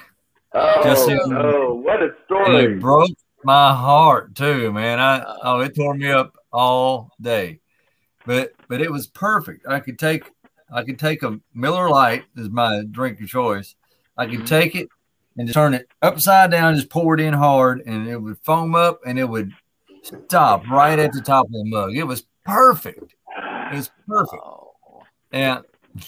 Oh 0.54 0.84
Just- 0.84 1.08
no! 1.10 1.74
What 1.84 2.02
a 2.02 2.10
story! 2.26 2.76
it 2.76 2.80
broke 2.80 3.10
my 3.44 3.74
heart 3.76 4.36
too, 4.36 4.72
man. 4.72 5.00
I 5.00 5.24
oh, 5.44 5.60
it 5.60 5.76
tore 5.76 5.94
me 5.94 6.10
up 6.10 6.38
all 6.54 7.12
day. 7.22 7.60
But 8.26 8.54
but 8.70 8.82
it 8.82 8.92
was 8.92 9.08
perfect. 9.08 9.66
I 9.68 9.80
could 9.80 10.00
take 10.00 10.24
I 10.74 10.84
could 10.84 11.00
take 11.00 11.24
a 11.24 11.40
Miller 11.54 11.90
Lite 11.90 12.26
is 12.36 12.50
my 12.50 12.84
drink 12.90 13.20
of 13.22 13.28
choice. 13.28 13.76
I 14.18 14.26
could 14.26 14.40
Mhm. 14.42 14.48
take 14.48 14.76
it 14.76 14.88
and 15.38 15.48
just 15.48 15.54
turn 15.56 15.74
it 15.74 15.88
upside 16.02 16.52
down, 16.52 16.76
just 16.76 16.90
pour 16.90 17.14
it 17.14 17.20
in 17.20 17.34
hard, 17.34 17.82
and 17.86 18.08
it 18.08 18.18
would 18.18 18.38
foam 18.40 18.76
up 18.76 19.00
and 19.06 19.20
it 19.20 19.26
would 19.26 19.52
stop 20.04 20.68
right 20.70 21.00
at 21.00 21.14
the 21.14 21.22
top 21.22 21.46
of 21.46 21.52
the 21.52 21.66
mug. 21.66 21.96
It 21.96 22.04
was 22.04 22.26
perfect. 22.46 23.16
It 23.38 23.76
was 23.76 23.92
perfect. 24.08 24.42
Yeah, 25.32 25.62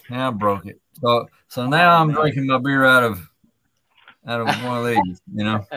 yeah, 0.09 0.27
I 0.27 0.32
broke 0.32 0.65
it. 0.65 0.80
So 1.01 1.27
so 1.47 1.67
now 1.67 2.01
I'm 2.01 2.11
drinking 2.11 2.47
my 2.47 2.57
beer 2.57 2.86
out 2.86 3.03
of 3.03 3.30
out 4.27 4.41
of 4.41 4.47
one 4.63 4.77
of 4.80 4.86
these, 4.86 5.21
you 5.34 5.43
know, 5.43 5.65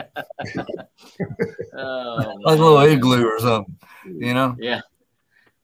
Oh, 1.75 2.35
like 2.41 2.59
a 2.59 2.61
little 2.61 2.79
igloo 2.79 3.25
or 3.25 3.39
something, 3.39 3.77
you 4.05 4.33
know. 4.33 4.55
Yeah. 4.59 4.81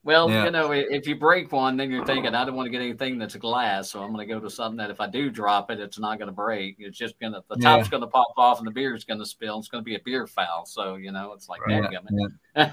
Well, 0.02 0.30
Yeah. 0.30 0.46
you 0.46 0.50
know, 0.50 0.72
if 0.72 1.06
you 1.06 1.14
break 1.16 1.52
one, 1.52 1.76
then 1.76 1.90
you're 1.90 2.04
thinking, 2.06 2.34
I 2.34 2.44
don't 2.46 2.56
want 2.56 2.66
to 2.66 2.70
get 2.70 2.80
anything 2.80 3.18
that's 3.18 3.36
glass, 3.36 3.90
so 3.90 4.02
I'm 4.02 4.12
going 4.14 4.26
to 4.26 4.34
go 4.34 4.40
to 4.40 4.48
something 4.48 4.78
that 4.78 4.90
if 4.90 4.98
I 4.98 5.06
do 5.06 5.28
drop 5.30 5.70
it, 5.70 5.78
it's 5.78 5.98
not 5.98 6.18
going 6.18 6.28
to 6.28 6.34
break. 6.34 6.76
It's 6.78 6.96
just 6.96 7.20
going 7.20 7.34
to 7.34 7.44
the 7.48 7.56
Yeah. 7.58 7.76
top's 7.76 7.88
going 7.90 8.00
to 8.02 8.06
pop 8.06 8.32
off 8.38 8.58
and 8.58 8.66
the 8.66 8.70
beer's 8.70 9.04
going 9.04 9.20
to 9.20 9.26
spill. 9.26 9.58
It's 9.58 9.68
going 9.68 9.84
to 9.84 9.88
be 9.88 9.96
a 9.96 10.00
beer 10.04 10.26
foul. 10.26 10.64
So 10.64 10.94
you 10.94 11.12
know, 11.12 11.32
it's 11.34 11.48
like 11.50 11.60
Yeah, 11.68 11.82
dadgummit. 11.82 12.32
yeah. 12.56 12.72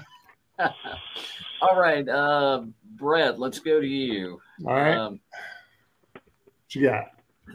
All 1.60 1.76
right, 1.78 2.08
uh, 2.08 2.62
Brett, 2.96 3.38
let's 3.38 3.58
go 3.58 3.80
to 3.80 3.86
you. 3.86 4.40
All 4.66 4.74
right. 4.74 4.96
Um, 4.96 5.20
what 6.14 6.74
you 6.74 6.82
got? 6.88 7.10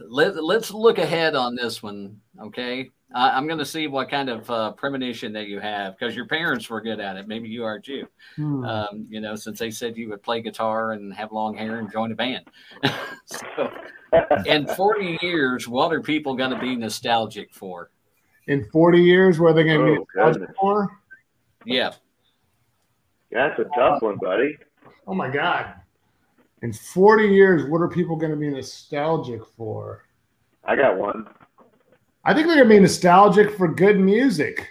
let, 0.08 0.42
let's 0.42 0.72
look 0.72 0.98
ahead 0.98 1.34
on 1.34 1.54
this 1.56 1.82
one, 1.82 2.20
okay? 2.40 2.90
I, 3.14 3.30
I'm 3.30 3.46
going 3.46 3.58
to 3.60 3.64
see 3.64 3.86
what 3.86 4.10
kind 4.10 4.28
of 4.28 4.50
uh, 4.50 4.72
premonition 4.72 5.32
that 5.34 5.46
you 5.46 5.60
have 5.60 5.96
because 5.96 6.16
your 6.16 6.26
parents 6.26 6.68
were 6.68 6.80
good 6.80 7.00
at 7.00 7.16
it. 7.16 7.28
Maybe 7.28 7.48
you 7.48 7.64
are 7.64 7.78
too. 7.78 8.06
Hmm. 8.36 8.64
um, 8.64 9.06
you 9.08 9.20
know, 9.20 9.36
since 9.36 9.58
they 9.58 9.70
said 9.70 9.96
you 9.96 10.08
would 10.10 10.22
play 10.22 10.42
guitar 10.42 10.92
and 10.92 11.14
have 11.14 11.30
long 11.32 11.56
hair 11.56 11.78
and 11.78 11.90
join 11.90 12.10
a 12.12 12.14
band. 12.16 12.44
so, 13.26 13.70
in 14.46 14.66
40 14.66 15.18
years, 15.22 15.68
what 15.68 15.92
are 15.92 16.00
people 16.00 16.34
going 16.34 16.50
to 16.50 16.58
be 16.58 16.74
nostalgic 16.76 17.54
for? 17.54 17.90
In 18.46 18.64
40 18.70 19.00
years, 19.00 19.38
what 19.40 19.52
are 19.52 19.54
they 19.54 19.64
going 19.64 19.78
to 19.78 19.84
Oh, 19.84 19.94
be 19.94 19.98
nostalgic 20.16 20.40
goodness. 20.40 20.56
for? 20.60 20.98
Yeah. 21.64 21.92
That's 23.30 23.58
a 23.58 23.64
tough 23.76 24.02
one, 24.02 24.18
buddy. 24.20 24.58
Oh 25.06 25.14
my 25.14 25.28
God. 25.30 25.74
In 26.62 26.72
40 26.72 27.24
years, 27.28 27.70
what 27.70 27.80
are 27.80 27.88
people 27.88 28.16
going 28.16 28.30
to 28.32 28.36
be 28.36 28.48
nostalgic 28.50 29.44
for? 29.56 30.04
I 30.64 30.76
got 30.76 30.96
one. 30.96 31.26
I 32.24 32.32
think 32.32 32.46
they're 32.46 32.56
going 32.56 32.68
to 32.68 32.74
be 32.74 32.80
nostalgic 32.80 33.56
for 33.56 33.68
good 33.68 34.00
music. 34.00 34.70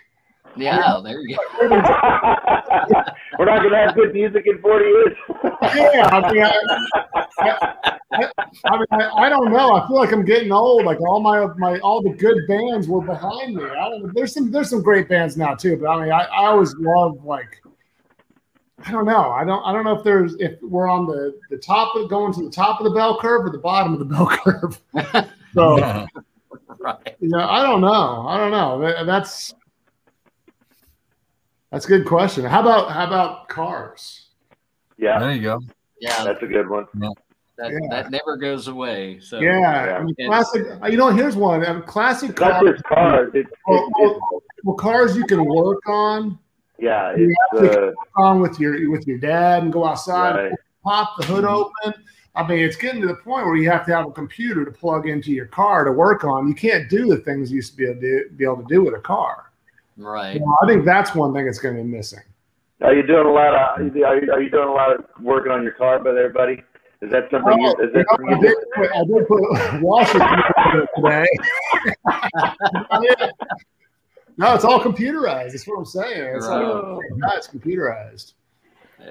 Yeah, 0.56 1.02
there 1.04 1.20
you 1.22 1.36
go. 1.36 1.68
We're 3.40 3.46
not 3.46 3.60
going 3.60 3.72
to 3.72 3.78
have 3.78 3.96
good 3.96 4.14
music 4.14 4.44
in 4.46 4.60
40 4.60 4.86
years. 4.86 5.18
Yeah, 5.76 6.10
I 6.12 6.32
mean, 6.32 6.44
I, 6.44 6.52
I, 7.40 7.86
I, 8.12 8.32
I 8.66 8.78
mean, 8.78 8.86
I, 8.92 9.10
I 9.12 9.30
don't 9.30 9.52
know. 9.52 9.74
I 9.74 9.88
feel 9.88 9.96
like 9.96 10.12
I'm 10.12 10.26
getting 10.26 10.52
old. 10.52 10.84
Like 10.84 11.00
all 11.00 11.22
my 11.22 11.48
my 11.58 11.80
all 11.80 12.02
the 12.02 12.12
good 12.12 12.38
bands 12.50 12.88
were 12.88 13.02
behind 13.02 13.56
me. 13.56 13.64
I 13.64 13.90
don't, 13.90 14.14
there's 14.14 14.34
some 14.34 14.52
there's 14.52 14.70
some 14.70 14.84
great 14.84 15.08
bands 15.08 15.38
now 15.38 15.56
too, 15.56 15.78
but 15.78 15.88
I 15.88 16.04
mean, 16.04 16.12
I, 16.12 16.24
I 16.26 16.48
always 16.48 16.76
love 16.76 17.24
like 17.24 17.62
I 18.86 18.92
don't 18.92 19.06
know. 19.06 19.32
I 19.32 19.46
don't 19.46 19.64
I 19.64 19.72
don't 19.72 19.86
know 19.86 19.98
if 19.98 20.04
there's 20.04 20.36
if 20.36 20.62
we're 20.62 20.88
on 20.88 21.06
the 21.06 21.40
the 21.50 21.58
top 21.58 21.96
of 21.96 22.10
going 22.10 22.34
to 22.34 22.44
the 22.44 22.52
top 22.52 22.82
of 22.82 22.84
the 22.84 22.92
bell 22.92 23.18
curve 23.20 23.46
or 23.46 23.50
the 23.50 23.58
bottom 23.58 23.94
of 23.94 24.00
the 24.00 24.06
bell 24.06 24.28
curve. 24.28 24.82
So 25.54 25.78
Yeah. 25.78 26.06
Right. 26.84 27.16
you 27.20 27.30
know, 27.30 27.40
I 27.40 27.62
don't 27.64 27.82
know. 27.82 28.26
I 28.28 28.38
don't 28.38 28.52
know. 28.52 29.06
That's 29.06 29.54
that's 31.72 31.86
a 31.86 31.88
good 31.88 32.06
question. 32.06 32.46
How 32.46 32.62
about 32.62 32.92
how 32.92 33.08
about 33.08 33.48
cars? 33.50 34.30
yeah, 34.98 35.18
There 35.20 35.32
you 35.32 35.42
go. 35.42 35.60
Yeah, 36.00 36.24
that's 36.24 36.44
a 36.44 36.48
good 36.48 36.70
one. 36.70 36.86
that, 37.58 37.72
Yeah. 37.72 37.78
that 37.90 38.12
never 38.12 38.38
goes 38.38 38.68
away. 38.68 39.20
So, 39.20 39.40
Yeah, 39.40 39.60
Yeah. 39.60 39.98
I 39.98 40.04
mean, 40.04 40.16
classic. 40.28 40.68
You 40.90 40.98
know, 40.98 41.10
here's 41.10 41.36
one. 41.36 41.66
Um, 41.66 41.82
classic 41.84 42.36
cars. 42.36 42.64
just 42.72 42.84
cars. 42.84 43.32
It's, 43.34 43.50
Well, 43.68 43.90
it's, 43.98 44.20
well, 44.64 44.76
cars 44.76 45.16
you 45.18 45.26
can 45.26 45.44
work 45.46 45.82
on, 45.88 46.38
yeah, 46.78 47.16
you 47.16 47.34
it's, 47.54 47.76
uh, 47.78 47.92
on 48.16 48.40
with 48.42 48.60
your 48.60 48.90
with 48.92 49.08
your 49.08 49.18
dad, 49.18 49.64
and 49.64 49.72
go 49.74 49.86
outside, 49.86 50.36
right. 50.36 50.52
pop 50.84 51.16
the 51.18 51.26
hood 51.26 51.46
open. 51.46 51.94
I 52.36 52.48
mean, 52.48 52.60
it's 52.60 52.76
getting 52.76 53.02
to 53.02 53.08
the 53.08 53.16
point 53.16 53.46
where 53.46 53.56
you 53.56 53.70
have 53.70 53.86
to 53.86 53.96
have 53.96 54.08
a 54.08 54.12
computer 54.12 54.66
to 54.66 54.72
plug 54.72 55.08
into 55.08 55.32
your 55.32 55.46
car 55.46 55.84
to 55.84 55.92
work 55.92 56.24
on. 56.24 56.48
You 56.48 56.56
can't 56.56 56.90
do 56.90 57.06
the 57.08 57.18
things 57.18 57.52
you 57.52 57.58
used 57.58 57.72
to 57.74 57.78
be 57.78 57.84
able 57.86 57.96
to 57.96 58.02
do, 58.02 58.30
be 58.36 58.44
able 58.44 58.58
to 58.58 58.66
do 58.68 58.84
with 58.84 58.96
a 58.96 59.00
car. 59.00 59.52
right. 59.98 60.34
You 60.34 60.40
know, 60.40 60.56
I 60.64 60.68
think 60.68 60.84
that's 60.84 61.14
one 61.14 61.34
thing 61.34 61.46
that's 61.46 61.60
going 61.60 61.76
to 61.78 61.84
be 61.84 61.88
missing. 61.88 62.24
Are 62.82 62.94
you 62.94 63.06
doing 63.06 63.28
a 63.28 63.32
lot 63.32 63.54
of? 63.54 63.80
Are 63.80 63.84
you, 64.20 64.32
are 64.32 64.42
you 64.42 64.50
doing 64.50 64.68
a 64.68 64.72
lot 64.72 64.94
of 64.96 65.06
working 65.22 65.52
on 65.52 65.62
your 65.64 65.74
car, 65.74 66.00
by 66.00 66.12
there, 66.12 66.30
buddy? 66.30 66.64
Is 67.02 67.12
that 67.12 67.30
something? 67.30 67.62
You, 67.62 67.76
Oh, 67.78 67.84
is 67.84 67.94
that 67.94 68.06
you 68.20 68.26
know, 68.26 68.28
oh, 68.28 68.28
I 68.28 68.32
something 68.32 68.42
did 68.42 68.56
put, 68.76 68.90
I 68.92 69.04
did 69.06 69.28
put 69.28 69.82
Washington 69.82 70.42
today. 70.96 71.28
no, 74.38 74.56
it's 74.56 74.64
all 74.66 74.80
computerized. 74.80 75.52
That's 75.52 75.68
what 75.68 75.78
I'm 75.78 75.86
saying. 75.86 76.36
It's, 76.36 76.48
Right. 76.48 76.62
like, 76.66 77.00
no, 77.16 77.28
it's 77.36 77.48
computerized. 77.48 78.34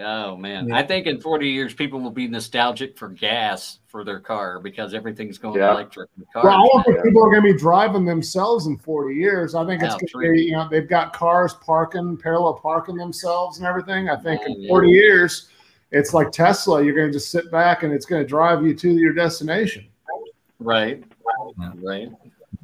Oh 0.01 0.37
man, 0.37 0.69
Yeah. 0.69 0.77
I 0.77 0.83
think 0.83 1.07
in 1.07 1.21
40 1.21 1.49
years 1.49 1.75
people 1.75 2.01
will 2.01 2.11
be 2.11 2.27
nostalgic 2.27 2.97
for 2.99 3.09
gas 3.09 3.79
for 3.89 4.05
their 4.05 4.21
car 4.21 4.59
because 4.59 4.95
everything's 4.95 5.39
going 5.39 5.59
Yeah. 5.59 5.73
electric. 5.73 6.09
in 6.17 6.25
Well, 6.35 6.49
I 6.49 6.67
don't 6.73 6.85
think 6.85 7.03
people 7.05 7.23
are 7.25 7.31
going 7.31 7.43
to 7.43 7.53
be 7.53 7.59
driving 7.59 8.05
themselves 8.05 8.67
in 8.67 8.79
40 8.79 9.15
years. 9.15 9.55
I 9.55 9.67
think 9.67 9.83
it's 9.83 9.95
oh, 9.95 9.99
Yeah, 10.01 10.09
going 10.13 10.27
to 10.27 10.33
be, 10.33 10.43
you 10.45 10.53
know, 10.53 10.69
they've 10.71 10.89
got 10.89 11.13
cars 11.13 11.55
parking, 11.55 12.17
parallel 12.17 12.55
parking 12.55 12.97
themselves 12.97 13.59
and 13.59 13.67
everything. 13.67 14.09
I 14.09 14.17
think 14.17 14.41
Oh, 14.45 14.47
in 14.53 14.61
yeah. 14.63 14.69
40 14.69 14.89
years, 14.91 15.49
it's 15.91 16.15
like 16.15 16.33
Tesla. 16.33 16.83
You're 16.83 16.95
going 16.95 17.09
to 17.09 17.13
just 17.13 17.31
sit 17.31 17.51
back 17.51 17.83
and 17.83 17.93
it's 17.93 18.07
going 18.07 18.23
to 18.23 18.29
drive 18.29 18.65
you 18.65 18.75
to 18.75 18.91
your 18.93 19.13
destination. 19.13 19.87
Right. 20.59 21.05
Yeah. 21.61 21.73
Right. 21.83 22.13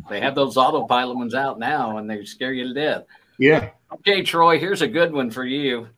They 0.08 0.20
have 0.20 0.34
those 0.34 0.56
autopilot 0.56 1.16
ones 1.16 1.34
out 1.34 1.58
now 1.58 1.98
and 1.98 2.08
they 2.08 2.24
scare 2.24 2.54
you 2.54 2.68
to 2.68 2.74
death. 2.74 3.04
Yeah. 3.38 3.70
Okay, 3.92 4.22
Troy, 4.22 4.58
here's 4.58 4.80
a 4.82 4.88
good 4.88 5.12
one 5.12 5.30
for 5.30 5.44
you. 5.44 5.88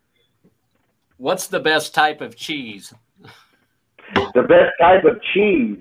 What's 1.21 1.49
the 1.49 1.61
best 1.61 1.95
type 1.95 2.23
of 2.23 2.35
cheese? 2.35 2.95
the 4.35 4.43
best 4.43 4.73
type 4.81 5.05
of 5.05 5.21
cheese. 5.35 5.77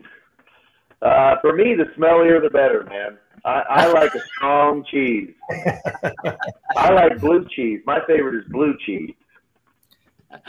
Uh, 1.02 1.36
for 1.40 1.56
me, 1.56 1.76
the 1.76 1.86
smellier 1.98 2.42
the 2.42 2.50
better, 2.50 2.84
man. 2.90 3.18
I, 3.46 3.64
I 3.70 3.88
like 3.88 4.14
a 4.14 4.20
strong 4.36 4.84
cheese. 4.92 5.30
I 6.76 6.92
like 6.92 7.22
blue 7.22 7.46
cheese. 7.56 7.80
My 7.86 8.00
favorite 8.06 8.36
is 8.36 8.44
blue 8.52 8.76
cheese. 8.86 9.14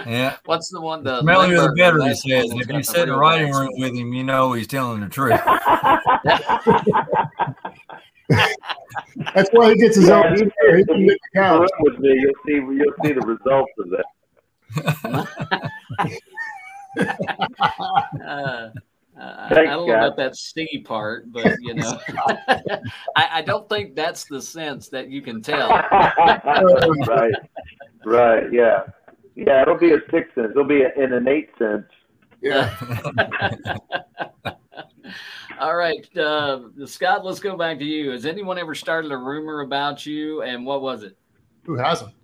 Yeah. 0.05 0.39
What's 0.47 0.71
the 0.71 0.81
one? 0.81 1.05
The 1.05 1.23
Smellier 1.23 1.69
the 1.69 1.75
better, 1.77 2.03
he 2.03 2.09
that's 2.09 2.23
the 2.25 2.35
one 2.35 2.43
says. 2.49 2.57
that's 2.57 2.69
If 2.69 2.77
you 2.77 2.83
sit 2.83 3.03
in 3.03 3.09
the 3.11 3.13
real 3.13 3.21
writing 3.21 3.53
room 3.53 3.71
with 3.77 3.95
him, 3.95 4.13
you 4.13 4.25
know 4.25 4.55
he's 4.55 4.67
telling 4.67 5.03
the 5.03 5.09
truth. 5.09 5.41
That's 9.35 9.49
why 9.53 9.71
he 9.71 9.77
gets 9.77 9.95
his 9.97 10.09
Yeah, 10.09 10.23
own. 10.25 10.37
you 10.37 10.51
chair. 10.61 10.77
He 10.77 10.83
if 10.83 10.89
can 10.89 11.01
you 11.01 11.09
get 11.11 11.19
the 11.33 11.71
with 11.81 11.99
me, 12.01 12.13
you'll 12.19 12.35
see 12.45 12.55
you'll 12.55 12.95
see 13.05 13.13
the 13.13 13.21
results 13.21 13.71
of 13.79 13.91
that. 13.91 14.05
Uh, 14.77 15.25
uh, 19.21 19.49
Thanks, 19.49 19.53
I 19.53 19.65
don't 19.65 19.87
know 19.87 19.93
Scott. 19.93 20.05
about 20.05 20.17
that 20.17 20.37
C 20.37 20.83
part, 20.85 21.31
but 21.33 21.57
you 21.61 21.75
know, 21.75 21.99
I, 23.17 23.29
I 23.33 23.43
don't 23.43 23.69
think 23.69 23.95
that's 23.95 24.25
the 24.25 24.41
sense 24.41 24.89
that 24.89 25.09
you 25.09 25.21
can 25.23 25.43
tell. 25.43 25.69
right, 27.07 27.35
right, 28.05 28.53
yeah, 28.53 28.85
yeah. 29.35 29.63
It'll 29.63 29.79
be 29.79 29.93
a 29.93 30.01
sixth 30.11 30.35
sense. 30.35 30.49
It'll 30.51 30.65
be 30.65 30.83
an 30.83 31.13
innate 31.13 31.51
sense. 31.59 31.87
Yeah. 32.41 32.75
All 35.59 35.77
right, 35.77 36.17
uh, 36.17 36.61
Scott, 36.87 37.25
let's 37.25 37.41
go 37.41 37.57
back 37.57 37.79
to 37.81 37.85
you. 37.85 38.11
Has 38.11 38.25
anyone 38.25 38.59
ever 38.59 38.75
started 38.75 39.13
a 39.13 39.17
rumor 39.17 39.61
about 39.61 40.07
you, 40.07 40.43
and 40.43 40.65
what 40.65 40.81
was 40.81 41.03
it? 41.03 41.17
Who 41.65 41.77
hasn't? 41.77 42.15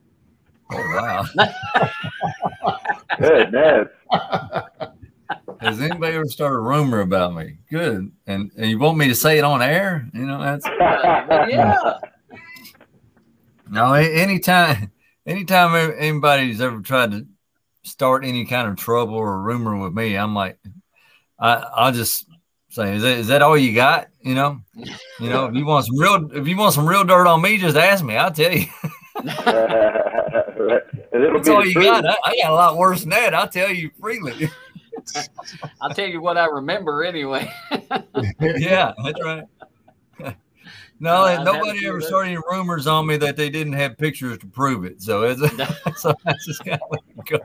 Oh, 0.73 0.77
wow. 0.77 1.25
Goodness. 3.19 3.89
Has 5.61 5.81
anybody 5.81 6.17
ever 6.17 6.27
started 6.27 6.57
a 6.57 6.61
rumor 6.61 7.01
about 7.01 7.35
me? 7.35 7.57
Good. 7.71 8.11
And, 8.27 8.51
and 8.57 8.71
you 8.71 8.79
want 8.79 8.99
me 8.99 9.09
to 9.09 9.15
say 9.15 9.39
it 9.39 9.45
on 9.45 9.63
air? 9.63 10.09
You 10.13 10.27
know, 10.27 10.41
that's 10.41 10.67
Uh, 10.67 11.47
yeah, 11.51 11.77
no. 13.71 13.93
Anytime, 13.95 14.91
anytime 15.27 15.95
anybody's 15.99 16.61
ever 16.61 16.81
tried 16.81 17.13
to 17.13 17.27
start 17.85 18.25
any 18.25 18.45
kind 18.45 18.69
of 18.69 18.77
trouble 18.77 19.15
or 19.15 19.41
rumor 19.41 19.77
with 19.77 19.93
me, 19.95 20.17
I'm 20.17 20.35
like, 20.35 20.59
I, 21.39 21.65
I'll 21.75 21.93
just 21.93 22.27
say, 22.71 22.97
is 22.97 23.03
that, 23.03 23.19
is 23.19 23.27
that 23.29 23.43
all 23.43 23.57
you 23.57 23.75
got? 23.75 24.09
You 24.21 24.35
know, 24.35 24.61
you 24.75 25.31
know, 25.31 25.47
if 25.47 25.55
you 25.55 25.65
want 25.65 25.87
some 25.87 25.99
real, 25.99 26.31
if 26.33 26.47
you 26.49 26.57
want 26.57 26.75
some 26.75 26.87
real 26.87 27.05
dirt 27.05 27.27
on 27.27 27.41
me, 27.41 27.59
just 27.59 27.77
ask 27.77 28.05
me. 28.05 28.17
I'll 28.17 28.31
tell 28.33 28.53
you. 28.53 28.67
right. 29.47 30.83
That's 31.13 31.49
all 31.49 31.65
you 31.67 31.73
truth. 31.73 31.85
got. 31.85 32.07
I, 32.07 32.17
I 32.25 32.37
got 32.43 32.51
a 32.51 32.55
lot 32.55 32.77
worse 32.77 33.01
than 33.01 33.11
that. 33.11 33.35
I'll 33.35 33.49
tell 33.49 33.71
you 33.71 33.91
freely. 34.01 34.49
I'll 35.81 35.91
tell 35.91 36.07
you 36.07 36.21
what 36.21 36.37
I 36.37 36.47
remember 36.47 37.05
anyway. 37.05 37.51
yeah, 38.41 38.93
that's 39.05 39.23
right. 39.23 39.45
No, 40.99 41.11
Uh, 41.17 41.23
I've 41.25 41.39
had 41.39 41.49
a 41.49 41.53
nobody 41.53 41.87
ever 41.87 41.99
of 41.99 42.05
started 42.05 42.31
any 42.31 42.39
rumors 42.51 42.87
on 42.87 43.07
me 43.07 43.19
that 43.19 43.37
they 43.37 43.51
didn't 43.51 43.75
have 43.75 43.99
pictures 43.99 44.39
to 44.39 44.47
prove 44.47 44.85
it. 44.87 45.03
So 45.03 45.25
it's 45.25 45.41
so 46.01 46.15
that's 46.25 46.47
just 46.47 46.65
kind 46.65 46.81
of 46.81 46.91
let 46.91 47.27
go. 47.27 47.39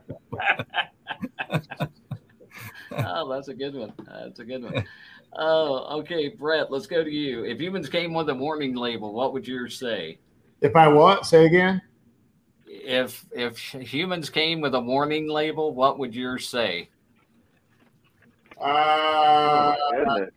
oh, 2.97 3.29
that's 3.33 3.49
a 3.49 3.53
good 3.53 3.75
one. 3.75 3.91
That's 4.05 4.39
a 4.39 4.45
good 4.45 4.63
one. 4.63 4.85
Oh, 5.33 5.99
okay, 5.99 6.29
Brett, 6.29 6.71
let's 6.71 6.87
go 6.87 7.03
to 7.03 7.09
you. 7.09 7.43
If 7.45 7.59
humans 7.59 7.89
came 7.89 8.13
with 8.13 8.29
a 8.29 8.35
warning 8.35 8.75
label, 8.75 9.13
what 9.13 9.33
would 9.33 9.47
yours 9.47 9.77
say? 9.77 10.17
If 10.61 10.75
I 10.75 10.87
what? 10.87 11.25
Say 11.25 11.45
again. 11.45 11.81
If 12.67 13.25
if 13.31 13.57
humans 13.57 14.29
came 14.29 14.61
with 14.61 14.75
a 14.75 14.79
warning 14.79 15.27
label, 15.27 15.73
what 15.73 15.99
would 15.99 16.15
yours 16.15 16.47
say? 16.47 16.89
Uh, 18.59 19.75
oh 19.85 20.27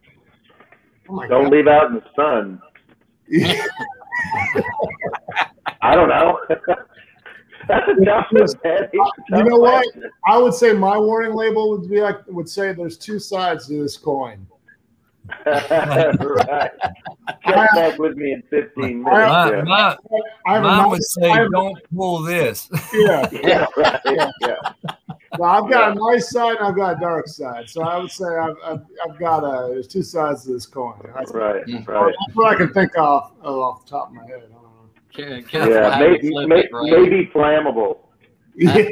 my 1.09 1.29
Don't 1.29 1.45
God. 1.45 1.53
leave 1.53 1.67
out 1.67 1.91
in 1.91 1.95
the 1.97 2.03
sun. 2.17 2.61
I 5.83 5.95
don't 5.95 6.09
know. 6.09 6.39
That's 7.69 7.87
a 7.89 8.05
tough 8.05 8.27
one, 8.31 8.47
man. 8.65 8.89
You 8.93 9.05
tough 9.31 9.45
know 9.47 9.57
what? 9.57 9.87
I 10.27 10.39
would 10.39 10.55
say 10.55 10.73
my 10.73 10.99
warning 10.99 11.35
label 11.35 11.71
would 11.71 11.89
be 11.89 12.01
like 12.01 12.27
would 12.27 12.49
say 12.49 12.73
there's 12.73 12.97
two 12.99 13.19
sides 13.19 13.69
to 13.69 13.83
this 13.83 13.97
coin. 13.97 14.47
Right. 15.47 16.71
Check 17.47 17.71
back 17.75 17.99
with 17.99 18.17
me 18.17 18.33
in 18.33 18.43
15 18.51 19.03
minutes. 19.03 19.05
My, 19.05 19.51
yeah. 19.51 19.63
my, 19.63 19.97
I 20.47 20.55
have 20.55 20.65
a 20.65 20.67
mine 20.67 20.91
would 20.91 21.03
say, 21.03 21.31
I 21.31 21.39
have- 21.39 21.51
don't 21.53 21.79
pull 21.95 22.23
this. 22.23 22.69
yeah. 22.93 23.29
Yeah, 23.33 23.67
right. 23.77 24.01
Yeah. 24.41 24.57
Well, 25.39 25.51
I've 25.51 25.71
got 25.71 25.93
a 25.93 25.95
nice 26.13 26.31
side 26.31 26.57
and 26.59 26.67
I've 26.69 26.77
got 26.77 26.97
a 26.97 27.01
dark 27.01 27.27
side. 27.27 27.69
So 27.69 27.83
I 27.83 27.99
would 27.99 28.11
say 28.11 28.25
I've, 28.25 28.57
I've, 28.65 28.83
I've 29.09 29.19
got 29.19 29.41
a 29.43 29.69
there's 29.73 29.89
two 29.89 30.03
sides 30.03 30.45
to 30.45 30.53
this 30.53 30.67
coin. 30.67 30.95
That's, 31.15 31.33
Right, 31.33 31.57
right. 31.57 32.15
that's 32.27 32.37
what 32.37 32.53
I 32.55 32.57
can 32.57 32.73
think 32.73 32.97
off 32.97 33.33
oh, 33.43 33.61
off 33.63 33.85
the 33.85 33.91
top 33.91 34.09
of 34.09 34.15
my 34.15 34.23
head. 34.27 34.37
I 34.37 34.53
don't 34.53 34.53
know. 34.53 34.69
Care- 35.13 35.43
Careful 35.43 35.73
Yeah, 35.75 35.99
maybe, 35.99 36.47
may, 36.47 36.69
right? 36.73 36.91
maybe 36.93 37.27
flammable. 37.35 37.99
Yeah. 38.57 38.89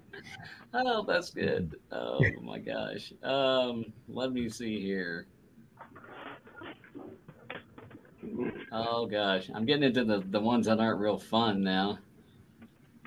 oh, 0.76 1.04
that's 1.06 1.30
good. 1.30 1.76
Oh 1.92 2.20
my 2.42 2.58
gosh. 2.58 3.12
Um, 3.22 3.92
let 4.08 4.32
me 4.32 4.48
see 4.48 4.80
here. 4.80 5.26
Oh 8.72 9.06
gosh, 9.06 9.50
I'm 9.54 9.64
getting 9.64 9.84
into 9.84 10.04
the, 10.04 10.22
the 10.30 10.40
ones 10.40 10.66
that 10.66 10.80
aren't 10.80 11.00
real 11.00 11.18
fun 11.18 11.62
now. 11.62 11.98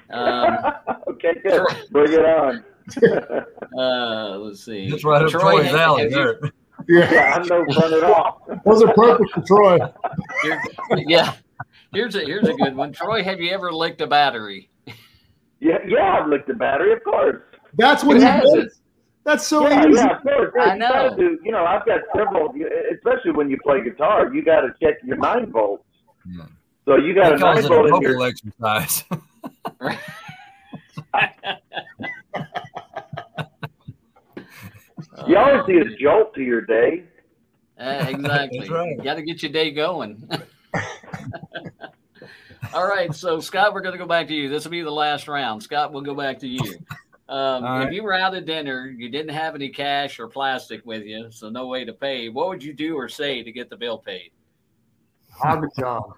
Um, 0.10 0.58
okay, 1.08 1.34
good. 1.44 1.66
Bring 1.92 2.14
it 2.14 2.26
on. 2.26 2.64
uh, 3.78 4.38
let's 4.38 4.64
see. 4.64 4.90
That's 4.90 5.04
right 5.04 5.22
up 5.22 5.30
Troy, 5.30 5.62
Troy's 5.62 5.74
alley 5.74 6.04
have 6.04 6.12
you- 6.12 6.18
there. 6.18 6.40
yeah. 6.88 7.14
yeah, 7.14 7.34
I'm 7.36 7.48
no 7.48 7.66
fun 7.74 7.94
at 7.94 8.04
all. 8.04 8.48
Those 8.66 8.84
are 8.84 8.94
perfect 8.94 9.32
for 9.32 9.42
Troy. 9.42 9.80
Here- 10.42 10.62
yeah. 11.08 11.34
Here's 11.94 12.16
a 12.16 12.20
here's 12.20 12.48
a 12.48 12.54
good 12.54 12.76
one. 12.76 12.94
Troy, 12.94 13.24
have 13.24 13.40
you 13.40 13.52
ever 13.52 13.72
licked 13.72 14.00
a 14.02 14.08
battery? 14.08 14.70
Yeah, 15.60 15.80
yeah, 15.86 16.20
I've 16.22 16.30
licked 16.30 16.50
a 16.50 16.54
battery, 16.54 16.94
of 16.94 17.04
course. 17.04 17.42
That's 17.76 18.04
what 18.04 18.18
Who 18.18 18.22
he 18.24 18.28
has 18.28 18.44
did. 18.54 18.66
it? 18.66 18.72
That's 19.26 19.46
so 19.46 19.68
yeah, 19.68 19.88
easy. 19.88 19.96
yeah, 20.00 20.16
of 20.18 20.24
course. 20.24 20.52
Yeah, 20.56 20.64
I 20.64 20.74
you 20.74 20.80
know. 20.80 21.16
do- 21.16 21.40
you 21.44 21.52
know, 21.52 21.64
I've 21.66 21.86
got 21.86 22.00
several, 22.16 22.54
especially 22.96 23.32
when 23.32 23.50
you 23.50 23.58
play 23.64 23.84
guitar, 23.84 24.34
you 24.34 24.44
got 24.44 24.62
to 24.62 24.70
check 24.82 24.96
your 25.04 25.18
nine 25.18 25.52
volts. 25.52 25.84
Yeah. 26.28 26.46
So 26.86 26.96
you 26.98 27.14
got 27.14 27.28
He 27.28 27.34
a 27.34 27.38
calls 27.38 27.56
nine 27.56 27.58
it 27.60 27.66
a 27.66 27.68
volt 27.68 27.86
in 27.86 27.92
vocal 27.92 28.10
your. 28.10 28.28
exercise. 28.28 29.04
You 35.28 35.38
always 35.38 35.66
see 35.66 35.78
a 35.78 35.98
jolt 35.98 36.34
to 36.36 36.42
your 36.42 36.62
day. 36.62 37.04
Uh, 37.80 38.06
exactly. 38.10 38.60
That's 38.60 38.72
right. 38.72 39.04
Got 39.04 39.16
to 39.16 39.22
get 39.22 39.42
your 39.44 39.52
day 39.52 39.72
going. 39.72 40.30
All 42.74 42.88
right, 42.88 43.14
so 43.16 43.40
Scott, 43.40 43.74
we're 43.74 43.82
going 43.82 43.94
to 43.94 43.98
go 43.98 44.06
back 44.06 44.28
to 44.28 44.34
you. 44.34 44.50
This 44.50 44.64
will 44.66 44.72
be 44.72 44.82
the 44.82 44.92
last 44.92 45.28
round. 45.28 45.64
Scott, 45.64 45.92
we'll 45.92 46.04
go 46.04 46.14
back 46.14 46.40
to 46.40 46.48
you. 46.48 46.60
Um, 47.30 47.64
All 47.64 47.82
If 47.84 47.94
you 47.94 48.02
were 48.02 48.14
out 48.14 48.34
at 48.34 48.48
dinner, 48.48 48.88
you 48.88 49.08
didn't 49.08 49.36
have 49.36 49.54
any 49.54 49.70
cash 49.70 50.20
or 50.20 50.28
plastic 50.28 50.84
with 50.84 51.04
you, 51.04 51.28
so 51.30 51.48
no 51.48 51.68
way 51.68 51.86
to 51.86 51.94
pay. 51.94 52.28
What 52.28 52.50
would 52.50 52.64
you 52.64 52.74
do 52.74 52.96
or 52.96 53.08
say 53.08 53.44
to 53.44 53.52
get 53.52 53.70
the 53.70 53.78
bill 53.78 54.00
paid? 54.00 54.32
Hard 55.32 55.70
job. 55.78 56.14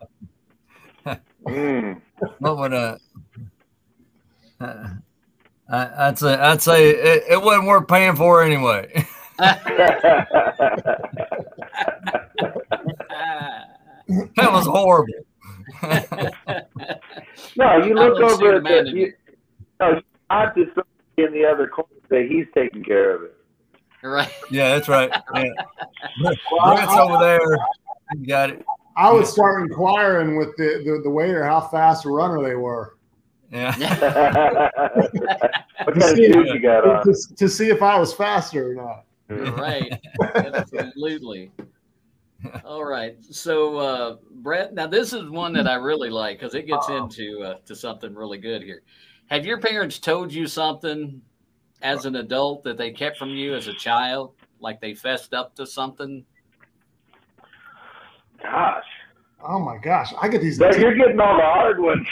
Mm. 1.47 1.99
what 2.37 2.55
would 2.55 2.71
uh, 2.71 2.95
uh, 4.59 4.89
I, 5.67 6.07
I'd 6.07 6.19
say 6.19 6.35
I'd 6.35 6.61
say 6.61 6.91
it, 6.91 7.23
it 7.31 7.41
wasn't 7.41 7.65
worth 7.65 7.87
paying 7.87 8.15
for 8.15 8.43
anyway. 8.43 9.07
that 9.39 9.81
was 14.37 14.67
horrible. 14.67 15.13
no, 17.57 17.77
you 17.83 17.95
look 17.95 18.19
over 18.21 18.57
at 18.57 18.63
the. 18.63 18.91
You, 18.93 19.13
no, 19.79 19.99
I 20.29 20.45
just 20.55 20.77
in 21.23 21.33
the 21.33 21.45
other 21.45 21.67
corner 21.67 21.89
say 22.09 22.27
he's 22.27 22.45
taking 22.53 22.83
care 22.83 23.15
of 23.15 23.23
it. 23.23 23.35
right. 24.03 24.31
Yeah, 24.49 24.69
that's 24.69 24.87
right. 24.87 25.09
Yeah. 25.35 26.33
Well, 26.51 26.75
Brent's 26.75 26.93
I, 26.93 27.01
over 27.01 27.23
there. 27.23 27.57
You 28.17 28.27
got 28.27 28.49
it. 28.49 28.65
I 28.97 29.11
would 29.11 29.25
start 29.25 29.63
inquiring 29.63 30.35
with 30.35 30.55
the, 30.57 30.81
the, 30.85 31.01
the 31.03 31.09
waiter 31.09 31.43
how 31.45 31.61
fast 31.61 32.05
a 32.05 32.09
runner 32.09 32.43
they 32.43 32.55
were 32.55 32.97
Yeah. 33.49 33.73
what 35.83 35.99
kind 35.99 36.11
of 36.11 36.17
shoes 36.17 36.49
you 36.53 36.59
got 36.59 36.87
on? 36.87 37.05
to, 37.05 37.35
to 37.35 37.49
see 37.49 37.69
if 37.69 37.81
I 37.81 37.97
was 37.97 38.13
faster 38.13 38.71
or 38.71 38.75
not. 38.75 39.05
right. 39.57 39.97
Absolutely. 40.35 41.51
All 42.65 42.83
right. 42.83 43.15
So, 43.29 43.77
uh, 43.77 44.15
Brett, 44.41 44.73
now 44.73 44.87
this 44.87 45.13
is 45.13 45.29
one 45.29 45.53
that 45.53 45.67
I 45.67 45.75
really 45.75 46.09
like 46.09 46.39
because 46.39 46.55
it 46.55 46.67
gets 46.67 46.89
into 46.89 47.41
uh, 47.43 47.55
to 47.65 47.75
something 47.75 48.13
really 48.13 48.37
good 48.37 48.61
here. 48.61 48.81
Have 49.31 49.45
your 49.45 49.59
parents 49.59 49.97
told 49.97 50.33
you 50.33 50.45
something 50.45 51.21
as 51.81 52.05
an 52.05 52.17
adult 52.17 52.63
that 52.65 52.77
they 52.77 52.91
kept 52.91 53.17
from 53.17 53.29
you 53.29 53.55
as 53.55 53.67
a 53.67 53.73
child, 53.73 54.33
like 54.59 54.81
they 54.81 54.93
fessed 54.93 55.33
up 55.33 55.55
to 55.55 55.65
something? 55.65 56.25
Gosh, 58.43 58.83
Oh 59.43 59.59
my 59.59 59.77
gosh, 59.77 60.13
I 60.21 60.27
get 60.27 60.41
these. 60.41 60.57
so 60.57 60.69
you're 60.75 60.93
getting 60.95 61.19
all 61.19 61.35
the 61.35 61.43
hard 61.43 61.79
ones. 61.79 62.07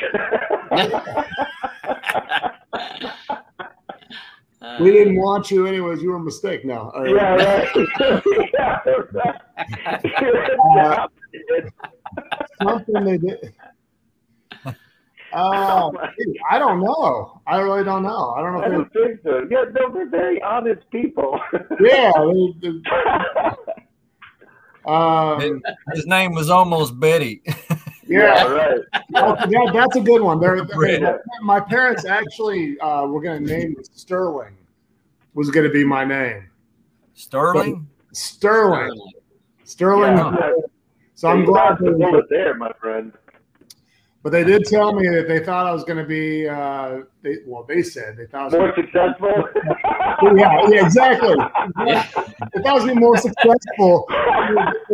Uh, 4.62 4.78
we 4.82 4.92
didn't 4.92 5.18
want 5.18 5.52
you 5.52 5.68
anyways. 5.68 6.02
You 6.02 6.12
were 6.12 6.16
a 6.16 6.22
mistake. 6.22 6.66
Now, 6.66 6.90
All 6.96 7.04
right. 7.04 7.14
yeah, 7.14 7.70
right. 8.02 8.24
yeah, 10.76 11.06
right. 11.52 11.74
something 12.64 13.04
they 13.04 13.18
did. 13.18 13.54
Uh, 15.34 15.92
I 16.50 16.58
don't 16.58 16.80
know. 16.82 17.40
I 17.46 17.60
really 17.60 17.84
don't 17.84 18.02
know. 18.02 18.32
I 18.32 18.42
don't 18.42 18.54
know 18.54 18.62
I 18.62 18.66
if 18.66 18.72
don't 18.72 18.94
think 18.94 19.20
so. 19.24 19.48
Yeah, 19.50 19.64
no, 19.74 19.92
they're 19.94 20.10
very 20.10 20.42
honest 20.42 20.90
people. 20.92 21.40
they. 21.52 21.60
Yeah. 21.82 22.12
They, 22.62 22.72
they, 22.72 22.82
um, 24.92 25.62
His 25.94 26.08
name 26.08 26.34
was 26.34 26.50
almost 26.50 27.00
Betty. 27.00 27.44
yeah. 28.08 28.44
right. 28.48 28.80
That, 29.12 29.72
that's 29.74 29.96
a 29.98 30.02
good 30.02 30.22
one. 30.22 30.40
They're, 30.40 30.64
Great. 30.66 31.02
my, 31.04 31.18
my 31.44 31.60
parents 31.60 32.06
actually 32.06 32.80
uh, 32.80 33.06
were 33.06 33.22
going 33.22 33.46
to 33.46 33.54
name 33.54 33.76
it 33.78 33.88
Sterling. 33.94 34.58
Was 35.36 35.52
going 35.52 35.68
to 35.68 35.72
be 35.72 35.84
my 35.86 36.04
name. 36.06 36.50
Sterling. 37.14 37.88
Sterling. 38.14 39.00
Sterling. 39.64 40.18
Yeah. 40.18 40.52
So 41.14 41.28
I'm 41.28 41.42
you 41.42 41.46
glad. 41.46 41.70
dodged 41.78 41.82
the 41.84 41.92
They, 41.92 41.98
bullet 42.06 42.26
there, 42.30 42.56
my 42.56 42.72
friend. 42.80 43.12
But 44.22 44.32
they 44.34 44.44
did 44.44 44.66
tell 44.66 44.92
me 44.94 45.08
that 45.08 45.30
they 45.30 45.40
thought 45.40 45.66
I 45.66 45.72
was 45.72 45.86
going 45.86 45.98
to 45.98 46.04
be. 46.04 46.48
Uh, 46.48 47.04
they, 47.22 47.38
well, 47.46 47.64
they 47.64 47.82
said 47.82 48.18
they 48.18 48.26
thought. 48.26 48.54
I 48.54 48.58
was 48.58 48.76
More 48.76 48.76
successful. 48.76 49.34
yeah, 50.38 50.68
yeah, 50.70 50.86
exactly. 50.86 51.36
If 52.54 52.66
I 52.66 52.74
was 52.74 52.84
be 52.84 52.94
more 52.96 53.16
successful, 53.16 54.06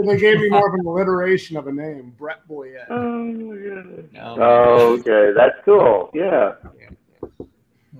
they 0.05 0.17
gave 0.17 0.39
me 0.39 0.49
more 0.49 0.67
of 0.67 0.76
an 0.76 0.86
alliteration 0.86 1.57
of 1.57 1.65
a 1.65 1.71
name, 1.71 2.13
Brett 2.19 2.47
Boyett. 2.47 2.86
oh, 2.91 3.23
my 3.23 3.55
goodness. 3.55 4.05
Oh, 4.21 4.36
Oh, 4.39 4.99
okay, 4.99 5.32
that's 5.36 5.55
cool. 5.65 6.11
Yeah. 6.13 6.53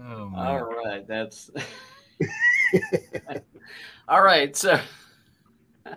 Oh, 0.08 0.30
man. 0.30 0.36
All 0.36 0.64
right, 0.64 1.08
that's 1.08 1.50
all 4.08 4.22
right. 4.22 4.56
So, 4.56 4.80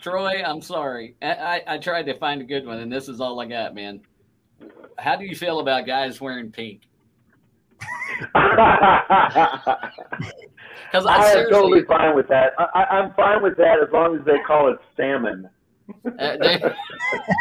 Troy, 0.00 0.42
I'm 0.44 0.60
sorry. 0.60 1.14
I, 1.22 1.32
I, 1.32 1.62
I 1.74 1.78
tried 1.78 2.04
to 2.06 2.18
find 2.18 2.42
a 2.42 2.44
good 2.44 2.66
one, 2.66 2.78
and 2.78 2.92
this 2.92 3.08
is 3.08 3.20
all 3.22 3.40
I 3.40 3.46
got, 3.46 3.74
man. 3.74 4.02
How 4.98 5.16
do 5.16 5.24
you 5.24 5.34
feel 5.36 5.60
about 5.60 5.86
guys 5.86 6.20
wearing 6.20 6.50
pink? 6.52 6.82
Because 10.92 11.06
I, 11.06 11.16
I 11.18 11.30
am 11.42 11.50
totally 11.50 11.84
fine 11.84 12.16
with 12.16 12.26
that. 12.28 12.52
I, 12.58 12.64
I, 12.74 12.84
I'm 12.98 13.14
fine 13.14 13.42
with 13.44 13.56
that 13.58 13.76
as 13.80 13.92
long 13.92 14.18
as 14.18 14.24
they 14.24 14.38
call 14.44 14.72
it 14.72 14.78
salmon. 14.96 15.48
uh, 16.18 16.36
they- 16.36 16.60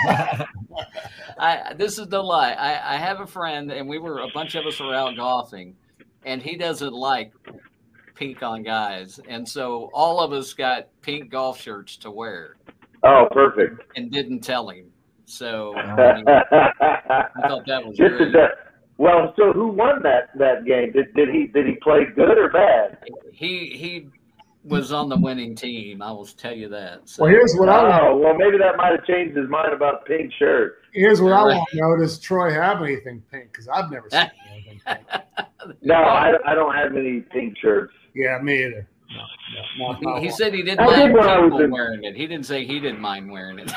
I 1.40 1.74
this 1.76 1.98
is 1.98 2.08
no 2.10 2.22
lie. 2.22 2.52
I, 2.52 2.94
I 2.94 2.98
have 2.98 3.22
a 3.22 3.28
friend, 3.28 3.72
and 3.72 3.90
we 3.90 3.98
were 3.98 4.20
a 4.20 4.28
bunch 4.36 4.54
of 4.56 4.66
us 4.68 4.80
were 4.80 4.94
out 4.94 5.16
golfing, 5.16 5.76
and 6.26 6.42
he 6.44 6.58
doesn't 6.58 6.94
like 6.94 7.34
pink 8.14 8.44
on 8.44 8.62
guys, 8.62 9.20
and 9.28 9.48
so 9.50 9.90
all 9.94 10.20
of 10.20 10.32
us 10.32 10.54
got 10.54 10.88
pink 11.02 11.32
golf 11.32 11.60
shirts 11.60 11.98
to 11.98 12.12
wear, 12.12 12.56
Oh, 13.04 13.28
perfect. 13.32 13.82
and 13.96 14.12
didn't 14.12 14.42
tell 14.42 14.70
him. 14.70 14.89
So 15.30 15.76
I, 15.76 16.16
mean, 16.16 16.26
I 16.28 17.48
thought 17.48 17.66
that 17.68 17.86
was 17.86 17.98
This 17.98 18.10
great. 18.10 18.30
is 18.30 18.34
a, 18.34 18.48
well, 18.98 19.32
so 19.38 19.54
who 19.54 19.68
won 19.68 20.02
that 20.04 20.30
that 20.40 20.66
game? 20.66 20.92
Did 20.92 21.14
did 21.14 21.30
he 21.30 21.48
did 21.48 21.68
he 21.68 21.76
play 21.84 22.06
good 22.16 22.38
or 22.38 22.50
bad? 22.50 22.98
He 23.32 23.70
he 23.78 24.08
was 24.64 24.92
on 24.92 25.08
the 25.08 25.18
winning 25.18 25.56
team. 25.56 26.02
I 26.02 26.12
will 26.12 26.26
tell 26.26 26.54
you 26.54 26.68
that. 26.70 27.08
So. 27.08 27.24
Well, 27.24 27.32
here's 27.32 27.54
what 27.56 27.70
I 27.70 27.80
oh, 27.80 27.84
want. 27.90 28.04
Oh, 28.04 28.18
well, 28.18 28.34
maybe 28.34 28.58
that 28.58 28.76
might 28.76 28.92
have 28.92 29.06
changed 29.06 29.38
his 29.38 29.48
mind 29.50 29.72
about 29.74 30.06
pink 30.06 30.34
shirt. 30.38 30.80
Here's 30.94 31.22
what 31.22 31.32
I 31.32 31.44
Right. 31.46 31.56
want 31.58 31.70
to 31.70 31.78
know: 31.78 31.98
Does 31.98 32.20
Troy 32.20 32.52
have 32.52 32.82
anything 32.82 33.24
pink? 33.32 33.52
Because 33.52 33.68
I've 33.70 33.92
never 33.92 34.10
seen 34.10 34.32
anything 34.52 34.82
pink. 34.86 35.08
No, 35.82 35.96
I, 35.96 36.32
I 36.46 36.56
don't 36.56 36.74
have 36.74 36.96
any 36.96 37.20
pink 37.20 37.58
shirts. 37.62 37.94
Yeah, 38.16 38.40
me 38.42 38.64
either. 38.66 38.88
No, 39.12 39.24
no, 39.78 39.92
not, 39.92 40.02
not 40.02 40.20
He, 40.20 40.28
he 40.28 40.32
said 40.32 40.54
he 40.54 40.62
didn't 40.62 40.82
I 40.82 40.96
did 40.96 40.98
mind 40.98 41.14
when 41.14 41.28
I 41.28 41.40
was 41.40 41.62
in- 41.62 41.72
wearing 41.72 42.04
it. 42.04 42.16
He 42.16 42.28
didn't 42.28 42.46
say 42.46 42.66
he 42.66 42.80
didn't 42.80 43.02
mind 43.02 43.32
wearing 43.32 43.60
it. 43.60 43.72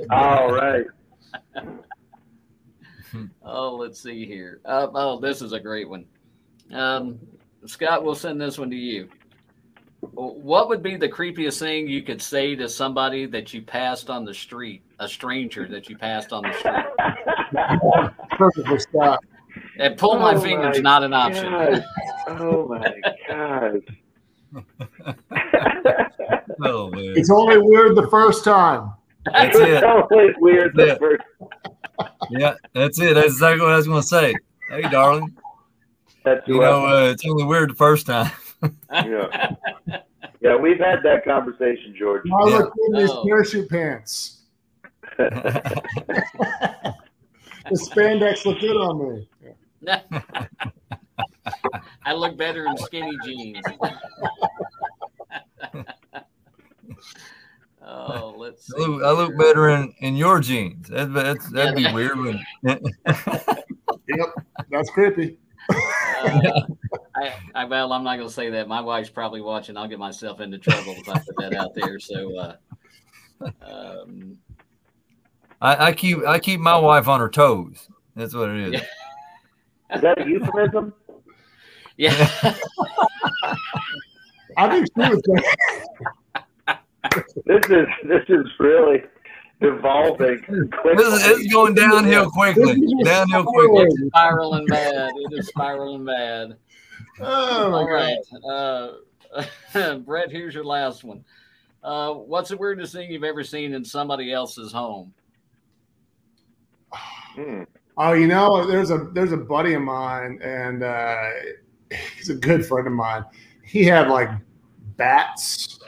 All 0.10 0.52
right. 0.52 0.86
oh, 3.44 3.76
let's 3.76 4.02
see 4.02 4.26
here. 4.26 4.60
Uh, 4.64 4.88
oh, 4.94 5.20
this 5.20 5.42
is 5.42 5.52
a 5.52 5.60
great 5.60 5.88
one. 5.88 6.06
Um, 6.72 7.18
Scott, 7.66 8.04
we'll 8.04 8.14
send 8.14 8.40
this 8.40 8.58
one 8.58 8.70
to 8.70 8.76
you. 8.76 9.08
What 10.00 10.68
would 10.70 10.82
be 10.82 10.96
the 10.96 11.08
creepiest 11.08 11.58
thing 11.58 11.86
you 11.86 12.02
could 12.02 12.22
say 12.22 12.56
to 12.56 12.68
somebody 12.68 13.26
that 13.26 13.52
you 13.52 13.60
passed 13.60 14.08
on 14.08 14.24
the 14.24 14.32
street, 14.32 14.82
a 14.98 15.06
stranger 15.06 15.68
that 15.68 15.90
you 15.90 15.98
passed 15.98 16.32
on 16.32 16.42
the 16.42 16.52
street? 16.54 16.84
Perfect 18.38 18.66
for 18.66 18.78
Scott. 18.78 19.24
And 19.80 19.96
pull 19.96 20.18
my 20.18 20.34
Oh 20.34 20.40
fingers, 20.40 20.76
my 20.76 20.82
not 20.82 21.02
an 21.02 21.14
option. 21.14 21.50
God. 21.50 21.84
Oh 22.28 22.68
my 22.68 22.94
god. 23.28 23.80
Oh 26.62 26.90
man, 26.90 27.14
It's 27.16 27.30
only 27.30 27.56
weird 27.58 27.96
the 27.96 28.06
first 28.08 28.44
time. 28.44 28.92
that's 29.24 29.58
it. 29.58 29.82
Always 29.82 30.34
weird 30.38 30.76
the 30.76 30.86
Yeah. 30.88 30.98
first. 30.98 31.22
Yeah, 32.30 32.54
that's 32.74 33.00
it. 33.00 33.14
That's 33.14 33.28
exactly 33.28 33.62
what 33.64 33.72
I 33.72 33.76
was 33.76 33.86
going 33.86 34.02
to 34.02 34.06
say. 34.06 34.34
Hey, 34.68 34.82
darling, 34.82 35.34
That's 36.24 36.46
you 36.46 36.58
what- 36.58 36.64
know 36.64 36.86
uh, 36.86 37.10
it's 37.10 37.24
only 37.26 37.44
weird 37.44 37.70
the 37.70 37.74
first 37.74 38.06
time. 38.06 38.30
yeah. 38.92 39.54
Yeah, 40.42 40.56
we've 40.56 40.78
had 40.78 41.02
that 41.02 41.24
conversation, 41.24 41.94
George. 41.98 42.22
I 42.26 42.28
Yeah. 42.48 42.56
look 42.58 42.74
good 42.74 42.94
in 42.94 43.00
these 43.00 43.10
Oh. 43.10 43.24
parachute 43.26 43.70
pants. 43.70 44.42
The 45.16 45.82
spandex 47.72 48.44
look 48.44 48.60
good 48.60 48.76
on 48.76 48.98
me. 49.14 49.28
I 52.04 52.12
look 52.12 52.36
better 52.36 52.66
in 52.66 52.76
skinny 52.78 53.16
jeans. 53.24 53.64
oh, 57.82 58.34
let's 58.36 58.66
see. 58.66 58.74
I 58.76 58.86
look, 58.86 59.02
I 59.02 59.10
look 59.10 59.38
better 59.38 59.70
in, 59.70 59.94
in 59.98 60.16
your 60.16 60.40
jeans. 60.40 60.88
That, 60.88 61.12
that's, 61.14 61.50
that'd 61.50 61.76
be 61.76 61.92
weird. 61.92 62.18
When, 62.18 62.40
Yep, 64.16 64.34
that's 64.70 64.90
creepy. 64.90 65.36
Uh, 65.70 66.62
I, 67.14 67.32
I, 67.54 67.64
well, 67.64 67.92
I'm 67.92 68.02
not 68.02 68.16
going 68.16 68.28
to 68.28 68.34
say 68.34 68.50
that. 68.50 68.66
My 68.66 68.80
wife's 68.80 69.10
probably 69.10 69.40
watching. 69.40 69.76
I'll 69.76 69.86
get 69.88 69.98
myself 69.98 70.40
into 70.40 70.58
trouble 70.58 70.94
if 70.96 71.08
I 71.08 71.18
put 71.18 71.36
that 71.38 71.54
out 71.54 71.74
there. 71.74 72.00
So, 72.00 72.36
uh, 72.36 72.56
um, 73.62 74.38
I, 75.60 75.86
I 75.86 75.92
keep 75.92 76.18
I 76.26 76.38
keep 76.38 76.60
my 76.60 76.76
wife 76.76 77.08
on 77.08 77.20
her 77.20 77.28
toes. 77.28 77.88
That's 78.16 78.34
what 78.34 78.50
it 78.50 78.74
is. 78.74 78.82
Yeah. 79.90 79.96
Is 79.96 80.02
that 80.02 80.20
a 80.20 80.28
euphemism? 80.28 80.94
yeah. 81.96 82.54
I 84.56 84.68
think 84.68 84.86
she 84.86 85.10
was 85.10 85.22
saying, 85.26 86.78
This 87.46 87.64
is 87.70 87.86
this 88.08 88.24
is 88.28 88.46
really 88.58 89.02
evolving 89.60 90.38
quickly. 90.38 90.94
This 90.96 91.12
is, 91.12 91.26
it's 91.26 91.52
going 91.52 91.74
downhill 91.74 92.30
quickly. 92.30 92.80
Downhill 93.04 93.44
quickly. 93.44 93.84
it's 93.84 94.06
spiraling 94.06 94.66
bad. 94.66 95.10
It 95.14 95.38
is 95.38 95.48
spiraling 95.48 96.04
bad. 96.04 96.56
Oh 97.20 97.70
my 97.70 97.82
god. 97.82 97.90
right. 97.90 98.18
Uh, 98.48 99.98
Brett, 99.98 100.30
here's 100.30 100.54
your 100.54 100.64
last 100.64 101.04
one. 101.04 101.24
Uh, 101.82 102.12
what's 102.12 102.50
the 102.50 102.56
weirdest 102.56 102.92
thing 102.92 103.10
you've 103.10 103.24
ever 103.24 103.42
seen 103.42 103.72
in 103.72 103.84
somebody 103.84 104.32
else's 104.32 104.72
home? 104.72 105.14
Hmm. 106.92 107.62
Oh, 108.02 108.14
you 108.14 108.26
know, 108.26 108.64
there's 108.66 108.90
a 108.90 109.10
there's 109.12 109.32
a 109.32 109.36
buddy 109.36 109.74
of 109.74 109.82
mine, 109.82 110.40
and 110.42 110.82
uh, 110.82 111.22
he's 112.16 112.30
a 112.30 112.34
good 112.34 112.64
friend 112.64 112.86
of 112.86 112.94
mine. 112.94 113.26
He 113.62 113.84
had 113.84 114.08
like 114.08 114.30
bats, 114.96 115.80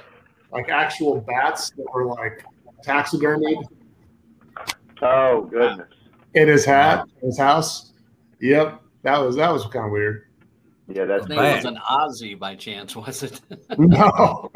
like 0.53 0.69
actual 0.69 1.23
bats 1.23 1.71
that 1.71 1.87
were 1.95 2.05
like 2.05 2.45
taxidermied 2.85 3.65
Oh 5.01 5.43
goodness. 5.45 5.89
in 6.35 6.49
his 6.49 6.67
hat, 6.67 7.07
in 7.23 7.29
his 7.29 7.39
house. 7.39 7.95
Yep, 8.41 8.83
that 9.05 9.17
was 9.17 9.37
that 9.37 9.51
was 9.51 9.65
kind 9.65 9.87
of 9.87 9.93
weird. 9.93 10.27
Yeah, 10.89 11.07
that's 11.07 11.25
I 11.25 11.29
think 11.29 11.41
it 11.41 11.57
was 11.57 11.65
an 11.65 11.79
Aussie 11.91 12.39
by 12.39 12.57
chance, 12.57 12.95
was 12.95 13.23
it? 13.23 13.41
No, 13.79 14.51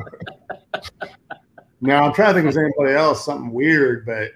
no, 1.80 1.96
I'm 1.96 2.12
trying 2.12 2.34
to 2.34 2.34
think 2.34 2.48
if 2.48 2.54
there's 2.54 2.59
anybody 2.59 2.94
else 2.94 3.24
something 3.24 3.50
weird, 3.50 4.04
but 4.04 4.32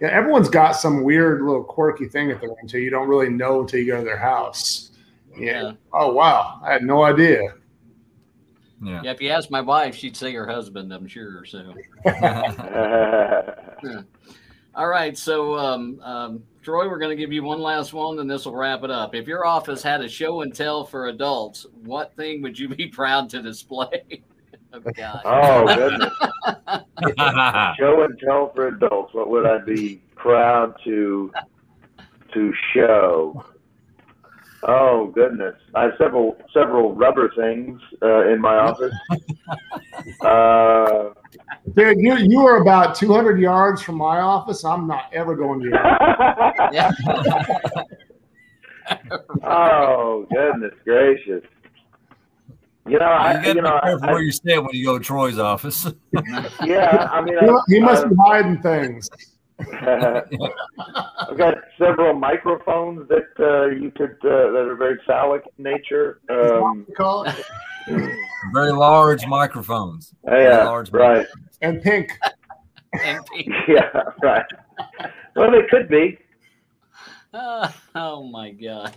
yeah, 0.00 0.08
everyone's 0.08 0.48
got 0.48 0.72
some 0.72 1.04
weird 1.04 1.42
little 1.42 1.62
quirky 1.62 2.08
thing 2.08 2.28
that 2.28 2.40
they're 2.40 2.54
into. 2.60 2.78
You 2.78 2.90
don't 2.90 3.08
really 3.08 3.28
know 3.28 3.60
until 3.60 3.80
you 3.80 3.86
go 3.86 3.98
to 3.98 4.04
their 4.04 4.18
house. 4.18 4.90
Yeah. 5.36 5.72
Oh 5.92 6.12
wow, 6.12 6.60
I 6.64 6.72
had 6.72 6.82
no 6.82 7.04
idea. 7.04 7.54
Yeah. 8.82 9.00
Yeah, 9.02 9.10
if 9.12 9.20
you 9.20 9.30
ask 9.30 9.50
my 9.50 9.60
wife, 9.60 9.94
she'd 9.94 10.16
say 10.16 10.32
her 10.34 10.46
husband, 10.46 10.92
I'm 10.92 11.06
sure. 11.06 11.44
So, 11.46 11.74
all 14.74 14.88
right. 14.88 15.16
So, 15.16 15.58
um, 15.58 16.00
um, 16.02 16.42
Troy, 16.62 16.88
we're 16.88 16.98
going 16.98 17.16
to 17.16 17.18
give 17.20 17.32
you 17.32 17.42
one 17.42 17.62
last 17.62 17.94
one, 17.94 18.18
and 18.18 18.30
this 18.30 18.44
will 18.44 18.54
wrap 18.54 18.84
it 18.84 18.90
up. 18.90 19.14
If 19.14 19.26
your 19.26 19.46
office 19.46 19.82
had 19.82 20.02
a 20.02 20.08
show 20.08 20.42
and 20.42 20.54
tell 20.54 20.84
for 20.84 21.06
adults, 21.06 21.64
what 21.82 22.14
thing 22.14 22.42
would 22.42 22.58
you 22.58 22.68
be 22.68 22.86
proud 22.88 23.30
to 23.30 23.40
display? 23.40 24.22
Oh, 24.74 24.90
God. 24.94 25.20
oh 25.24 25.66
goodness. 25.74 26.12
Show 27.78 28.02
and 28.02 28.18
tell 28.18 28.52
for 28.54 28.68
adults. 28.68 29.14
What 29.14 29.30
would 29.30 29.46
I 29.46 29.58
be 29.58 30.02
proud 30.16 30.74
to 30.84 31.32
to 32.32 32.52
show? 32.72 33.44
Oh 34.66 35.08
goodness, 35.14 35.54
I 35.74 35.84
have 35.84 35.92
several 35.98 36.36
several 36.52 36.94
rubber 36.94 37.30
things 37.36 37.80
uh, 38.02 38.28
in 38.28 38.40
my 38.40 38.56
office. 38.56 38.94
Uh, 40.20 41.10
Dude, 41.74 41.98
you 41.98 42.16
you 42.16 42.46
are 42.46 42.60
about 42.60 42.94
200 42.94 43.38
yards 43.38 43.80
from 43.80 43.96
my 43.96 44.20
office. 44.20 44.64
I'm 44.64 44.86
not 44.86 45.04
ever 45.12 45.34
going 45.34 45.60
to 45.60 45.66
your 45.66 45.86
office. 45.86 46.70
Yeah. 46.72 46.90
oh 49.44 50.26
goodness 50.30 50.74
gracious! 50.84 51.42
You 52.86 52.98
know, 52.98 53.06
you 53.06 53.12
I 53.12 53.32
gotta 53.34 53.48
you 53.48 53.54
be 53.54 53.60
know, 53.62 53.80
careful 53.82 54.08
I, 54.08 54.12
where 54.12 54.22
you 54.22 54.32
stand 54.32 54.66
when 54.66 54.74
you 54.74 54.84
go 54.84 54.98
to 54.98 55.04
Troy's 55.04 55.38
office. 55.38 55.86
yeah. 56.64 57.08
I 57.10 57.22
mean, 57.22 57.38
He, 57.68 57.76
he 57.76 57.80
must 57.80 58.04
I, 58.04 58.08
be 58.08 58.14
hiding 58.18 58.62
things. 58.62 59.08
I've 59.60 61.38
got 61.38 61.54
several 61.78 62.12
microphones 62.14 63.08
that 63.08 63.28
uh, 63.38 63.66
you 63.66 63.90
could 63.92 64.16
uh, 64.24 64.50
that 64.50 64.66
are 64.68 64.76
very 64.76 64.98
phallic 65.06 65.44
in 65.56 65.64
nature. 65.64 66.20
Um, 66.28 66.86
call 66.96 67.24
it? 67.24 67.46
Very 68.52 68.72
large 68.72 69.26
microphones. 69.26 70.14
Very 70.24 70.44
yeah, 70.44 70.64
large 70.64 70.90
right. 70.90 71.26
And 71.62 71.82
pink. 71.82 72.18
MP. 72.96 73.48
Yeah, 73.68 73.90
right. 74.22 74.44
Well, 75.36 75.50
they 75.50 75.66
could 75.70 75.88
be. 75.88 76.18
Uh, 77.34 77.68
oh 77.94 78.22
my 78.28 78.52
gosh. 78.52 78.94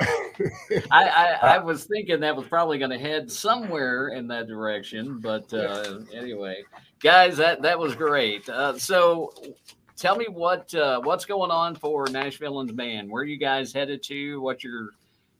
I, 0.90 1.04
I, 1.08 1.38
I 1.42 1.58
was 1.58 1.84
thinking 1.84 2.20
that 2.20 2.36
was 2.36 2.46
probably 2.46 2.78
going 2.78 2.90
to 2.90 2.98
head 2.98 3.30
somewhere 3.30 4.08
in 4.08 4.26
that 4.28 4.48
direction, 4.48 5.18
but 5.20 5.52
uh, 5.54 6.00
anyway, 6.12 6.64
guys, 7.00 7.36
that 7.38 7.62
that 7.62 7.78
was 7.78 7.94
great. 7.94 8.48
Uh, 8.48 8.76
so, 8.78 9.32
tell 9.96 10.16
me 10.16 10.26
what 10.28 10.74
uh, 10.74 11.00
what's 11.00 11.24
going 11.24 11.50
on 11.50 11.74
for 11.74 12.06
Nashville 12.08 12.60
and 12.60 12.68
the 12.68 12.74
Band. 12.74 13.10
Where 13.10 13.22
are 13.22 13.26
you 13.26 13.38
guys 13.38 13.72
headed 13.72 14.02
to? 14.04 14.40
What's 14.40 14.62
your 14.64 14.90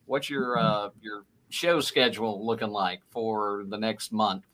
what's 0.06 0.30
your 0.30 0.58
uh, 0.58 0.90
your 1.00 1.24
show 1.50 1.80
schedule 1.80 2.44
looking 2.44 2.70
like 2.70 3.00
for 3.10 3.64
the 3.68 3.78
next 3.78 4.12
month? 4.12 4.44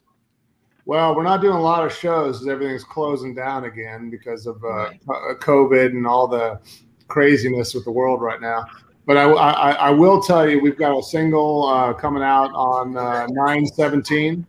Well, 0.86 1.16
we're 1.16 1.22
not 1.22 1.40
doing 1.40 1.56
a 1.56 1.60
lot 1.62 1.84
of 1.84 1.94
shows 1.94 2.38
because 2.40 2.48
everything's 2.48 2.84
closing 2.84 3.34
down 3.34 3.64
again 3.64 4.10
because 4.10 4.46
of 4.46 4.62
uh, 4.62 4.68
Right. 4.68 5.00
uh, 5.08 5.34
COVID 5.40 5.86
and 5.86 6.06
all 6.06 6.28
the 6.28 6.60
craziness 7.08 7.74
with 7.74 7.84
the 7.84 7.90
world 7.90 8.20
right 8.20 8.40
now. 8.40 8.64
But 9.06 9.18
I, 9.18 9.24
I, 9.30 9.70
I 9.72 9.90
will 9.90 10.22
tell 10.22 10.48
you, 10.48 10.60
we've 10.60 10.78
got 10.78 10.98
a 10.98 11.02
single 11.02 11.68
uh, 11.68 11.92
coming 11.92 12.22
out 12.22 12.50
on 12.54 12.96
uh, 12.96 13.26
9 13.30 13.66
17, 13.66 14.46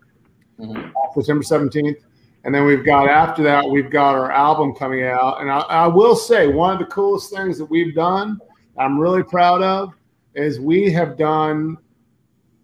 Mhm. 0.60 0.93
September 1.14 1.43
17th. 1.43 1.97
And 2.45 2.53
then 2.56 2.66
we've 2.66 2.86
got 2.86 3.10
after 3.10 3.43
that, 3.43 3.68
we've 3.68 3.89
got 3.89 4.16
our 4.16 4.32
album 4.32 4.74
coming 4.74 5.03
out. 5.03 5.41
And 5.41 5.51
I, 5.51 5.60
I 5.60 5.88
will 5.88 6.16
say, 6.16 6.47
one 6.47 6.72
of 6.74 6.80
the 6.80 6.86
coolest 6.86 7.34
things 7.34 7.58
that 7.58 7.66
we've 7.66 7.93
done, 7.93 8.39
I'm 8.78 8.97
really 8.99 9.24
proud 9.24 9.62
of, 9.62 9.93
is 10.36 10.60
we 10.60 10.91
have 10.91 11.18
done 11.18 11.76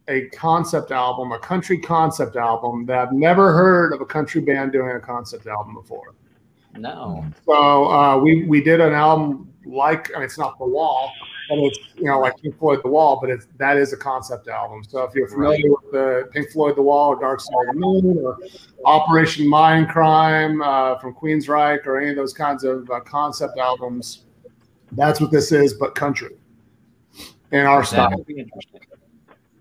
a 0.08 0.28
concept 0.30 0.92
album, 0.92 1.32
a 1.32 1.40
country 1.40 1.78
concept 1.80 2.36
album 2.36 2.86
that 2.86 2.98
I've 3.00 3.12
never 3.14 3.54
heard 3.54 3.92
of 3.94 4.02
a 4.02 4.06
country 4.06 4.40
band 4.42 4.72
doing 4.72 4.96
a 4.96 5.00
concept 5.00 5.48
album 5.48 5.74
before. 5.74 6.14
No. 6.78 7.26
So 7.46 7.92
uh, 7.92 8.18
we 8.18 8.46
we 8.46 8.62
did 8.64 8.80
an 8.80 8.94
album 8.94 9.51
like 9.66 10.12
I 10.14 10.20
mean 10.20 10.26
it's 10.26 10.38
not 10.38 10.58
the 10.58 10.66
wall, 10.66 11.12
but 11.50 11.60
it's 11.60 11.80
you 11.96 12.06
know 12.06 12.20
like 12.20 12.42
Pink 12.42 12.58
Floyd 12.58 12.82
the 12.84 12.90
Wall, 12.90 13.20
but 13.20 13.30
it's 13.30 13.48
that 13.58 13.78
is 13.78 13.94
a 13.94 13.98
concept 13.98 14.48
album. 14.48 14.84
So 14.84 15.04
if 15.04 15.14
you're 15.14 15.28
familiar 15.28 15.70
with 15.70 15.92
the 15.92 16.30
Pink 16.32 16.50
Floyd 16.52 16.76
the 16.76 16.82
Wall 16.82 17.10
or 17.10 17.20
Dark 17.20 17.40
Side 17.40 17.54
of 17.68 17.76
the 17.76 17.80
Moon 17.80 18.18
or 18.24 18.38
Operation 18.86 19.46
Mindcrime 19.46 20.66
uh, 20.66 20.98
from 21.00 21.14
Queensryche 21.14 21.86
or 21.86 22.00
any 22.00 22.10
of 22.10 22.16
those 22.16 22.34
kinds 22.34 22.64
of 22.64 22.90
uh, 22.90 23.00
concept 23.02 23.58
albums, 23.58 24.26
that's 24.94 25.22
what 25.22 25.32
this 25.32 25.52
is, 25.52 25.74
but 25.74 25.96
country 25.96 26.36
in 27.52 27.66
our 27.66 27.84
style. 27.84 28.10
That 28.10 28.18
would 28.18 28.28
be 28.28 28.40
interesting. 28.40 28.82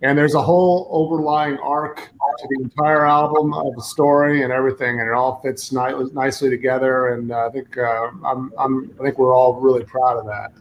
And 0.03 0.17
there's 0.17 0.35
a 0.35 0.43
whole 0.43 0.89
overlying 0.91 1.59
arc 1.59 1.97
to 1.99 2.49
the 2.49 2.63
entire 2.63 3.05
album 3.05 3.53
of 3.53 3.75
the 3.77 3.83
story 3.83 4.43
and 4.45 4.53
everything, 4.53 4.99
and 5.01 5.09
it 5.09 5.13
all 5.13 5.41
fits 5.43 5.73
ni- 5.73 6.11
nicely 6.13 6.49
together. 6.49 7.09
And 7.09 7.31
uh, 7.31 7.49
I 7.49 7.51
think 7.51 7.77
uh, 7.77 8.11
I'm, 8.25 8.51
I'm, 8.59 8.95
I 8.99 9.05
think 9.05 9.19
we're 9.19 9.35
all 9.35 9.61
really 9.61 9.85
proud 9.85 10.17
of 10.17 10.25
that. 10.27 10.53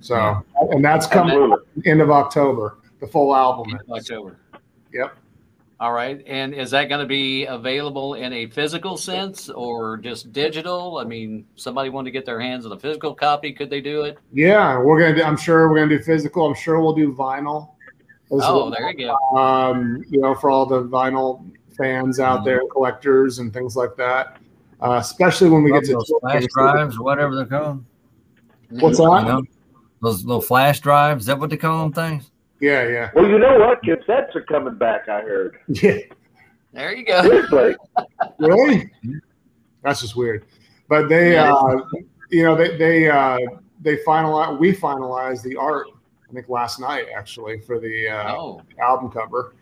So, 0.00 0.42
and 0.70 0.82
that's 0.82 1.06
coming 1.06 1.34
Absolutely. 1.34 1.90
end 1.90 2.00
of 2.00 2.10
October. 2.10 2.78
The 3.00 3.06
full 3.06 3.34
album. 3.34 3.74
is. 3.74 3.90
October. 3.90 4.38
Yep. 4.92 5.16
All 5.80 5.92
right. 5.92 6.24
And 6.26 6.54
is 6.54 6.72
that 6.72 6.88
going 6.88 7.00
to 7.00 7.06
be 7.06 7.44
available 7.44 8.14
in 8.14 8.32
a 8.32 8.46
physical 8.46 8.96
sense 8.96 9.48
or 9.48 9.96
just 9.96 10.32
digital? 10.32 10.98
I 10.98 11.04
mean, 11.04 11.46
somebody 11.54 11.88
wanted 11.90 12.06
to 12.06 12.10
get 12.10 12.26
their 12.26 12.40
hands 12.40 12.66
on 12.66 12.72
a 12.72 12.78
physical 12.78 13.14
copy. 13.14 13.52
Could 13.52 13.70
they 13.70 13.80
do 13.80 14.02
it? 14.02 14.18
Yeah, 14.32 14.78
we're 14.78 14.98
gonna. 15.00 15.14
Do, 15.16 15.22
I'm 15.22 15.36
sure 15.36 15.68
we're 15.68 15.76
gonna 15.76 15.96
do 15.96 16.02
physical. 16.02 16.46
I'm 16.46 16.54
sure 16.54 16.80
we'll 16.80 16.94
do 16.94 17.12
vinyl. 17.12 17.74
As 18.32 18.40
Oh, 18.44 18.56
well. 18.56 18.70
there 18.70 18.90
you 18.90 19.06
go. 19.06 19.36
um, 19.38 20.04
you 20.08 20.20
know, 20.20 20.34
for 20.34 20.50
all 20.50 20.66
the 20.66 20.82
vinyl 20.84 21.44
fans 21.76 22.20
out 22.20 22.44
there, 22.44 22.62
collectors 22.72 23.38
and 23.38 23.52
things 23.52 23.76
like 23.76 23.96
that. 23.96 24.38
Uh, 24.80 24.98
especially 25.00 25.50
when 25.50 25.62
we 25.64 25.72
get 25.72 25.84
to 25.84 26.00
flash 26.20 26.44
drives, 26.54 26.98
whatever 27.00 27.34
they're 27.34 27.46
called. 27.46 27.84
What's 28.70 28.98
You 28.98 29.06
that? 29.10 29.24
know, 29.26 29.42
those 30.02 30.24
little 30.24 30.40
flash 30.42 30.78
drives. 30.80 31.22
Is 31.22 31.26
that 31.26 31.38
what 31.38 31.50
they 31.50 31.56
call 31.56 31.82
them 31.82 31.92
things? 31.92 32.30
Yeah, 32.60 32.86
yeah, 32.88 33.10
Well, 33.14 33.26
you 33.28 33.38
know 33.38 33.58
what? 33.58 33.82
Cassettes 33.82 34.34
are 34.36 34.42
coming 34.42 34.74
back. 34.76 35.08
I 35.08 35.20
heard. 35.22 35.58
yeah. 35.68 35.98
There 36.72 36.94
you 36.94 37.04
go. 37.04 37.22
Seriously. 37.22 37.76
Really? 38.38 38.90
That's 39.82 40.00
just 40.00 40.14
weird. 40.16 40.44
But 40.88 41.08
they, 41.08 41.32
Yeah. 41.32 41.52
uh, 41.52 41.80
you 42.30 42.44
know, 42.44 42.54
they 42.56 42.76
they 42.76 43.08
uh, 43.10 43.38
they 43.80 43.96
finalized. 43.98 44.58
We 44.58 44.72
finalize 44.74 45.42
the 45.42 45.56
art. 45.56 45.86
I 46.28 46.34
think 46.34 46.48
last 46.48 46.78
night 46.80 47.06
actually 47.16 47.60
for 47.60 47.78
the 47.80 48.08
uh, 48.08 48.34
Oh, 48.36 48.62
album 48.82 49.10
cover, 49.10 49.54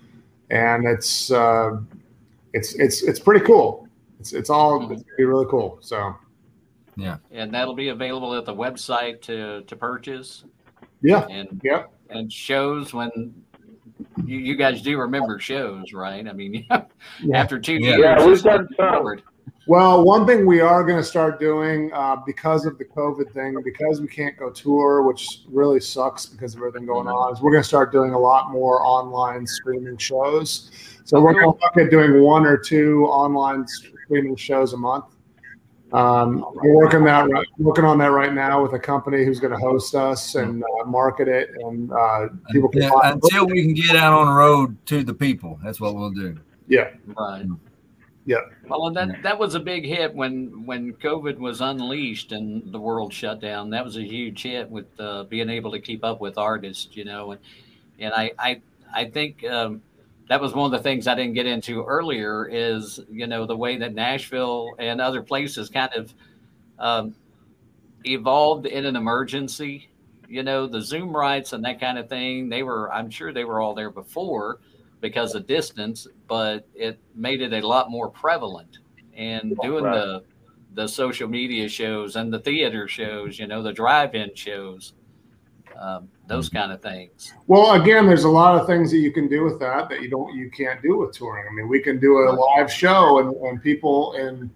and 0.51 0.85
it's 0.87 1.31
uh, 1.31 1.79
it's 2.55 2.75
it's 2.75 3.03
it's 3.03 3.21
pretty 3.21 3.45
cool. 3.45 3.89
It's 4.19 4.33
it's 4.33 4.51
all 4.51 4.81
it's 4.91 5.03
gonna 5.03 5.17
be 5.17 5.25
really 5.25 5.47
cool. 5.49 5.79
So 5.81 6.15
yeah, 6.97 7.19
and 7.31 7.53
that'll 7.55 7.75
be 7.75 7.89
available 7.89 8.35
at 8.35 8.45
the 8.47 8.55
website 8.55 9.21
to, 9.23 9.63
to 9.63 9.77
purchase 9.77 10.45
yeah, 11.03 11.27
and, 11.29 11.61
Yep. 11.63 11.93
and 12.09 12.33
shows 12.33 12.95
when 12.95 13.11
you, 14.25 14.39
you 14.39 14.57
guys 14.57 14.81
do 14.81 14.99
remember 14.99 15.39
shows, 15.39 15.93
right? 15.93 16.27
I 16.27 16.33
mean, 16.33 16.67
Yeah. 16.71 17.39
after 17.39 17.61
two 17.61 17.75
Yeah. 17.75 17.79
years, 17.81 17.99
Yeah, 18.01 18.25
we've 18.25 18.33
it's 18.35 18.43
done 18.43 18.67
some. 18.77 18.89
forward. 18.93 19.23
Well, 19.69 20.05
one 20.05 20.29
thing 20.29 20.47
we 20.47 20.61
are 20.61 20.85
going 20.85 20.97
to 20.97 21.05
start 21.05 21.41
doing 21.41 21.91
uh, 21.93 22.17
because 22.25 22.67
of 22.67 22.79
the 22.79 22.85
COVID 22.85 23.33
thing, 23.33 23.57
because 23.65 24.01
we 24.01 24.07
can't 24.07 24.37
go 24.37 24.49
tour, 24.49 25.03
which 25.03 25.41
really 25.49 25.81
sucks 25.81 26.25
because 26.25 26.55
of 26.55 26.61
everything 26.61 26.87
going 26.87 27.09
on, 27.09 27.35
is 27.35 27.41
we're 27.41 27.51
going 27.51 27.65
to 27.65 27.69
start 27.69 27.91
doing 27.91 28.13
a 28.13 28.19
lot 28.19 28.51
more 28.51 28.81
online 28.87 29.45
streaming 29.45 29.97
shows. 29.97 30.71
So 31.03 31.21
we're 31.21 31.33
going 31.33 31.53
to 31.53 31.59
look 31.61 31.77
at 31.77 31.91
doing 31.91 32.23
one 32.23 32.47
or 32.47 32.57
two 32.57 33.07
online 33.07 33.67
streaming 33.67 34.37
shows 34.37 34.73
a 34.73 34.77
month. 34.77 35.07
Um, 35.93 36.45
we're 36.55 36.77
working 36.77 37.05
that 37.05 37.29
right, 37.29 37.47
working 37.59 37.85
on 37.85 37.99
that 37.99 38.11
right 38.11 38.33
now 38.33 38.63
with 38.63 38.73
a 38.75 38.79
company 38.79 39.25
who's 39.25 39.41
going 39.41 39.53
to 39.53 39.59
host 39.59 39.97
us 39.97 40.37
and 40.37 40.63
uh, 40.63 40.85
market 40.85 41.27
it, 41.27 41.51
and 41.61 41.91
uh, 41.93 42.29
people 42.53 42.69
can 42.69 42.83
Yeah, 42.83 42.91
until 43.05 43.47
we 43.47 43.63
can 43.63 43.75
get 43.75 43.97
out 43.97 44.13
on 44.13 44.27
the 44.27 44.33
road 44.33 44.77
to 44.87 45.03
the 45.03 45.15
people. 45.15 45.59
That's 45.65 45.81
what 45.81 45.97
we'll 45.97 46.11
do. 46.11 46.39
yeah, 46.69 46.91
Right. 47.17 47.47
Yeah. 48.27 48.41
Well, 48.69 48.89
and 48.89 48.97
that 48.97 49.23
that 49.23 49.39
was 49.39 49.55
a 49.55 49.61
big 49.61 49.87
hit 49.87 50.13
when 50.13 50.67
when 50.67 50.95
COVID 50.95 51.39
was 51.39 51.61
unleashed 51.61 52.33
and 52.33 52.73
the 52.73 52.81
world 52.81 53.13
shut 53.13 53.41
down. 53.41 53.71
That 53.71 53.85
was 53.85 53.97
a 53.97 54.03
huge 54.03 54.43
hit 54.43 54.69
with 54.69 54.87
uh, 54.99 55.25
being 55.25 55.49
able 55.49 55.71
to 55.71 55.81
keep 55.81 56.05
up 56.05 56.21
with 56.21 56.37
artists, 56.37 56.97
you 56.97 57.05
know, 57.05 57.31
and 57.33 57.41
and 58.01 58.13
I 58.13 58.33
I 58.37 58.61
I 58.93 59.05
think 59.05 59.45
um, 59.45 59.81
that 60.29 60.41
was 60.41 60.55
one 60.55 60.67
of 60.67 60.77
the 60.77 60.83
things 60.83 61.07
I 61.07 61.15
didn't 61.15 61.35
get 61.35 61.47
into 61.47 61.85
earlier 61.85 62.49
is 62.51 62.99
you 63.09 63.29
know 63.29 63.47
the 63.47 63.57
way 63.57 63.79
that 63.79 63.95
Nashville 63.95 64.75
and 64.81 65.01
other 65.01 65.23
places 65.23 65.71
kind 65.71 65.93
of 65.95 66.13
um, 66.81 67.15
evolved 68.05 68.67
in 68.67 68.87
an 68.87 68.97
emergency. 68.97 69.89
You 70.29 70.43
know, 70.43 70.67
the 70.67 70.83
Zoom 70.83 71.17
writes 71.17 71.53
and 71.53 71.65
that 71.65 71.79
kind 71.81 71.99
of 71.99 72.09
thing. 72.09 72.49
They 72.49 72.65
were, 72.65 72.93
I'm 72.93 73.11
sure, 73.11 73.33
they 73.33 73.45
were 73.45 73.61
all 73.61 73.75
there 73.75 73.91
before 73.91 74.59
because 75.01 75.35
of 75.35 75.47
distance, 75.47 76.07
but 76.27 76.67
it 76.75 76.99
made 77.15 77.41
it 77.43 77.53
a 77.53 77.67
lot 77.67 77.91
more 77.91 78.09
prevalent. 78.09 78.79
And 79.17 79.57
doing 79.63 79.85
Right. 79.85 79.95
the 79.95 80.23
the 80.75 80.87
social 80.87 81.27
media 81.27 81.67
shows 81.71 82.17
and 82.17 82.31
the 82.31 82.39
theater 82.39 82.87
shows, 82.87 83.39
you 83.39 83.47
know, 83.47 83.63
the 83.63 83.73
drive-in 83.73 84.31
shows, 84.35 84.93
um, 85.81 86.07
those 86.27 86.51
kind 86.51 86.71
of 86.71 86.83
things. 86.83 87.33
Well, 87.47 87.81
again, 87.81 88.07
there's 88.07 88.25
a 88.25 88.29
lot 88.29 88.61
of 88.61 88.67
things 88.67 88.91
that 88.91 88.99
you 88.99 89.11
can 89.11 89.27
do 89.27 89.43
with 89.43 89.59
that 89.61 89.89
that 89.89 90.03
you 90.03 90.11
don't 90.11 90.35
you 90.37 90.51
can't 90.51 90.83
do 90.83 90.99
with 90.99 91.13
touring. 91.17 91.47
I 91.51 91.55
mean, 91.55 91.69
we 91.69 91.81
can 91.81 91.99
do 91.99 92.19
a 92.19 92.31
live 92.31 92.71
show 92.71 93.21
and, 93.21 93.35
and 93.47 93.63
people 93.63 94.13
in 94.15 94.51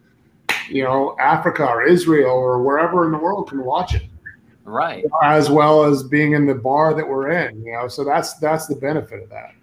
you 0.69 0.85
know 0.85 1.17
Africa 1.19 1.65
or 1.67 1.83
Israel 1.85 2.33
or 2.33 2.63
wherever 2.63 3.07
in 3.07 3.13
the 3.13 3.19
world 3.19 3.49
can 3.49 3.65
watch 3.65 3.95
it, 3.95 4.03
Right. 4.65 5.05
as 5.23 5.49
well 5.51 5.85
as 5.85 6.03
being 6.03 6.33
in 6.33 6.45
the 6.47 6.55
bar 6.55 6.93
that 6.95 7.09
we're 7.09 7.31
in. 7.31 7.65
You 7.65 7.73
know, 7.73 7.89
so 7.89 8.05
that's 8.05 8.35
that's 8.35 8.67
the 8.67 8.77
benefit 8.77 9.23
of 9.23 9.31
that. 9.31 9.55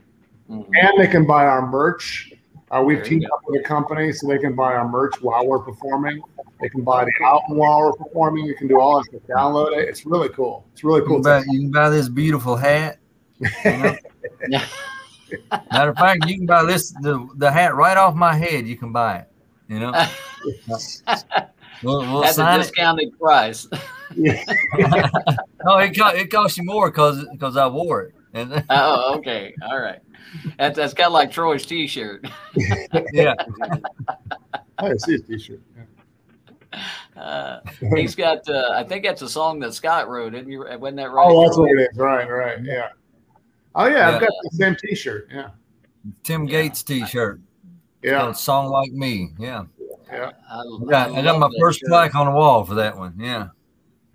Mhm. 0.50 0.66
And 0.80 0.92
they 1.00 1.08
can 1.08 1.26
buy 1.26 1.46
our 1.46 1.68
merch. 1.70 2.32
Uh, 2.72 2.82
we've 2.86 3.04
teamed 3.04 3.26
go. 3.30 3.36
up 3.36 3.42
with 3.48 3.62
a 3.62 3.64
company 3.64 4.12
so 4.12 4.28
they 4.28 4.38
can 4.38 4.54
buy 4.56 4.74
our 4.74 4.88
merch 4.88 5.22
while 5.22 5.46
we're 5.48 5.60
performing. 5.60 6.22
They 6.62 6.70
can 6.70 6.84
buy 6.84 7.06
the 7.06 7.12
album 7.26 7.58
while 7.58 7.80
we're 7.82 7.94
performing. 7.94 8.46
You 8.46 8.56
can 8.56 8.68
do 8.68 8.80
all 8.80 9.02
this. 9.12 9.22
Download 9.30 9.78
it. 9.78 9.88
It's 9.88 10.06
really 10.06 10.30
cool. 10.30 10.66
It's 10.74 10.84
really 10.84 11.02
You 11.02 11.08
cool. 11.08 11.16
can 11.18 11.24
buy, 11.24 11.44
you 11.48 11.60
can 11.62 11.72
buy 11.72 11.90
this 11.90 12.10
beautiful 12.10 12.56
hat. 12.56 12.98
you 13.40 13.48
know? 13.66 13.96
Matter 15.72 15.90
of 15.92 15.98
fact, 15.98 16.26
you 16.28 16.38
can 16.38 16.46
buy 16.46 16.64
this 16.64 16.92
the, 17.02 17.28
the 17.36 17.52
hat 17.52 17.76
right 17.76 17.98
off 17.98 18.16
my 18.16 18.34
head. 18.36 18.68
You 18.68 18.78
can 18.78 18.92
buy 18.92 19.18
it. 19.20 19.28
You 19.70 19.80
know, 19.82 19.92
we'll, 21.84 22.00
we'll 22.00 22.24
At 22.24 22.32
a 22.32 22.34
sign 22.34 22.60
it. 22.60 22.64
discounted 22.64 23.18
price. 23.20 23.68
Yeah. 24.16 24.42
No, 25.66 25.78
it 25.80 25.98
cost 25.98 26.16
it 26.16 26.32
cost 26.32 26.58
you 26.58 26.64
more 26.64 26.90
because 26.90 27.26
because 27.34 27.58
I 27.58 27.68
wore 27.68 28.04
it. 28.34 28.64
Oh, 28.70 29.16
okay. 29.18 29.54
All 29.70 29.78
right. 29.82 30.00
That, 30.58 30.76
that's 30.76 30.94
kind 30.94 31.08
of 31.08 31.14
like 31.14 31.32
Troy's 31.32 31.66
T-shirt. 31.66 32.26
yeah, 33.14 33.34
I 34.78 34.96
see 34.98 35.16
a 35.16 35.20
t-shirt. 35.20 35.62
Yeah. 35.76 37.22
Uh, 37.22 37.60
he's 37.96 38.16
got. 38.16 38.48
Uh, 38.50 38.72
I 38.74 38.84
think 38.84 39.04
that's 39.06 39.22
a 39.22 39.30
song 39.30 39.60
that 39.62 39.74
Scott 39.74 40.10
wrote. 40.10 40.32
Didn't 40.34 40.52
you? 40.52 40.60
Wasn't 40.80 40.98
that 40.98 41.12
right? 41.12 41.28
Oh, 41.28 41.44
that's 41.44 41.58
what 41.58 41.72
it 41.72 41.90
is. 41.92 41.98
Right, 41.98 42.30
right. 42.30 42.58
Yeah. 42.64 42.90
Oh, 43.76 43.88
yeah. 43.88 44.10
I've 44.10 44.22
got 44.22 44.30
the 44.44 44.50
same 44.54 44.76
T-shirt. 44.76 45.30
Yeah. 45.32 45.50
Tim 46.24 46.46
Gates 46.46 46.84
T-shirt. 46.84 47.40
Yeah. 48.04 48.20
Called 48.20 48.38
Song 48.38 48.68
like 48.70 48.92
me. 48.92 49.32
Yeah, 49.40 49.64
Yeah. 50.12 50.32
I, 50.50 50.60
I 50.60 50.64
got, 50.90 51.12
I 51.14 51.22
got 51.22 51.40
my 51.40 51.50
first 51.60 51.80
shirt. 51.80 51.90
plaque 51.90 52.16
on 52.16 52.28
the 52.28 52.32
wall 52.34 52.64
for 52.64 52.76
that 52.76 52.98
one. 52.98 53.16
Yeah, 53.20 53.48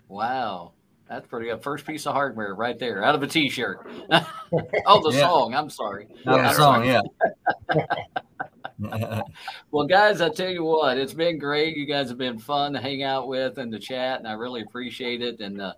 Wow, 0.08 0.72
that's 1.12 1.26
pretty 1.26 1.46
good. 1.48 1.62
First 1.62 1.86
piece 1.86 2.06
of 2.06 2.14
hardware 2.14 2.54
right 2.54 2.78
there, 2.78 3.04
out 3.04 3.14
of 3.14 3.22
a 3.22 3.26
T-shirt. 3.26 3.86
oh, 4.12 5.10
the 5.10 5.16
Yeah. 5.16 5.28
song. 5.28 5.54
I'm 5.54 5.68
sorry. 5.70 6.08
not 6.24 6.36
Yeah. 6.36 6.48
the 6.48 6.54
song. 6.54 6.84
Yeah. 6.86 7.02
Well, 9.70 9.86
guys, 9.86 10.20
I 10.20 10.28
tell 10.28 10.50
you 10.50 10.64
what, 10.64 10.98
it's 10.98 11.14
been 11.14 11.38
great. 11.38 11.76
You 11.76 11.86
guys 11.86 12.08
have 12.08 12.18
been 12.18 12.38
fun 12.38 12.72
to 12.72 12.80
hang 12.80 13.02
out 13.04 13.28
with 13.28 13.58
and 13.58 13.70
to 13.72 13.78
chat, 13.78 14.18
and 14.18 14.26
I 14.26 14.32
really 14.32 14.62
appreciate 14.62 15.22
it. 15.22 15.40
And 15.40 15.60
uh, 15.60 15.74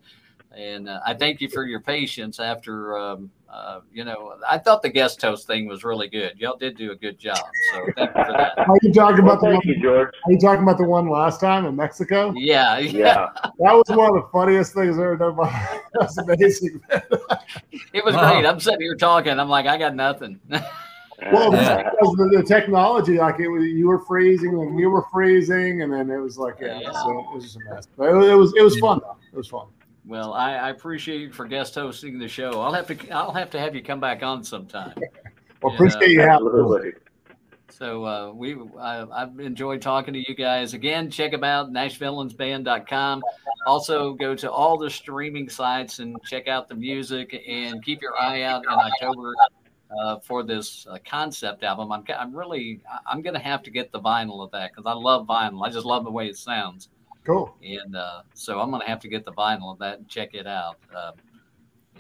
and 0.57 0.89
uh, 0.89 1.01
I 1.07 1.15
thank 1.15 1.41
you 1.41 1.49
for 1.49 1.65
your 1.65 1.81
patience 1.81 2.41
after. 2.41 2.99
Um, 2.99 3.31
uh, 3.51 3.81
you 3.93 4.05
know, 4.05 4.35
I 4.49 4.59
thought 4.59 4.83
the 4.83 4.89
guest 4.89 5.23
host 5.23 5.47
thing 5.47 5.69
was 5.69 5.85
really 5.85 6.09
good. 6.09 6.33
Y'all 6.41 6.57
did 6.57 6.77
do 6.77 6.91
a 6.91 6.97
good 6.97 7.19
job, 7.21 7.39
so 7.73 7.87
thank 7.97 8.09
you 8.17 8.25
for 8.25 8.33
that. 8.33 8.59
Are 8.69 8.77
you 8.83 8.93
talking 8.93 9.25
Well, 9.25 9.35
about 9.35 9.41
the 9.41 9.47
one? 9.47 9.53
thank 9.53 9.65
you, 9.67 9.81
George. 9.81 10.09
Are 10.27 10.33
you 10.33 10.39
talking 10.41 10.65
about 10.65 10.77
the 10.79 10.85
one 10.85 11.09
last 11.09 11.41
time 11.41 11.65
in 11.65 11.77
Mexico? 11.77 12.33
Yeah, 12.37 12.79
yeah, 12.79 12.91
Yeah. 12.99 13.27
That 13.61 13.73
was 13.75 13.85
one 13.89 14.09
of 14.17 14.23
the 14.25 14.29
funniest 14.33 14.75
things 14.75 14.97
I've 14.97 15.05
ever 15.05 15.17
done. 15.17 15.37
By, 15.37 15.81
that's 16.01 16.19
amazing. 16.19 16.81
it 17.93 18.05
was 18.05 18.15
Wow. 18.17 18.33
great. 18.33 18.45
I'm 18.47 18.59
sitting 18.59 18.81
here 18.81 18.97
talking. 18.97 19.39
I'm 19.39 19.49
like, 19.49 19.67
I 19.67 19.79
got 19.79 19.95
nothing. 19.95 20.41
Well, 21.33 21.53
because 21.53 22.17
the, 22.17 22.39
the 22.39 22.43
technology, 22.43 23.19
like 23.19 23.39
it 23.39 23.47
was, 23.49 23.65
you 23.65 23.87
were 23.87 24.01
freezing 24.01 24.51
and 24.51 24.75
we 24.75 24.87
were 24.87 25.05
freezing, 25.13 25.83
and 25.83 25.93
then 25.93 26.11
it 26.11 26.19
was 26.19 26.37
like, 26.39 26.57
yeah, 26.61 26.81
it, 26.81 26.89
was, 26.89 26.97
it 27.31 27.35
was 27.37 27.45
just 27.45 27.57
a 27.57 27.73
mess. 27.73 27.87
But 27.97 28.09
it, 28.09 28.31
it 28.33 28.35
was, 28.35 28.53
it 28.57 28.63
was 28.63 28.77
fun 28.81 28.99
though. 29.01 29.17
It 29.33 29.37
was 29.37 29.47
fun. 29.47 29.67
Well, 30.07 30.35
I, 30.35 30.55
I 30.55 30.71
appreciate 30.71 31.21
you 31.21 31.33
for 31.33 31.47
guest 31.47 31.75
hosting 31.75 32.19
the 32.19 32.29
show. 32.29 32.61
I'll 32.61 32.73
have 32.75 32.87
to 32.89 33.11
I'll 33.11 33.33
have 33.33 33.51
to 33.51 33.59
have 33.61 33.75
you 33.75 33.83
come 33.83 34.01
back 34.01 34.23
on 34.23 34.45
sometime. 34.45 34.95
Well, 35.63 35.73
Yeah. 35.73 35.77
appreciate 35.77 36.11
you 36.11 36.21
having. 36.21 36.45
me. 36.45 36.51
Absolutely. 36.51 36.93
So 37.71 38.05
uh, 38.05 38.33
we 38.35 38.55
I, 38.79 39.07
I've 39.11 39.41
enjoyed 39.41 39.81
talking 39.81 40.13
to 40.13 40.21
you 40.29 40.35
guys 40.35 40.75
again. 40.75 41.11
Check 41.11 41.31
them 41.31 41.43
out, 41.43 41.73
NashVillainsBand.com. 41.73 43.23
Also, 43.67 44.13
go 44.13 44.35
to 44.35 44.51
all 44.53 44.77
the 44.77 44.91
streaming 44.91 45.49
sites 45.49 46.01
and 46.01 46.17
check 46.25 46.49
out 46.49 46.69
the 46.69 46.75
music. 46.75 47.35
And 47.49 47.83
keep 47.83 48.03
your 48.03 48.15
eye 48.21 48.43
out 48.43 48.63
in 48.65 48.71
October 48.71 49.33
uh, 49.99 50.19
for 50.21 50.43
this 50.43 50.87
uh, 50.91 50.99
concept 51.09 51.63
album. 51.65 51.91
I'm 51.93 52.05
I'm 52.15 52.37
really 52.37 52.81
I'm 53.07 53.23
gonna 53.23 53.39
have 53.39 53.63
to 53.63 53.71
get 53.71 53.91
the 53.91 54.01
vinyl 54.01 54.45
of 54.45 54.51
that 54.51 54.71
because 54.73 54.85
I 54.87 54.93
love 54.93 55.27
vinyl. 55.27 55.67
I 55.67 55.71
just 55.71 55.87
love 55.87 56.05
the 56.05 56.11
way 56.11 56.27
it 56.29 56.37
sounds. 56.37 56.91
Cool. 57.25 57.55
and 57.63 57.97
uh, 57.97 58.23
so 58.35 58.61
I'm 58.61 58.71
gonna 58.71 58.87
have 58.87 59.01
to 59.01 59.09
get 59.09 59.25
the 59.25 59.33
vinyl 59.33 59.73
of 59.73 59.79
that 59.79 59.99
and 59.99 60.09
check 60.09 60.35
it 60.35 60.47
out, 60.47 60.77
um, 60.95 61.13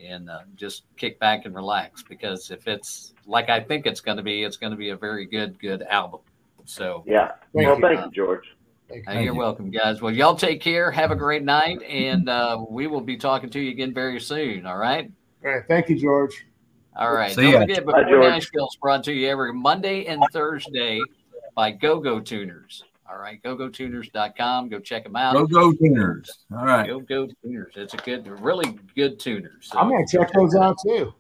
and 0.02 0.28
uh, 0.28 0.40
just 0.56 0.84
kick 0.96 1.18
back 1.18 1.46
and 1.46 1.54
relax 1.54 2.02
because 2.02 2.50
if 2.50 2.68
it's 2.68 3.14
like 3.26 3.48
I 3.48 3.60
think 3.60 3.86
it's 3.86 4.00
gonna 4.00 4.22
be, 4.22 4.42
it's 4.44 4.56
gonna 4.58 4.76
be 4.76 4.90
a 4.90 4.96
very 4.96 5.24
good, 5.26 5.58
good 5.58 5.82
album. 5.82 6.20
So 6.66 7.04
Yeah. 7.06 7.32
Thank 7.54 7.66
well, 7.66 7.76
you. 7.76 7.82
thank 7.82 8.04
you, 8.06 8.10
George. 8.10 8.56
Thank 8.88 9.08
Uh, 9.08 9.12
you. 9.12 9.16
Thank 9.16 9.24
you're 9.26 9.34
welcome, 9.34 9.70
guys. 9.70 10.02
Well, 10.02 10.12
y'all 10.12 10.34
take 10.36 10.60
care. 10.60 10.90
Have 10.90 11.10
a 11.10 11.16
great 11.16 11.42
night, 11.42 11.82
and 11.82 12.28
uh, 12.28 12.62
we 12.68 12.86
will 12.86 13.00
be 13.00 13.16
talking 13.16 13.48
to 13.50 13.60
you 13.60 13.70
again 13.70 13.94
very 13.94 14.20
soon. 14.20 14.66
All 14.66 14.76
right. 14.76 15.10
All 15.44 15.50
right. 15.50 15.62
Thank 15.66 15.88
you, 15.88 15.98
George. 15.98 16.46
All 16.96 17.12
right. 17.12 17.32
See 17.32 17.42
Don't 17.50 17.52
ya. 17.52 17.60
forget, 17.60 17.86
Bye, 17.86 18.02
Before 18.04 18.30
George. 18.30 18.48
Brought 18.80 19.04
to 19.04 19.12
you 19.12 19.28
every 19.28 19.52
Monday 19.52 20.04
and 20.06 20.22
Thursday 20.32 21.00
by 21.54 21.70
Go 21.70 21.98
Go 21.98 22.20
Tuners. 22.20 22.84
All 23.10 23.18
right. 23.18 23.42
GoGoTuners.com. 23.42 24.68
Go 24.70 24.78
check 24.80 25.04
them 25.04 25.16
out. 25.16 25.34
Go 25.34 25.46
go 25.46 25.72
tuners. 25.72 26.44
All 26.56 26.64
right. 26.64 26.86
Go 26.86 27.00
Go 27.00 27.28
Tuners. 27.42 27.72
It's 27.76 27.94
a 27.94 27.98
good, 27.98 28.26
really 28.40 28.78
good 28.96 29.18
tuners. 29.18 29.68
So 29.70 29.78
I'm 29.78 29.90
gonna 29.90 30.06
check 30.06 30.32
those 30.32 30.54
out 30.54 30.76
too. 30.82 31.12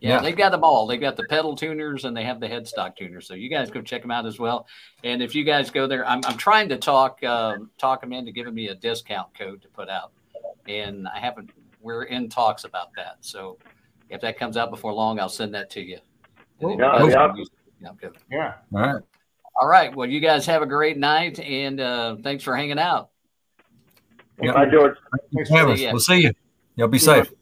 Yeah, 0.00 0.16
Yeah. 0.16 0.20
they've 0.20 0.36
got 0.36 0.50
them 0.52 0.64
all. 0.64 0.86
They've 0.86 1.00
got 1.00 1.16
the 1.16 1.24
pedal 1.24 1.56
tuners 1.56 2.04
and 2.04 2.16
they 2.16 2.24
have 2.24 2.40
the 2.40 2.46
headstock 2.48 2.96
tuners. 2.96 3.26
So 3.26 3.34
you 3.34 3.48
guys 3.48 3.70
go 3.70 3.80
check 3.82 4.02
them 4.02 4.10
out 4.10 4.26
as 4.26 4.38
well. 4.38 4.66
And 5.02 5.22
if 5.22 5.34
you 5.34 5.44
guys 5.44 5.70
go 5.70 5.86
there, 5.86 6.06
I'm, 6.06 6.20
I'm 6.26 6.36
trying 6.36 6.68
to 6.70 6.76
talk 6.76 7.22
um, 7.24 7.70
talk 7.78 8.00
them 8.00 8.12
into 8.12 8.30
giving 8.32 8.54
me 8.54 8.68
a 8.68 8.74
discount 8.74 9.28
code 9.36 9.62
to 9.62 9.68
put 9.68 9.88
out, 9.88 10.12
and 10.68 11.08
I 11.08 11.18
haven't. 11.18 11.50
We're 11.80 12.04
in 12.04 12.28
talks 12.28 12.64
about 12.64 12.88
that. 12.96 13.16
So 13.20 13.56
if 14.10 14.20
that 14.20 14.38
comes 14.38 14.56
out 14.56 14.70
before 14.70 14.92
long, 14.92 15.18
I'll 15.20 15.28
send 15.28 15.54
that 15.54 15.70
to 15.70 15.80
you. 15.80 15.98
And 16.60 16.72
then 16.72 16.78
Yeah, 16.78 17.04
yeah. 17.06 17.28
can 17.28 17.36
use 17.36 17.48
the 17.50 17.70
discount 17.80 18.00
code. 18.00 18.18
Yeah. 18.30 18.54
All 18.74 18.80
right. 18.80 19.02
All 19.60 19.68
right. 19.68 19.94
Well, 19.94 20.08
you 20.08 20.20
guys 20.20 20.46
have 20.46 20.62
a 20.62 20.66
great 20.66 20.96
night, 20.96 21.40
and 21.40 21.80
uh, 21.80 22.16
thanks 22.22 22.44
for 22.44 22.54
hanging 22.56 22.78
out. 22.78 23.10
Yeah. 24.40 24.52
Bye, 24.52 24.66
George. 24.70 24.96
Thanks. 25.34 25.50
Travis, 25.50 25.80
ya. 25.80 25.90
we'll 25.90 26.00
see 26.00 26.22
you. 26.22 26.32
Y'all 26.76 26.86
be 26.88 26.98
See 26.98 27.06
ya. 27.10 27.24
safe. 27.24 27.32